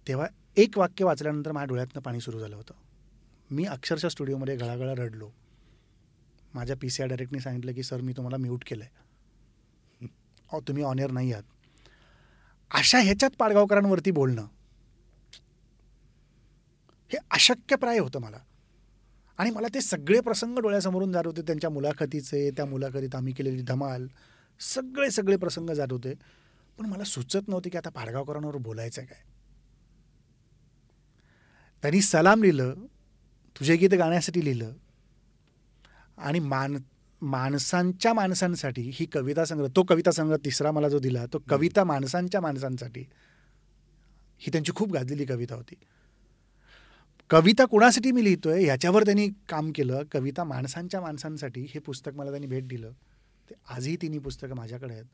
तेव्हा 0.07 0.27
एक 0.57 0.77
वाक्य 0.77 1.05
वाचल्यानंतर 1.05 1.51
माझ्या 1.51 1.65
डोळ्यातनं 1.65 2.01
पाणी 2.01 2.21
सुरू 2.21 2.39
झालं 2.39 2.55
होतं. 2.55 2.73
मी 3.51 3.65
अक्षरशः 3.65 4.09
स्टुडिओमध्ये 4.09 4.55
गळागळा 4.55 4.93
रडलो. 4.93 5.29
माझ्या 6.53 6.75
पी 6.75 6.89
सी 6.89 7.03
आय 7.03 7.07
डायरेक्टनी 7.09 7.39
सांगितलं 7.39 7.73
की 7.73 7.83
सर 7.83 8.01
मी 8.01 8.13
तुम्हाला 8.13 8.37
म्यूट 8.37 8.63
केलं 8.67 8.83
आहे 8.83 10.05
अहो 10.51 10.61
तुम्ही 10.67 10.83
ऑनियर 10.83 11.11
नाही 11.11 11.33
आहात. 11.33 11.43
अशा 12.71 12.99
ह्याच्यात 12.99 13.31
पाडगावकरांवरती 13.39 14.11
बोलणं 14.11 14.47
हे 17.11 17.17
अशक्यप्राय 17.31 17.99
होतं 17.99 18.19
मला. 18.19 18.37
आणि 19.37 19.49
मला 19.49 19.67
ते 19.73 19.81
सगळे 19.81 20.19
प्रसंग 20.19 20.59
डोळ्यासमोरून 20.59 21.11
जात 21.11 21.25
होते. 21.25 21.41
त्यांच्या 21.41 21.69
मुलाखतीचे 21.69 22.51
त्या 22.51 22.65
मुलाखतीत 22.65 23.15
आम्ही 23.15 23.33
केलेली 23.33 23.61
धमाल 23.61 24.07
सगळे 24.59 25.11
सगळे 25.11 25.37
प्रसंग 25.37 25.69
जात 25.69 25.87
होते. 25.91 26.13
पण 26.79 26.85
मला 26.85 27.03
सुचत 27.03 27.47
नव्हते 27.47 27.69
की 27.69 27.77
आता 27.77 27.89
पाडगावकरांवर 27.89 28.57
बोलायचं 28.57 29.01
काय. 29.01 29.21
त्यांनी 31.81 32.01
सलाम 32.01 32.43
लिहिलं 32.43 32.73
तुझे 33.59 33.75
गीत 33.75 33.89
गाण्यासाठी 33.89 34.45
लिहिलं. 34.45 34.73
आणि 36.17 36.39
मान 36.39 36.77
माणसांच्या 37.21 38.13
माणसांसाठी 38.13 38.91
ही 38.93 39.05
कविता 39.05 39.45
संग्रह 39.45 39.67
तो 39.75 39.83
कविता 39.83 40.11
संग्रह 40.11 40.37
तिसरा 40.45 40.71
मला 40.71 40.89
जो 40.89 40.99
दिला 40.99 41.25
तो 41.25 41.39
कविता 41.49 41.83
माणसांच्या 41.83 42.41
माणसांसाठी 42.41 43.01
ही 44.39 44.51
त्यांची 44.51 44.71
खूप 44.75 44.91
गाजलेली 44.91 45.25
कविता 45.25 45.55
होती. 45.55 45.75
कविता 47.29 47.65
कुणासाठी 47.65 48.11
मी 48.11 48.23
लिहितोय 48.23 48.63
ह्याच्यावर 48.63 49.03
त्यांनी 49.03 49.29
काम 49.49 49.71
केलं. 49.75 50.03
कविता 50.11 50.43
माणसांच्या 50.43 51.01
माणसांसाठी 51.01 51.61
हे 51.61 51.79
पुस्तक 51.79 52.11
मला 52.15 52.29
त्यांनी 52.29 52.47
भेट 52.47 52.67
दिलं. 52.67 52.91
ते 53.49 53.55
आजही 53.69 53.97
तिन्ही 54.01 54.19
पुस्तकं 54.19 54.55
माझ्याकडे 54.55 54.93
आहेत. 54.93 55.05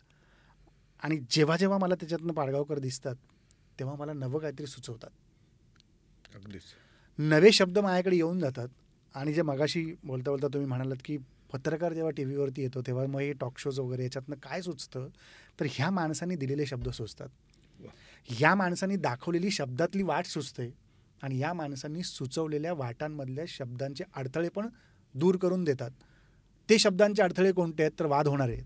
आणि 1.03 1.19
जेव्हा 1.29 1.57
जेव्हा 1.57 1.77
मला 1.77 1.95
त्याच्यातनं 1.95 2.33
पाडगावकर 2.33 2.79
दिसतात 2.79 3.15
तेव्हा 3.79 3.95
मला 3.95 4.13
नवं 4.13 4.39
काहीतरी 4.39 4.65
सुचवतात. 4.65 5.09
अगदीच. 6.35 6.61
नवे 7.17 7.51
शब्द 7.51 7.79
माझ्याकडे 7.79 8.15
येऊन 8.15 8.39
जातात. 8.39 8.67
आणि 9.15 9.33
जे 9.33 9.41
मगाशी 9.41 9.95
बोलता 10.03 10.31
बोलता 10.31 10.47
तुम्ही 10.47 10.67
म्हणालात 10.67 10.97
की 11.05 11.17
पत्रकार 11.53 11.93
जेव्हा 11.93 12.11
टी 12.11 12.23
व्हीवरती 12.23 12.61
येतो 12.61 12.81
तेव्हा 12.81 13.05
मग 13.05 13.19
हे 13.19 13.33
टॉक 13.33 13.57
शोज 13.57 13.79
वगैरे 13.79 14.03
याच्यातनं 14.03 14.35
काय 14.35 14.61
सुचतं? 14.61 15.07
तर 15.59 15.65
ह्या 15.71 15.89
माणसांनी 15.89 16.35
दिलेले 16.35 16.65
शब्द 16.65 16.89
सुचतात. 16.89 17.27
ह्या 18.25 18.55
माणसांनी 18.55 18.95
दाखवलेली 18.95 19.51
शब्दातली 19.51 20.03
वाट 20.03 20.25
सुचते. 20.25 20.82
आणि 21.23 21.39
या 21.39 21.53
माणसांनी 21.53 22.03
सुचवलेल्या 22.03 22.73
वाटांमधल्या 22.73 23.45
शब्दांचे 23.47 24.03
अडथळे 24.15 24.49
पण 24.49 24.67
दूर 25.13 25.37
करून 25.37 25.63
देतात. 25.63 25.91
ते 26.69 26.79
शब्दांचे 26.79 27.21
अडथळे 27.21 27.51
कोणते 27.51 27.83
आहेत? 27.83 27.99
तर 27.99 28.05
वाद 28.05 28.27
होणार 28.27 28.49
आहेत. 28.49 28.63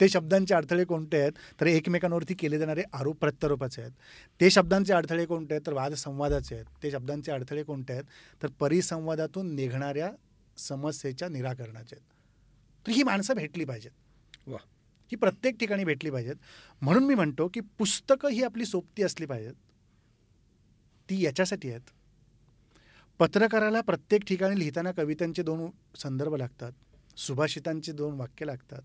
ते 0.00 0.08
शब्दांचे 0.08 0.54
अडथळे 0.54 0.84
कोणते 0.84 1.20
आहेत? 1.20 1.32
तर 1.60 1.66
एकमेकांवरती 1.66 2.34
केले 2.34 2.58
जाणारे 2.58 2.82
आरोप 2.92 3.16
प्रत्यारोपाचे 3.16 3.82
आहेत. 3.82 3.92
ते 4.40 4.50
शब्दांचे 4.50 4.92
अडथळे 4.92 5.26
कोणते 5.26 5.54
आहेत? 5.54 5.66
तर 5.66 5.72
वाद 5.72 5.94
संवादाचे 5.94 6.54
आहेत. 6.54 6.64
ते 6.82 6.90
शब्दांचे 6.90 7.32
अडथळे 7.32 7.62
कोणते 7.62 7.92
आहेत? 7.92 8.04
तर 8.42 8.48
परिसंवादातून 8.48 9.54
निघणाऱ्या 9.54 10.12
समस्येच्या 10.56 11.28
निराकरणाचे 11.28 11.96
आहेत. 11.96 12.12
तर 12.86 12.92
ही 12.92 13.02
माणसं 13.02 13.34
भेटली 13.34 13.64
पाहिजेत. 13.64 13.90
वा 14.46 14.58
ही 15.12 15.16
प्रत्येक 15.16 15.56
ठिकाणी 15.60 15.84
भेटली 15.84 16.10
पाहिजेत. 16.10 16.36
म्हणून 16.82 17.04
मी 17.04 17.14
म्हणतो 17.14 17.48
की 17.54 17.60
पुस्तकं 17.60 18.28
ही 18.28 18.42
आपली 18.42 18.64
सोबती 18.64 19.02
असली 19.02 19.26
पाहिजेत. 19.26 19.54
ती 21.10 21.24
याच्यासाठी 21.24 21.70
आहेत. 21.70 21.90
पत्रकाराला 23.18 23.80
प्रत्येक 23.80 24.24
ठिकाणी 24.24 24.58
लिहिताना 24.58 24.92
कवितांचे 24.92 25.42
दोन 25.42 25.70
संदर्भ 25.96 26.34
लागतात 26.34 26.72
सुभाषितांचे 27.18 27.92
दोन 27.92 28.14
वाक्य 28.14 28.46
लागतात 28.46 28.82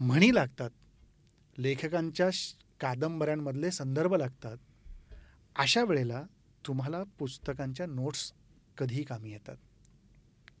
म्हणी 0.00 0.34
लागतात 0.34 0.70
लेखकांच्या 1.58 2.28
कादंबऱ्यांमधले 2.80 3.70
संदर्भ 3.70 4.14
लागतात. 4.14 4.56
अशा 5.56 5.82
वेळेला 5.84 6.22
तुम्हाला 6.66 7.02
पुस्तकांच्या 7.18 7.86
नोट्स 7.86 8.32
कधीही 8.78 9.02
कामी 9.02 9.30
येतात. 9.30 9.56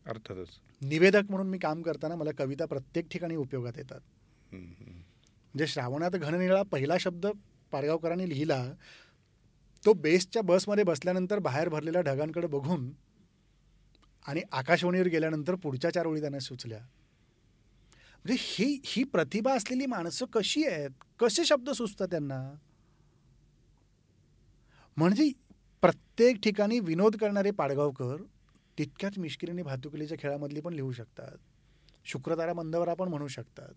अर्थातच. 0.06 0.48
निवेदक 0.82 1.22
म्हणून 1.30 1.48
मी 1.48 1.58
काम 1.58 1.82
करताना 1.82 2.16
मला 2.16 2.30
कविता 2.38 2.64
प्रत्येक 2.64 3.08
ठिकाणी 3.10 3.36
उपयोगात 3.36 3.72
येतात. 3.76 4.00
म्हणजे 4.52 5.66
श्रावणात 5.66 6.10
घननिळा 6.10 6.62
पहिला 6.62 6.98
शब्द 6.98 7.26
पाडगावकरांनी 7.72 8.28
लिहिला 8.28 8.64
तो 9.84 9.92
बेसच्या 9.92 10.42
बसमध्ये 10.42 10.84
बसल्यानंतर 10.84 11.38
बाहेर 11.38 11.68
भरलेल्या 11.68 12.00
ढगांकडे 12.02 12.46
बघून 12.46 12.90
आणि 14.26 14.42
आकाशवाणीवर 14.52 15.06
गेल्यानंतर 15.06 15.54
पुढच्या 15.54 15.94
चार 15.94 16.06
ओळी 16.06 16.20
त्यांना 16.20 16.38
सुचल्या. 16.38 16.78
म्हणजे 18.24 18.36
ही 18.40 18.80
ही 18.84 19.04
प्रतिभा 19.04 19.54
असलेली 19.54 19.86
माणसं 19.86 20.26
कशी 20.26 20.66
आहेत? 20.66 20.90
कसे 21.18 21.44
शब्द 21.44 21.70
सुचतात 21.70 22.08
त्यांना? 22.10 22.54
म्हणजे 24.96 25.30
प्रत्येक 25.80 26.36
ठिकाणी 26.36 26.80
विनोद 26.80 27.16
करणारे 27.16 27.50
पाडगावकर 27.50 28.22
तितक्याच 28.78 29.18
मिश्किरीने 29.18 29.62
भातुकलीच्या 29.62 30.18
खेळामधली 30.20 30.60
पण 30.60 30.72
लिहू 30.72 30.92
शकतात. 30.92 31.36
शुक्रतारा 32.04 32.54
मंदवरा 32.54 32.94
पण 32.94 33.08
म्हणू 33.08 33.28
शकतात. 33.28 33.72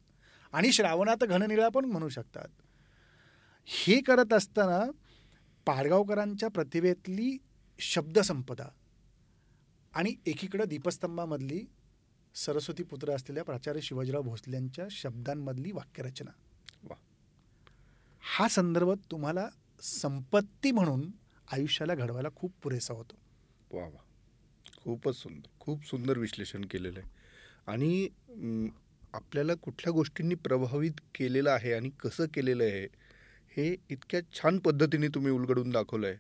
आणि 0.53 0.71
श्रावणात 0.71 1.23
घननिळा 1.23 1.69
पण 1.69 1.85
म्हणू 1.85 2.09
शकतात. 2.09 2.47
हे 3.65 4.01
करत 4.01 4.33
असताना 4.33 4.91
पाडगावकरांच्या 5.71 6.49
प्रतिभेतली 6.49 7.37
शब्दसंपदा 7.79 8.65
आणि 9.93 10.15
एकीकडं 10.25 10.65
दीपस्तंभामधली 10.65 11.65
सरस्वती 12.35 12.83
पुत्र 12.83 13.11
असलेल्या 13.11 13.43
प्राचार्य 13.43 13.81
शिवाजीराव 13.81 14.21
भोसलेंच्या 14.21 14.85
शब्दांमधली 14.91 15.71
वाक्यरचना. 15.71 16.31
वा. 16.83 16.95
हा 18.21 18.47
संदर्भ 18.47 18.91
तुम्हाला 19.11 19.49
संपत्ती 19.81 20.71
म्हणून 20.71 21.11
आयुष्याला 21.51 21.95
घडवायला 21.95 22.29
खूप 22.35 22.51
पुरेसा 22.63 22.93
होतो. 22.93 23.15
वा 23.71 23.83
वा. 23.83 24.03
खूपच 24.77 25.15
सुंदर 25.15 25.49
खूप 25.59 25.85
सुंदर 25.85 26.17
विश्लेषण 26.17 26.65
केलेलं 26.65 26.99
आहे. 26.99 27.09
आणि 27.67 28.09
आपल्याला 29.13 29.53
कुठल्या 29.53 29.91
गोष्टींनी 29.91 30.35
प्रभावित 30.35 31.01
केलेलं 31.15 31.49
आहे 31.49 31.73
आणि 31.73 31.89
कसं 31.89 32.25
केलेलं 32.25 32.63
आहे 32.63 32.87
हे 33.57 33.75
इतक्या 33.89 34.19
छान 34.33 34.59
पद्धतीने 34.59 35.07
तुम्ही 35.07 35.31
उलगडून 35.31 35.69
दाखवलं 35.69 36.07
आहे 36.07 36.17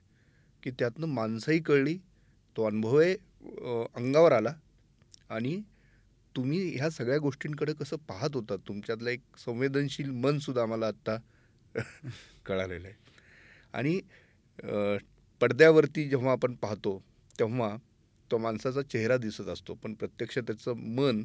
की 0.63 0.71
त्यातनं 0.71 1.07
माणसंही 1.07 1.59
कळली 1.59 1.97
तो 2.55 2.63
अनुभवही 2.63 3.07
आहे 3.07 3.83
अंगावर 3.95 4.31
आला 4.31 4.53
आणि 5.29 5.61
तुम्ही 6.35 6.59
ह्या 6.75 6.89
सगळ्या 6.89 7.17
गोष्टींकडे 7.17 7.73
कसं 7.73 7.97
पाहत 8.07 8.35
होता? 8.35 8.55
तुमच्यातलं 8.67 9.09
एक 9.09 9.21
संवेदनशील 9.37 10.09
मनसुद्धा 10.09 10.61
आम्हाला 10.61 10.87
आत्ता 10.87 11.17
कळालेलं 12.45 12.87
आहे. 12.87 12.95
आणि 13.73 13.99
पडद्यावरती 15.41 16.09
जेव्हा 16.09 16.31
आपण 16.31 16.55
पाहतो 16.55 17.01
तेव्हा 17.39 17.75
तो 18.31 18.37
माणसाचा 18.37 18.81
चेहरा 18.81 19.17
दिसत 19.17 19.47
असतो 19.47 19.73
पण 19.73 19.93
प्रत्यक्ष 19.93 20.37
त्याचं 20.37 20.73
मन 20.95 21.23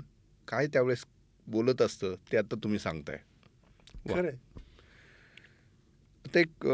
काय 0.49 0.67
त्यावेळेस 0.67 1.05
बोलत 1.47 1.83
असतं 1.83 2.15
ते 2.33 2.37
आता 2.37 2.57
तुम्ही 2.63 2.79
सांगताय. 2.79 3.19
खरं 4.09 4.31
आहे. 6.37 6.45
एक 6.45 6.69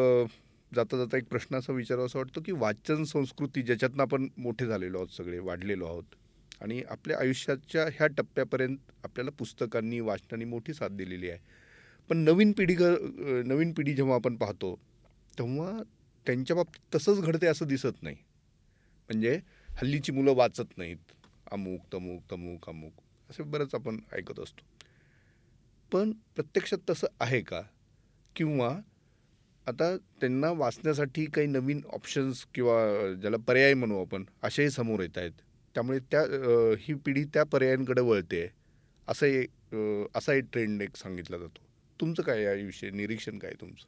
जाता 0.74 0.96
जाता 0.96 1.16
एक 1.16 1.24
प्रश्न 1.24 1.56
असा 1.56 1.72
विचारावा 1.72 2.06
असं 2.06 2.18
वाटतो 2.18 2.40
की 2.40 2.52
वाचन 2.52 3.04
संस्कृती 3.04 3.62
ज्याच्यातनं 3.62 4.02
आपण 4.02 4.28
मोठे 4.36 4.66
झालेलो 4.66 4.96
आहोत 4.96 5.08
सगळे 5.08 5.38
वाढलेलो 5.38 5.86
आहोत 5.86 6.04
आणि 6.60 6.82
आपल्या 6.90 7.18
आयुष्याच्या 7.20 7.84
ह्या 7.84 8.06
टप्प्यापर्यंत 8.06 8.76
आपल्याला 9.04 9.30
पुस्तकांनी 9.30 10.00
वाचनाने 10.00 10.44
मोठी 10.44 10.74
साथ 10.74 10.88
दिलेली 10.88 11.30
आहे. 11.30 11.38
पण 12.08 12.16
नवीन 12.16 12.52
पिढी 12.52 12.74
ग- 12.74 13.42
नवीन 13.46 13.72
पिढी 13.72 13.94
जेव्हा 13.94 14.14
आपण 14.14 14.36
पाहतो 14.36 14.78
तेव्हा 15.38 15.82
त्यांच्या 16.26 16.56
बाबतीत 16.56 16.94
तसंच 16.94 17.20
घडते 17.20 17.46
असं 17.46 17.66
दिसत 17.66 18.02
नाही. 18.02 18.16
म्हणजे 19.08 19.40
हल्लीची 19.70 20.12
मुलं 20.12 20.34
वाचत 20.34 20.78
नाहीत. 20.78 20.96
अमुक 21.52 21.80
तमुक 21.94 22.22
तमुक 22.32 22.68
अमुक. 22.68 22.92
असे 23.30 23.42
बरंच 23.42 23.74
आपण 23.74 24.00
ऐकत 24.12 24.40
असतो. 24.40 24.62
पण 25.92 26.12
प्रत्यक्षात 26.12 26.78
तसं 26.90 27.06
आहे 27.20 27.40
का? 27.40 27.62
किंवा 28.36 28.78
आता 29.66 29.96
त्यांना 30.20 30.50
वाचण्यासाठी 30.50 31.24
काही 31.24 31.46
नवीन 31.46 31.80
ऑप्शन्स 31.92 32.44
किंवा 32.54 32.76
ज्याला 33.20 33.36
पर्याय 33.36 33.74
म्हणू 33.74 34.00
आपण 34.00 34.24
असेही 34.42 34.70
समोर 34.70 35.00
येत 35.00 35.18
आहेत. 35.18 35.32
त्यामुळे 35.74 35.98
त्या 36.10 36.22
ही 36.78 36.94
पिढी 36.94 37.24
त्या 37.24 37.44
पर्यायांकडे 37.44 38.00
वळते 38.00 38.46
असं 39.08 39.26
एक 39.26 39.74
असा 40.16 40.32
एक 40.32 40.44
ट्रेंड 40.52 40.82
एक 40.82 40.96
सांगितला 40.96 41.38
जातो. 41.38 41.62
तुमचं 42.00 42.22
काय 42.22 42.42
याविषयी 42.42 42.90
निरीक्षण 42.90 43.38
काय 43.38 43.52
तुमचं? 43.60 43.86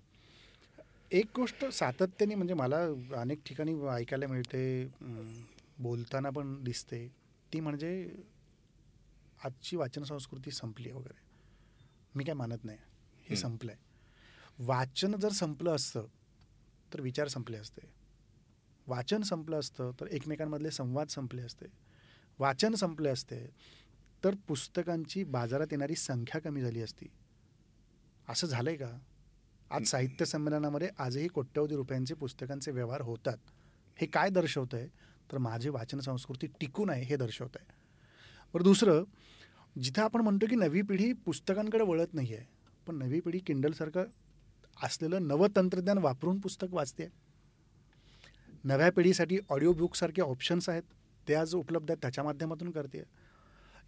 एक 1.13 1.27
गोष्ट 1.37 1.65
सातत्याने 1.65 2.35
म्हणजे 2.35 2.55
मला 2.55 2.85
अनेक 3.21 3.41
ठिकाणी 3.47 3.75
ऐकायला 3.89 4.27
मिळते 4.27 4.87
बोलताना 5.79 6.31
पण 6.31 6.63
दिसते. 6.65 7.07
ती 7.53 7.61
म्हणजे 7.61 8.11
आजची 9.45 9.77
वाचन 9.77 10.03
संस्कृती 10.03 10.51
संपली 10.51 10.89
आहे 10.89 10.99
वगैरे. 10.99 11.21
मी 12.15 12.25
काय 12.25 12.35
मानत 12.35 12.65
नाही. 12.65 12.79
हं. 13.29 13.35
संपलं 13.35 13.73
आहे 13.73 13.94
वाचन 14.59 15.17
जर 15.17 15.29
संपलं 15.29 15.75
असतं 15.75 16.07
तर 16.95 17.01
विचार 17.01 17.29
संपले 17.29 17.57
असते. 17.57 17.81
वाचन 18.87 19.23
संपलं 19.23 19.59
असतं 19.59 19.91
तर 20.01 20.07
एकमेकांमधले 20.07 20.71
संवाद 20.71 21.09
संपले 21.09 21.43
असते. 21.43 21.67
वाचन 22.39 22.75
संपले 22.75 23.09
असते 23.09 23.51
तर 24.25 24.35
पुस्तकांची 24.49 25.25
बाजारात 25.25 25.67
येणारी 25.71 25.97
संख्या 25.97 26.41
कमी 26.41 26.61
झाली 26.61 26.83
असती. 26.83 27.07
असं 28.29 28.47
झालंय 28.47 28.77
का? 28.77 28.99
आज 29.71 29.85
साहित्य 29.85 30.25
संमेलनामध्ये 30.25 30.89
आजही 30.99 31.29
कोट्यवधी 31.29 31.77
रुपयांचे 31.77 32.15
पुस्तकांचे 32.15 32.71
व्यवहार 32.71 33.01
होतात. 33.01 33.37
हे 33.99 34.07
काय 34.07 34.31
दर्शवतं 34.31 34.77
आहे 34.77 34.89
तर 35.33 35.39
माझी 35.39 35.69
वाचन 35.69 36.01
संस्कृती 36.01 36.47
टिकून 36.47 36.91
आहे 36.91 37.03
हे 37.03 37.17
दर्शवत 37.17 37.57
आहे 37.57 37.73
बरं 38.55 38.65
दुसरं 38.65 39.05
जिथं 39.83 40.03
आपण 40.03 40.21
म्हणतो 40.21 40.47
की 40.47 40.57
नवी 40.57 40.83
पिढी 40.83 41.13
पुस्तकांकडे 41.13 41.85
वळत 41.85 42.15
नाही 42.15 42.35
आहे 42.35 42.47
पण 42.87 42.97
नवी 42.97 43.21
पिढी 43.21 43.39
किंडलसारखं 43.39 44.05
असलेलं 44.83 45.27
नवं 45.29 45.49
तंत्रज्ञान 45.57 45.99
वापरून 45.99 46.39
पुस्तक 46.41 46.75
वाचते. 46.75 47.09
नव्या 48.65 48.91
पिढीसाठी 48.93 49.39
ऑडिओ 49.49 49.73
बुकसारखे 49.73 50.23
ऑप्शन्स 50.23 50.69
आहेत 50.69 50.83
ते 51.27 51.35
आज 51.35 51.55
उपलब्ध 51.55 51.91
आहेत 51.91 52.03
त्याच्या 52.03 52.25
माध्यमातून 52.25 52.71
करते. 52.71 53.03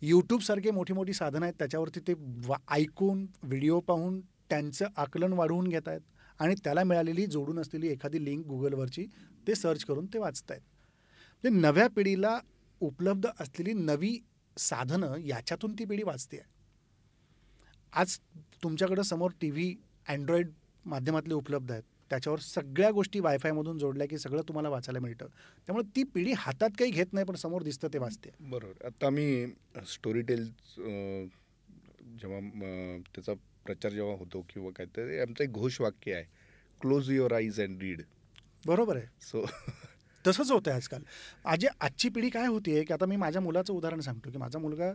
यूट्यूबसारखे 0.02 0.70
मोठी 0.70 0.92
मोठी 0.92 1.12
साधनं 1.12 1.44
आहेत 1.44 1.54
त्याच्यावरती 1.58 2.00
ते 2.00 2.14
वा 2.46 2.56
ऐकून 2.70 3.26
व्हिडिओ 3.42 3.80
पाहून 3.80 4.20
त्यांचं 4.50 4.86
आकलन 4.96 5.32
वाढवून 5.32 5.68
घेत 5.68 5.88
आहेत 5.88 6.00
आणि 6.40 6.54
त्याला 6.64 6.84
मिळालेली 6.84 7.26
जोडून 7.26 7.58
असलेली 7.58 7.88
एखादी 7.88 8.24
लिंक 8.24 8.46
गुगलवरची 8.46 9.06
ते 9.46 9.54
सर्च 9.54 9.84
करून 9.84 10.06
ते 10.06 10.18
वाचत 10.18 10.50
आहेत. 10.50 10.60
म्हणजे 11.44 11.60
नव्या 11.60 11.86
पिढीला 11.88 12.38
उपलब्ध 12.80 13.28
असलेली 13.40 13.72
नवी 13.72 14.18
साधनं 14.56 15.16
याच्यातून 15.18 15.74
ती 15.78 15.84
पिढी 15.84 16.02
वाचते. 16.02 16.40
आज 17.92 18.18
तुमच्याकडं 18.62 19.02
समोर 19.02 19.30
टी 19.40 19.50
व्ही 19.50 19.74
अँड्रॉइड 20.08 20.50
माध्यमातले 20.86 21.34
उपलब्ध 21.34 21.70
आहेत. 21.72 21.82
त्याच्यावर 22.10 22.38
सगळ्या 22.38 22.90
गोष्टी 22.90 23.20
वायफायमधून 23.20 23.78
जोडल्या 23.78 24.06
की 24.08 24.18
सगळं 24.18 24.42
तुम्हाला 24.48 24.68
वाचायला 24.68 24.98
मिळतं. 25.00 25.26
त्यामुळे 25.66 25.86
ती 25.96 26.02
पिढी 26.04 26.32
हातात 26.32 26.70
काही 26.78 26.90
घेत 26.90 27.12
नाही 27.12 27.26
पण 27.26 27.34
समोर 27.34 27.62
दिसतं 27.62 27.88
ते 27.92 27.98
वाचते. 27.98 28.30
बरोबर. 28.40 28.86
आता 28.86 29.10
मी 29.10 29.46
स्टोरी 29.88 30.22
टेल 30.22 30.44
जेव्हा 32.20 32.40
त्याचा 33.14 33.32
प्रचार 33.64 33.92
जेव्हा 33.92 34.14
होतो 34.16 34.40
किंवा 34.50 34.70
काय 34.76 34.86
तर 34.86 35.20
आमचं 35.22 35.44
एक 35.44 35.52
घोषवाक्य 35.52 36.14
आहे 36.14 36.24
close 36.80 37.10
your 37.10 37.32
eyes 37.32 37.60
and 37.60 37.82
read 37.82 38.02
बरोबर 38.66 38.96
आहे. 38.96 39.06
सो 39.20 39.44
तसंच 40.26 40.50
होतं 40.50 40.70
आहे 40.70 40.76
आजकाल. 40.76 41.02
आज 41.44 41.64
आजची 41.80 42.08
पिढी 42.08 42.28
काय 42.30 42.46
होती 42.46 42.74
आहे 42.74 42.84
की 42.84 42.92
आता 42.92 43.06
मी 43.06 43.16
माझ्या 43.16 43.42
मुलाचं 43.42 43.72
उदाहरण 43.72 44.00
सांगतो 44.00 44.30
की 44.30 44.38
माझा 44.38 44.58
मुलगा 44.58 44.92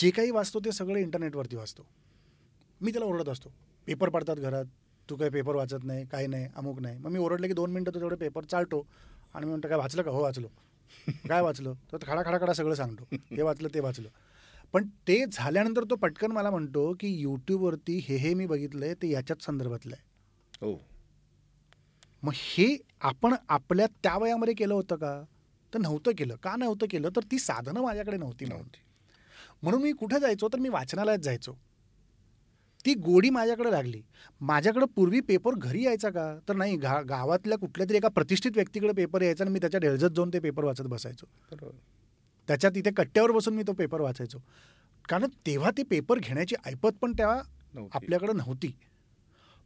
जे 0.00 0.10
काही 0.10 0.30
वाचतो 0.30 0.60
ते 0.60 0.72
सगळं 0.72 0.98
इंटरनेटवरती 0.98 1.56
वाचतो. 1.56 1.86
मी 2.80 2.92
त्याला 2.92 3.06
ओरडत 3.06 3.28
असतो. 3.28 3.52
पेपर 3.86 4.08
पडतात 4.08 4.36
घरात. 4.36 4.64
तू 5.10 5.16
काही 5.16 5.30
पेपर 5.30 5.54
वाचत 5.54 5.84
नाही 5.84 6.06
काय 6.06 6.26
नाही 6.26 6.48
अमुक 6.56 6.80
नाही. 6.80 6.98
मग 6.98 7.10
मी 7.10 7.18
ओरडले 7.18 7.48
की 7.48 7.52
दोन 7.52 7.70
मिनटं 7.70 7.94
तो 7.94 8.00
तेवढे 8.00 8.16
पेपर 8.16 8.44
चालतो. 8.44 8.86
आणि 9.34 9.44
मी 9.44 9.50
म्हणतो 9.50 9.68
काय 9.68 9.78
वाचलं 9.78 10.02
का? 10.02 10.10
हो 10.10 10.22
वाचलो. 10.22 10.48
काय 11.28 11.40
वाचलं? 11.40 11.72
तर 11.92 11.96
खडा 12.02 12.22
खडा 12.22 12.38
खडा 12.38 12.52
सगळं 12.52 12.74
सांगतो. 12.74 13.04
हे 13.12 13.42
वाचलं 13.42 13.68
ते 13.74 13.80
वाचलं. 13.80 14.08
पण 14.72 14.86
ते 14.86 15.24
झाल्यानंतर 15.32 15.84
तो 15.84 15.96
पटकन 15.96 16.32
मला 16.32 16.50
म्हणतो 16.50 16.94
की 17.00 17.08
यूट्यूबवरती 17.08 17.98
हे 17.98 18.16
हे 18.16 18.34
मी 18.34 18.46
बघितलं 18.46 18.84
आहे 18.84 18.94
ते 18.94 19.10
याच्याच 19.10 19.44
संदर्भातलं 19.44 19.94
आहे. 19.94 20.08
हो. 20.66 20.80
मग 22.22 22.32
हे 22.34 22.76
आपण 23.00 23.34
आपल्या 23.48 23.86
त्या 23.86 24.16
वयामध्ये 24.16 24.54
केलं 24.54 24.74
होतं 24.74 24.96
का? 24.96 25.24
तर 25.74 25.78
नव्हतं 25.78 26.10
केलं. 26.18 26.36
का 26.36 26.56
नव्हतं 26.56 26.86
केलं? 26.90 27.08
तर 27.16 27.20
ती 27.30 27.38
साधनं 27.38 27.80
माझ्याकडे 27.80 28.16
नव्हती 28.16 28.44
नव्हती. 28.44 28.80
म्हणून 29.62 29.82
मी 29.82 29.92
कुठे 29.92 30.20
जायचो? 30.20 30.48
तर 30.48 30.58
मी 30.58 30.68
वाचनालयात 30.68 31.18
जायचो. 31.18 31.52
ती 32.86 32.94
गोडी 32.94 33.30
माझ्याकडे 33.30 33.70
लागली. 33.70 34.00
माझ्याकडे 34.40 34.86
पूर्वी 34.94 35.20
पेपर 35.20 35.54
घरी 35.54 35.84
यायचा 35.84 36.10
का? 36.10 36.38
तर 36.48 36.56
नाही 36.56 36.76
गा 36.76 37.00
गावातल्या 37.00 37.58
कुठल्या 37.58 37.86
तरी 37.88 37.96
एका 37.96 38.08
प्रतिष्ठित 38.08 38.52
व्यक्तीकडे 38.54 38.92
पेपर 38.92 39.22
यायचा 39.22 39.44
आणि 39.44 39.52
मी 39.52 39.58
त्याच्या 39.58 39.80
ढेळजत 39.80 40.14
जाऊन 40.16 40.30
ते 40.32 40.38
पेपर 40.38 40.64
वाचत 40.64 40.86
बसायचो. 40.86 41.26
त्याच्या 42.48 42.70
तिथे 42.70 42.90
कट्ट्यावर 42.90 43.30
बसून 43.30 43.54
मी 43.54 43.62
तो 43.62 43.72
पेपर 43.72 44.00
वाचायचो. 44.00 44.38
कारण 45.08 45.26
तेव्हा 45.46 45.70
ते 45.70 45.82
पेपर 45.82 46.18
घेण्याची 46.18 46.54
ऐपत 46.66 46.96
पण 47.00 47.12
तेव्हा 47.12 47.40
आपल्याकडं 47.92 48.36
नव्हती. 48.36 48.74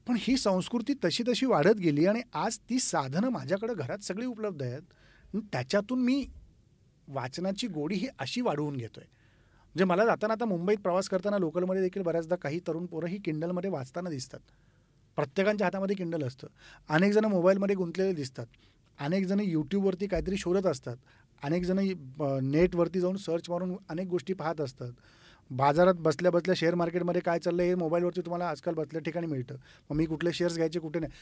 पण 0.06 0.16
ही 0.20 0.36
संस्कृती 0.36 0.94
तशी 1.04 1.24
तशी 1.28 1.46
वाढत 1.46 1.78
गेली 1.80 2.06
आणि 2.06 2.20
आज 2.34 2.58
ती 2.70 2.78
साधनं 2.78 3.28
माझ्याकडं 3.28 3.72
घरात 3.76 3.98
सगळी 3.98 4.26
उपलब्ध 4.26 4.62
आहेत. 4.62 4.82
त्याच्यातून 5.52 6.00
मी 6.00 6.24
वाचनाची 7.08 7.66
गोडी 7.66 7.94
ही 7.94 8.08
अशी 8.18 8.40
वाढवून 8.40 8.76
घेतोय. 8.76 9.04
म्हणजे 9.76 9.84
मला 9.84 10.04
जाताना 10.06 10.32
आता 10.32 10.44
मुंबईत 10.44 10.78
प्रवास 10.78 11.08
करताना 11.08 11.38
लोकलमध्ये 11.38 11.82
देखील 11.82 12.02
बऱ्याचदा 12.02 12.36
काही 12.36 12.60
तरुण 12.66 12.86
पोरं 12.86 13.06
ही 13.06 13.18
किंडलमध्ये 13.18 13.70
वाचताना 13.70 14.10
दिसतात. 14.10 14.38
प्रत्येकाच्या 15.16 15.66
हातामध्ये 15.66 15.96
किंडल 15.96 16.22
असतं. 16.22 16.46
अनेक 16.88 17.12
जण 17.12 17.24
मोबाईलमध्ये 17.24 17.76
गुंतलेले 17.76 18.12
दिसतात. 18.12 18.46
अनेक 19.00 19.26
जण 19.26 19.40
यूट्यूबवरती 19.40 20.06
काहीतरी 20.06 20.36
शोधत 20.36 20.66
असतात. 20.66 20.96
अनेक 21.42 21.64
जण 21.64 21.78
नेटवरती 22.42 23.00
जाऊन 23.00 23.16
सर्च 23.16 23.50
मारून 23.50 23.76
अनेक 23.88 24.06
गोष्टी 24.06 24.32
पाहत 24.32 24.60
असतात. 24.60 24.92
बाजारात 25.50 25.94
बसल्या 25.94 26.30
बसल्या 26.30 26.54
शेअर 26.54 26.74
मार्केटमध्ये 26.74 27.20
काय 27.20 27.38
चाललं 27.38 27.62
हे 27.62 27.74
मोबाईलवरती 27.74 28.20
तुम्हाला 28.20 28.48
आजकाल 28.48 28.74
बसल्या 28.74 29.02
ठिकाणी 29.02 29.26
मिळतं. 29.26 29.56
मग 29.90 29.96
मी 29.96 30.06
कुठले 30.06 30.32
शेअर्स 30.32 30.54
घ्यायचे 30.54 30.78
कुठे 30.78 31.00
नाही. 31.00 31.12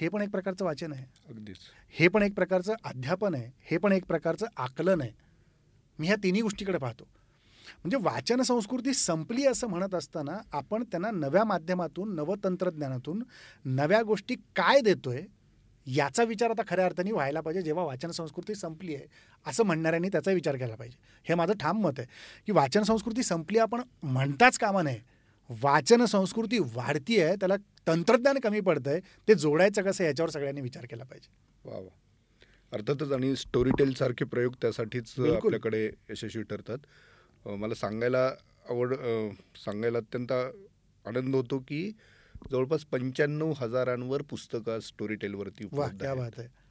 हे 0.00 0.08
पण 0.08 0.22
एक 0.22 0.30
प्रकारचं 0.30 0.64
वाचन 0.64 0.92
आहे. 0.92 1.04
अगदीच. 1.28 1.56
हे 1.88 2.08
पण 2.08 2.22
एक 2.22 2.34
प्रकारचं 2.34 2.74
अध्यापन 2.84 3.34
आहे. 3.34 3.50
हे 3.70 3.78
पण 3.78 3.92
एक 3.92 4.04
प्रकारचं 4.04 4.46
आकलन 4.56 5.00
आहे. 5.00 5.10
मी 5.98 6.06
ह्या 6.06 6.16
तिन्ही 6.22 6.42
गोष्टीकडे 6.42 6.78
पाहतो. 6.78 7.04
म्हणजे 7.76 7.96
वाचन 7.96 8.42
संस्कृती 8.42 8.94
संपली 8.94 9.46
असं 9.46 9.66
म्हणत 9.66 9.94
असताना 9.94 10.38
आपण 10.52 10.82
त्यांना 10.82 11.10
नव्या 11.10 11.44
माध्यमातून 11.44 12.14
नवं 12.14 12.34
तंत्रज्ञानातून 12.44 13.22
नव्या 13.64 14.02
गोष्टी 14.02 14.34
काय 14.34 14.80
देतोय 14.80 15.22
याचा 15.86 16.22
विचार 16.24 16.50
आता 16.50 16.62
खऱ्या 16.68 16.84
अर्थाने 16.84 17.12
व्हायला 17.12 17.40
पाहिजे 17.40 17.62
जेव्हा 17.62 17.84
वाचन 17.84 18.10
संस्कृती 18.10 18.54
संपली 18.54 18.94
आहे 18.94 19.06
असं 19.46 19.64
म्हणणाऱ्यांनी 19.64 20.08
त्याचा 20.08 20.30
विचार 20.30 20.56
केला 20.56 20.74
पाहिजे. 20.74 20.98
हे 21.24 21.34
माझं 21.34 21.52
ठाम 21.60 21.80
मत 21.80 21.92
आहे 21.98 22.06
की 22.46 22.52
वाचन 22.52 22.82
संस्कृती 22.82 23.22
संपली 23.22 23.58
आपण 23.58 23.80
म्हणताच 24.02 24.58
कामा 24.58 24.82
नये. 24.82 24.98
वाचन 25.62 26.04
संस्कृती 26.04 26.58
वाढती 26.58 27.20
आहे 27.20 27.36
त्याला 27.36 27.56
तंत्रज्ञान 27.86 28.38
कमी 28.38 28.60
पडतं 28.60 28.90
आहे 28.90 29.00
ते 29.28 29.34
जोडायचं 29.34 29.82
कसं 29.82 30.04
याच्यावर 30.04 30.30
सगळ्यांनी 30.30 30.60
विचार 30.60 30.86
केला 30.90 31.04
पाहिजे. 31.04 31.28
वा 31.64 31.78
वा. 31.78 31.88
अर्थातच 32.72 33.12
आणि 33.12 33.36
स्टोरी 33.36 33.70
टेल 33.78 33.92
सारखे 33.92 34.24
प्रयोग 34.24 34.54
त्यासाठीच. 34.60 35.14
आपल्याकडे 35.18 35.90
यशस्वी 36.10 36.42
ठरतात. 36.42 36.78
मला 37.46 37.74
सांगायला 37.74 38.34
आवड 38.68 38.94
सांगायला 39.64 39.98
अत्यंत 39.98 40.32
आनंद 41.06 41.34
होतो 41.34 41.58
की 41.58 41.92
जवळपास 42.50 42.84
पंच्याण्णव 42.84 43.52
हजारांवर 43.56 44.22
पुस्तकं 44.22 44.80
स्टोरी 44.80 45.14
टेलवरती 45.14 45.64
उपलब्ध 45.64 46.02
आहेत. 46.02 46.16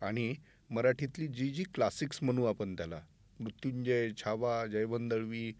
आणि 0.02 0.36
मराठीतली 0.70 1.28
जी 1.28 1.50
जी 1.50 1.64
क्लासिक्स 1.64 2.20
म्हणू 2.22 2.46
आपण 2.46 2.74
त्याला 2.76 3.02
मृत्युंजय 3.40 4.12
छावा 4.12 4.66
जयवंत 4.66 5.10
दळवी 5.10 5.54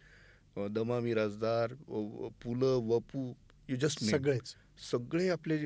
अ, 0.58 0.68
दमा 0.68 1.00
व- 1.88 2.24
व- 2.24 2.30
पु 2.44 2.56
ल 2.56 2.64
वपू 2.64 3.34
यू 3.70 3.76
जस्ट 3.76 4.04
सगळेच. 4.04 4.56
सगळे 4.92 5.30
आपले 5.30 5.66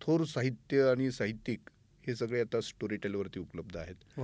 थोर 0.00 0.24
साहित्य 0.24 0.82
आणि 0.82 1.10
साहित्यिक 1.10 1.60
हे 2.06 2.14
सगळे 2.14 2.40
आता 2.40 2.60
स्टोरी 2.60 2.96
टेलवरती 2.96 3.40
उपलब्ध 3.40 3.76
आहेत. 3.76 4.20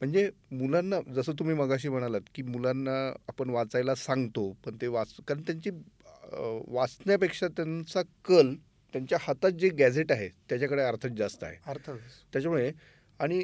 म्हणजे 0.00 0.28
मुलांना 0.52 1.00
जसं 1.14 1.32
तुम्ही 1.38 1.54
मगाशी 1.56 1.88
म्हणालात 1.88 2.20
की 2.34 2.42
मुलांना 2.42 2.96
आपण 3.28 3.50
वाचायला 3.50 3.94
सांगतो 3.94 4.50
पण 4.64 4.76
ते 4.80 4.86
वाच 4.86 5.14
कारण 5.28 5.42
त्यांची 5.42 5.70
वाचण्यापेक्षा 6.68 7.48
त्यांचा 7.48 8.02
कल 8.24 8.54
त्यांच्या 8.94 9.18
हातात 9.20 9.50
जे 9.50 9.68
गॅझेट 9.68 10.12
आहे 10.12 10.28
त्याच्याकडे 10.48 10.82
अर्थात 10.82 11.10
जास्त 11.18 11.44
आहे. 11.44 11.56
अर्थातच 11.66 12.22
त्याच्यामुळे 12.32 12.70
आणि 13.20 13.38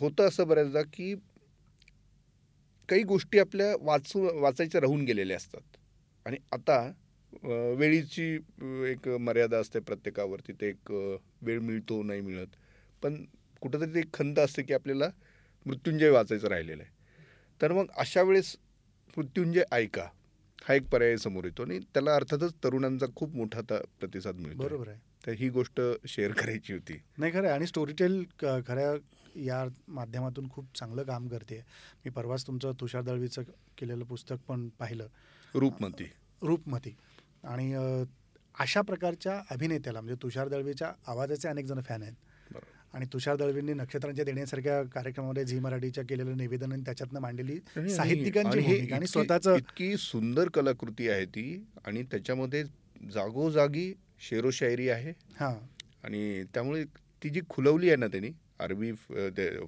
होतं 0.00 0.28
असं 0.28 0.46
बऱ्याचदा 0.48 0.82
की 0.92 1.14
काही 2.88 3.02
गोष्टी 3.02 3.38
आपल्या 3.38 3.74
वाचू 3.80 4.28
वाचायच्या 4.40 4.80
राहून 4.80 5.04
गेलेल्या 5.04 5.36
असतात. 5.36 5.76
आणि 6.26 6.36
आता 6.52 6.78
वेळीची 7.78 8.32
एक 8.90 9.08
मर्यादा 9.20 9.58
असते 9.58 9.80
प्रत्येकावरती 9.80 10.52
ते 10.52 10.68
एक 10.68 10.90
वेळ 11.42 11.60
मिळतो 11.60 12.02
नाही 12.02 12.20
मिळत. 12.20 12.46
पण 13.02 13.24
कुठंतरी 13.62 13.94
ते 13.94 13.98
एक 13.98 14.12
खंत 14.14 14.38
असते 14.38 14.62
की 14.62 14.74
आपल्याला 14.74 15.08
मृत्युंजय 15.66 16.10
वाचायचं 16.10 16.48
राहिलेलं 16.48 16.82
आहे. 16.82 16.92
तर 17.62 17.72
मग 17.72 17.86
अशा 17.96 18.22
वेळेस 18.22 18.56
मृत्युंजय 19.16 19.62
ऐका. 19.72 20.08
हा 20.64 20.74
एक 20.74 20.88
पर्याय 20.88 21.16
समोर 21.16 21.44
येतो 21.44 21.62
आणि 21.62 21.78
त्याला 21.78 22.14
अर्थातच 22.14 22.54
तरुणांचा 22.64 23.06
खूप 23.16 23.34
मोठा 23.34 23.60
प्रतिसाद 24.00 24.34
मिळतो 24.34 24.58
बरोबर 24.58 24.88
आहे. 24.88 24.98
तर 25.26 25.32
ही 25.32 25.48
गोष्ट 25.48 25.80
शेअर 26.06 26.32
करायची 26.32 26.72
होती. 26.72 27.02
नाही 27.18 27.32
खरं 27.32 27.46
आहे. 27.46 27.54
आणि 27.54 27.66
स्टोरीटेल 27.66 28.24
खऱ्या 28.40 28.94
या 29.36 29.64
माध्यमातून 29.88 30.48
खूप 30.50 30.66
चांगलं 30.74 31.02
काम 31.02 31.28
करते. 31.28 31.60
मी 32.04 32.10
परवाच 32.10 32.46
तुमचं 32.46 32.72
तुषार 32.80 33.02
दळवीचं 33.02 33.42
केलेलं 33.78 34.04
पुस्तक 34.04 34.36
पण 34.48 34.68
पाहिलं. 34.68 35.06
रूपमती. 35.54 36.04
रूपमती. 36.42 36.96
आणि 37.44 37.74
अशा 38.58 38.80
प्रकारच्या 38.80 39.42
अभिनेत्याला 39.50 40.00
म्हणजे 40.00 40.22
तुषार 40.22 40.48
दळवीच्या 40.48 40.92
आवाजाचे 41.06 41.48
अनेक 41.48 41.64
जण 41.64 41.80
फॅन 41.80 42.02
आहेत. 42.02 42.14
आणि 42.94 43.06
तुषार 43.12 43.36
दळवींनी 43.36 43.74
नक्षत्रांच्या 43.74 44.24
देण्यासारख्या 44.24 44.82
कार्यक्रमामध्ये 44.82 45.44
झी 45.44 45.58
मराठीच्या 45.58 46.04
केलेलं 46.04 46.36
निवेदन 46.36 46.72
आणि 46.72 46.82
त्याच्यातनं 46.82 47.20
मांडलेली 47.20 47.58
साहित्यिकांची 47.90 48.92
आणि 48.92 49.06
स्वतःचं 49.06 49.56
इतकी 49.56 49.96
सुंदर 49.96 50.48
कलाकृती 50.48 51.08
आहे 51.08 51.24
ती 51.24 51.64
आणि 51.86 52.02
त्याच्यामध्ये 52.02 52.62
जागोजागी 53.12 53.92
शेरोशायरी 54.20 54.88
आहे. 54.88 55.12
हां. 55.40 55.54
आणि 56.04 56.42
त्यामुळे 56.54 56.84
ती 57.22 57.28
जी 57.28 57.40
खुलवली 57.48 57.88
आहे 57.88 57.96
ना 57.96 58.06
त्यांनी 58.06 58.30
अरबी 58.58 58.92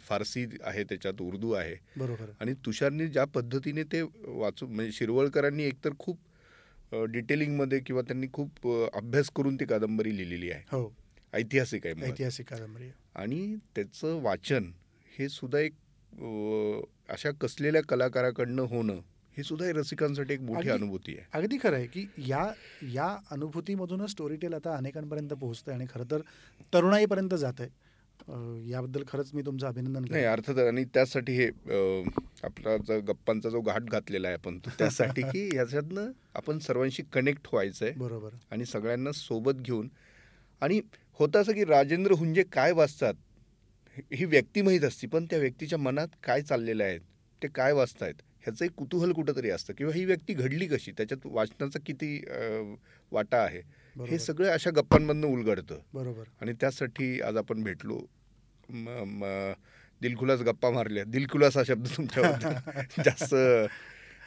फारसी 0.00 0.44
आहे 0.62 0.84
त्याच्यात 0.84 1.20
उर्दू 1.20 1.52
आहे. 1.52 1.74
बरोबर. 1.96 2.30
आणि 2.40 2.54
तुषारने 2.66 3.06
ज्या 3.06 3.24
पद्धतीने 3.24 3.82
ते 3.82 4.02
वाचून 4.02 4.74
म्हणजे 4.74 4.92
शिरवळकरांनी 4.92 5.64
एकतर 5.64 5.90
खूप 5.98 6.18
डिटेलिंगमध्ये 7.10 7.80
किंवा 7.80 8.02
त्यांनी 8.02 8.26
खूप 8.32 8.68
अभ्यास 8.94 9.30
करून 9.36 9.56
ती 9.56 9.64
कादंबरी 9.64 10.16
लिहिलेली 10.16 10.50
आहे. 10.50 10.62
हो. 10.72 10.92
ऐतिहासिक 11.34 11.86
आहे. 11.86 12.04
ऐतिहासिक 12.04 12.48
कादंबरी. 12.48 12.90
आणि 13.14 13.56
त्याचं 13.74 14.20
वाचन 14.22 14.70
हे 15.12 15.28
सुद्धा 15.28 15.58
एक 15.58 15.72
अशा 17.08 17.30
कसलेल्या 17.40 17.82
कलाकाराकडनं 17.82 18.62
होणं 18.62 19.00
हे 19.36 19.42
सुद्धा 19.42 19.70
रसिकांसाठी 19.74 20.34
एक 20.34 20.40
मोठी. 20.40 20.68
अनुभूती 20.68 21.16
आहे 21.16 21.26
अगदी 21.32 21.56
खरं 21.62 21.76
आहे 21.76 21.86
की 21.86 22.06
या 22.28 22.44
या 22.92 23.16
अनुभूतीमधूनच 23.30 24.10
स्टोरीटेल 24.10 24.54
आता 24.54 24.76
अनेकांपर्यंत 24.76 25.32
पोहोचतं 25.32 25.72
आणि 25.72 25.86
खरं 25.94 26.10
तर 26.10 26.20
तरुणाईपर्यंत 26.74 27.34
जात 27.34 27.60
आहे 27.60 28.70
याबद्दल 28.70 29.02
खरंच 29.08 29.30
मी 29.34 29.42
तुमचं 29.42 29.66
अभिनंदन 29.66 30.04
नाही 30.10 30.24
अर्थात 30.24 30.58
आणि 30.58 30.84
त्यासाठी 30.84 31.32
हे 31.32 31.48
आपला 32.44 32.76
जो 32.76 33.00
गप्पांचा 33.00 33.48
जो 33.50 33.60
घाट 33.60 33.82
घातलेला 33.82 34.28
आहे 34.28 34.36
आपण 34.36 34.58
त्यासाठी 34.68 35.22
की 35.22 35.48
ह्याच्यातनं 35.52 36.10
आपण 36.34 36.58
सर्वांशी 36.58 37.02
कनेक्ट 37.12 37.48
व्हायचं 37.52 37.84
आहे 37.84 37.94
बरोबर 37.94 38.34
आणि 38.50 38.64
सगळ्यांना 38.64 39.12
सोबत 39.12 39.60
घेऊन 39.60 39.88
आणि 40.62 40.80
होतं 41.18 41.42
असं 41.42 41.52
की 41.52 41.64
राजेंद्र 41.64 42.12
हुंजे 42.12 42.42
काय 42.42 42.72
वाचतात? 42.72 43.14
ही 44.12 44.24
व्यक्ती 44.24 44.62
माहीत 44.62 44.84
असती 44.84 45.06
पण 45.06 45.24
त्या 45.24 45.38
व्यक्तीच्या 45.38 45.78
मनात 45.78 46.08
काय 46.24 46.42
चाललेलं 46.42 46.84
आहे? 46.84 46.98
ते 47.42 47.48
काय 47.48 47.72
वाचतायत? 47.72 48.14
ह्याचं 48.42 48.64
एक 48.64 48.70
कुतूहल 48.70 49.12
कुठंतरी 49.12 49.50
असतं. 49.50 49.72
किंवा 49.72 49.92
ही 49.94 50.04
व्यक्ती 50.04 50.34
घडली 50.34 50.66
कशी? 50.66 50.92
त्याच्यात 50.92 51.26
वाचनाचा 51.26 51.78
किती 51.86 52.24
वाटा 53.12 53.36
आहे? 53.36 53.60
हे 53.96 54.18
सगळं 54.18 54.50
अशा 54.50 54.70
गप्पांमधनं 54.70 55.26
उलगडतं. 55.26 55.78
बरोबर. 55.94 56.24
आणि 56.40 56.52
त्यासाठी 56.52 57.20
आज 57.20 57.36
आपण 57.36 57.62
भेटलो. 57.62 57.98
दिलखुलास 60.00 60.40
गप्पा 60.40 60.70
मारल्या. 60.70 61.04
दिलखुलास 61.04 61.56
हा 61.56 61.62
शब्द 61.66 61.86
तुमच्याबद्दल 61.96 62.52
जास्त. 63.04 63.34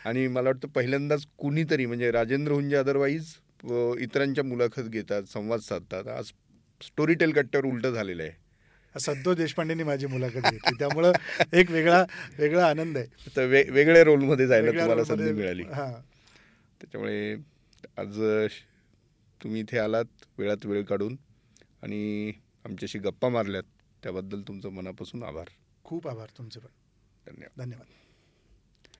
आणि 0.06 0.28
मला 0.28 0.50
वाटतं 0.50 0.68
पहिल्यांदाच 0.68 1.26
कुणीतरी 1.38 1.86
म्हणजे 1.86 2.12
राजेंद्र 2.12 2.52
हुंजे 2.52 2.76
अदरवाईज 2.76 3.34
इतरांच्या 4.00 4.44
मुलाखत 4.44 4.82
घेतात 4.82 5.24
संवाद 5.24 5.60
साधतात. 5.60 6.08
आज 6.08 6.32
स्टोरी 6.82 7.13
टेल 7.13 7.32
कट्ट्यावर 7.32 7.65
उलटं 7.65 7.91
झालेलं 7.91 8.23
आहे. 8.23 8.47
संतोष 8.99 9.38
देशपांडेंनी 9.38 9.84
माझी 9.84 10.05
मुलाखत 10.05 10.34
घेतली. 10.34 10.75
त्यामुळं 10.80 11.11
एक 11.53 11.71
वेगळा 11.71 12.05
वेगळा 12.39 12.69
आनंद 12.69 12.97
आहे. 12.97 13.36
तर 13.36 13.45
वे 13.45 13.63
वेगळ्या 13.69 14.03
रोलमध्ये 14.03 14.47
जायला 14.47 14.71
तुम्हाला 14.71 15.03
संधी 15.03 15.32
मिळाली. 15.32 15.63
हां. 15.63 16.01
त्याच्यामुळे 16.82 17.36
आज 17.97 18.21
तुम्ही 19.43 19.61
इथे 19.61 19.80
आलात 19.80 20.05
वेळात 20.38 20.65
वेळ 20.65 20.84
काढून 20.84 21.17
आणि 21.84 22.32
आमच्याशी 22.65 22.99
गप्पा 22.99 23.30
मारल्यात. 23.30 23.63
त्याबद्दल 24.03 24.41
तुमचं 24.41 24.69
मनापासून 24.69 25.23
आभार. 25.23 25.47
खूप 25.84 26.07
आभार 26.07 26.28
तुमचे 26.38 26.59
पण. 26.59 26.67
धन्यवाद. 27.28 27.65
धन्यवाद. 27.65 28.07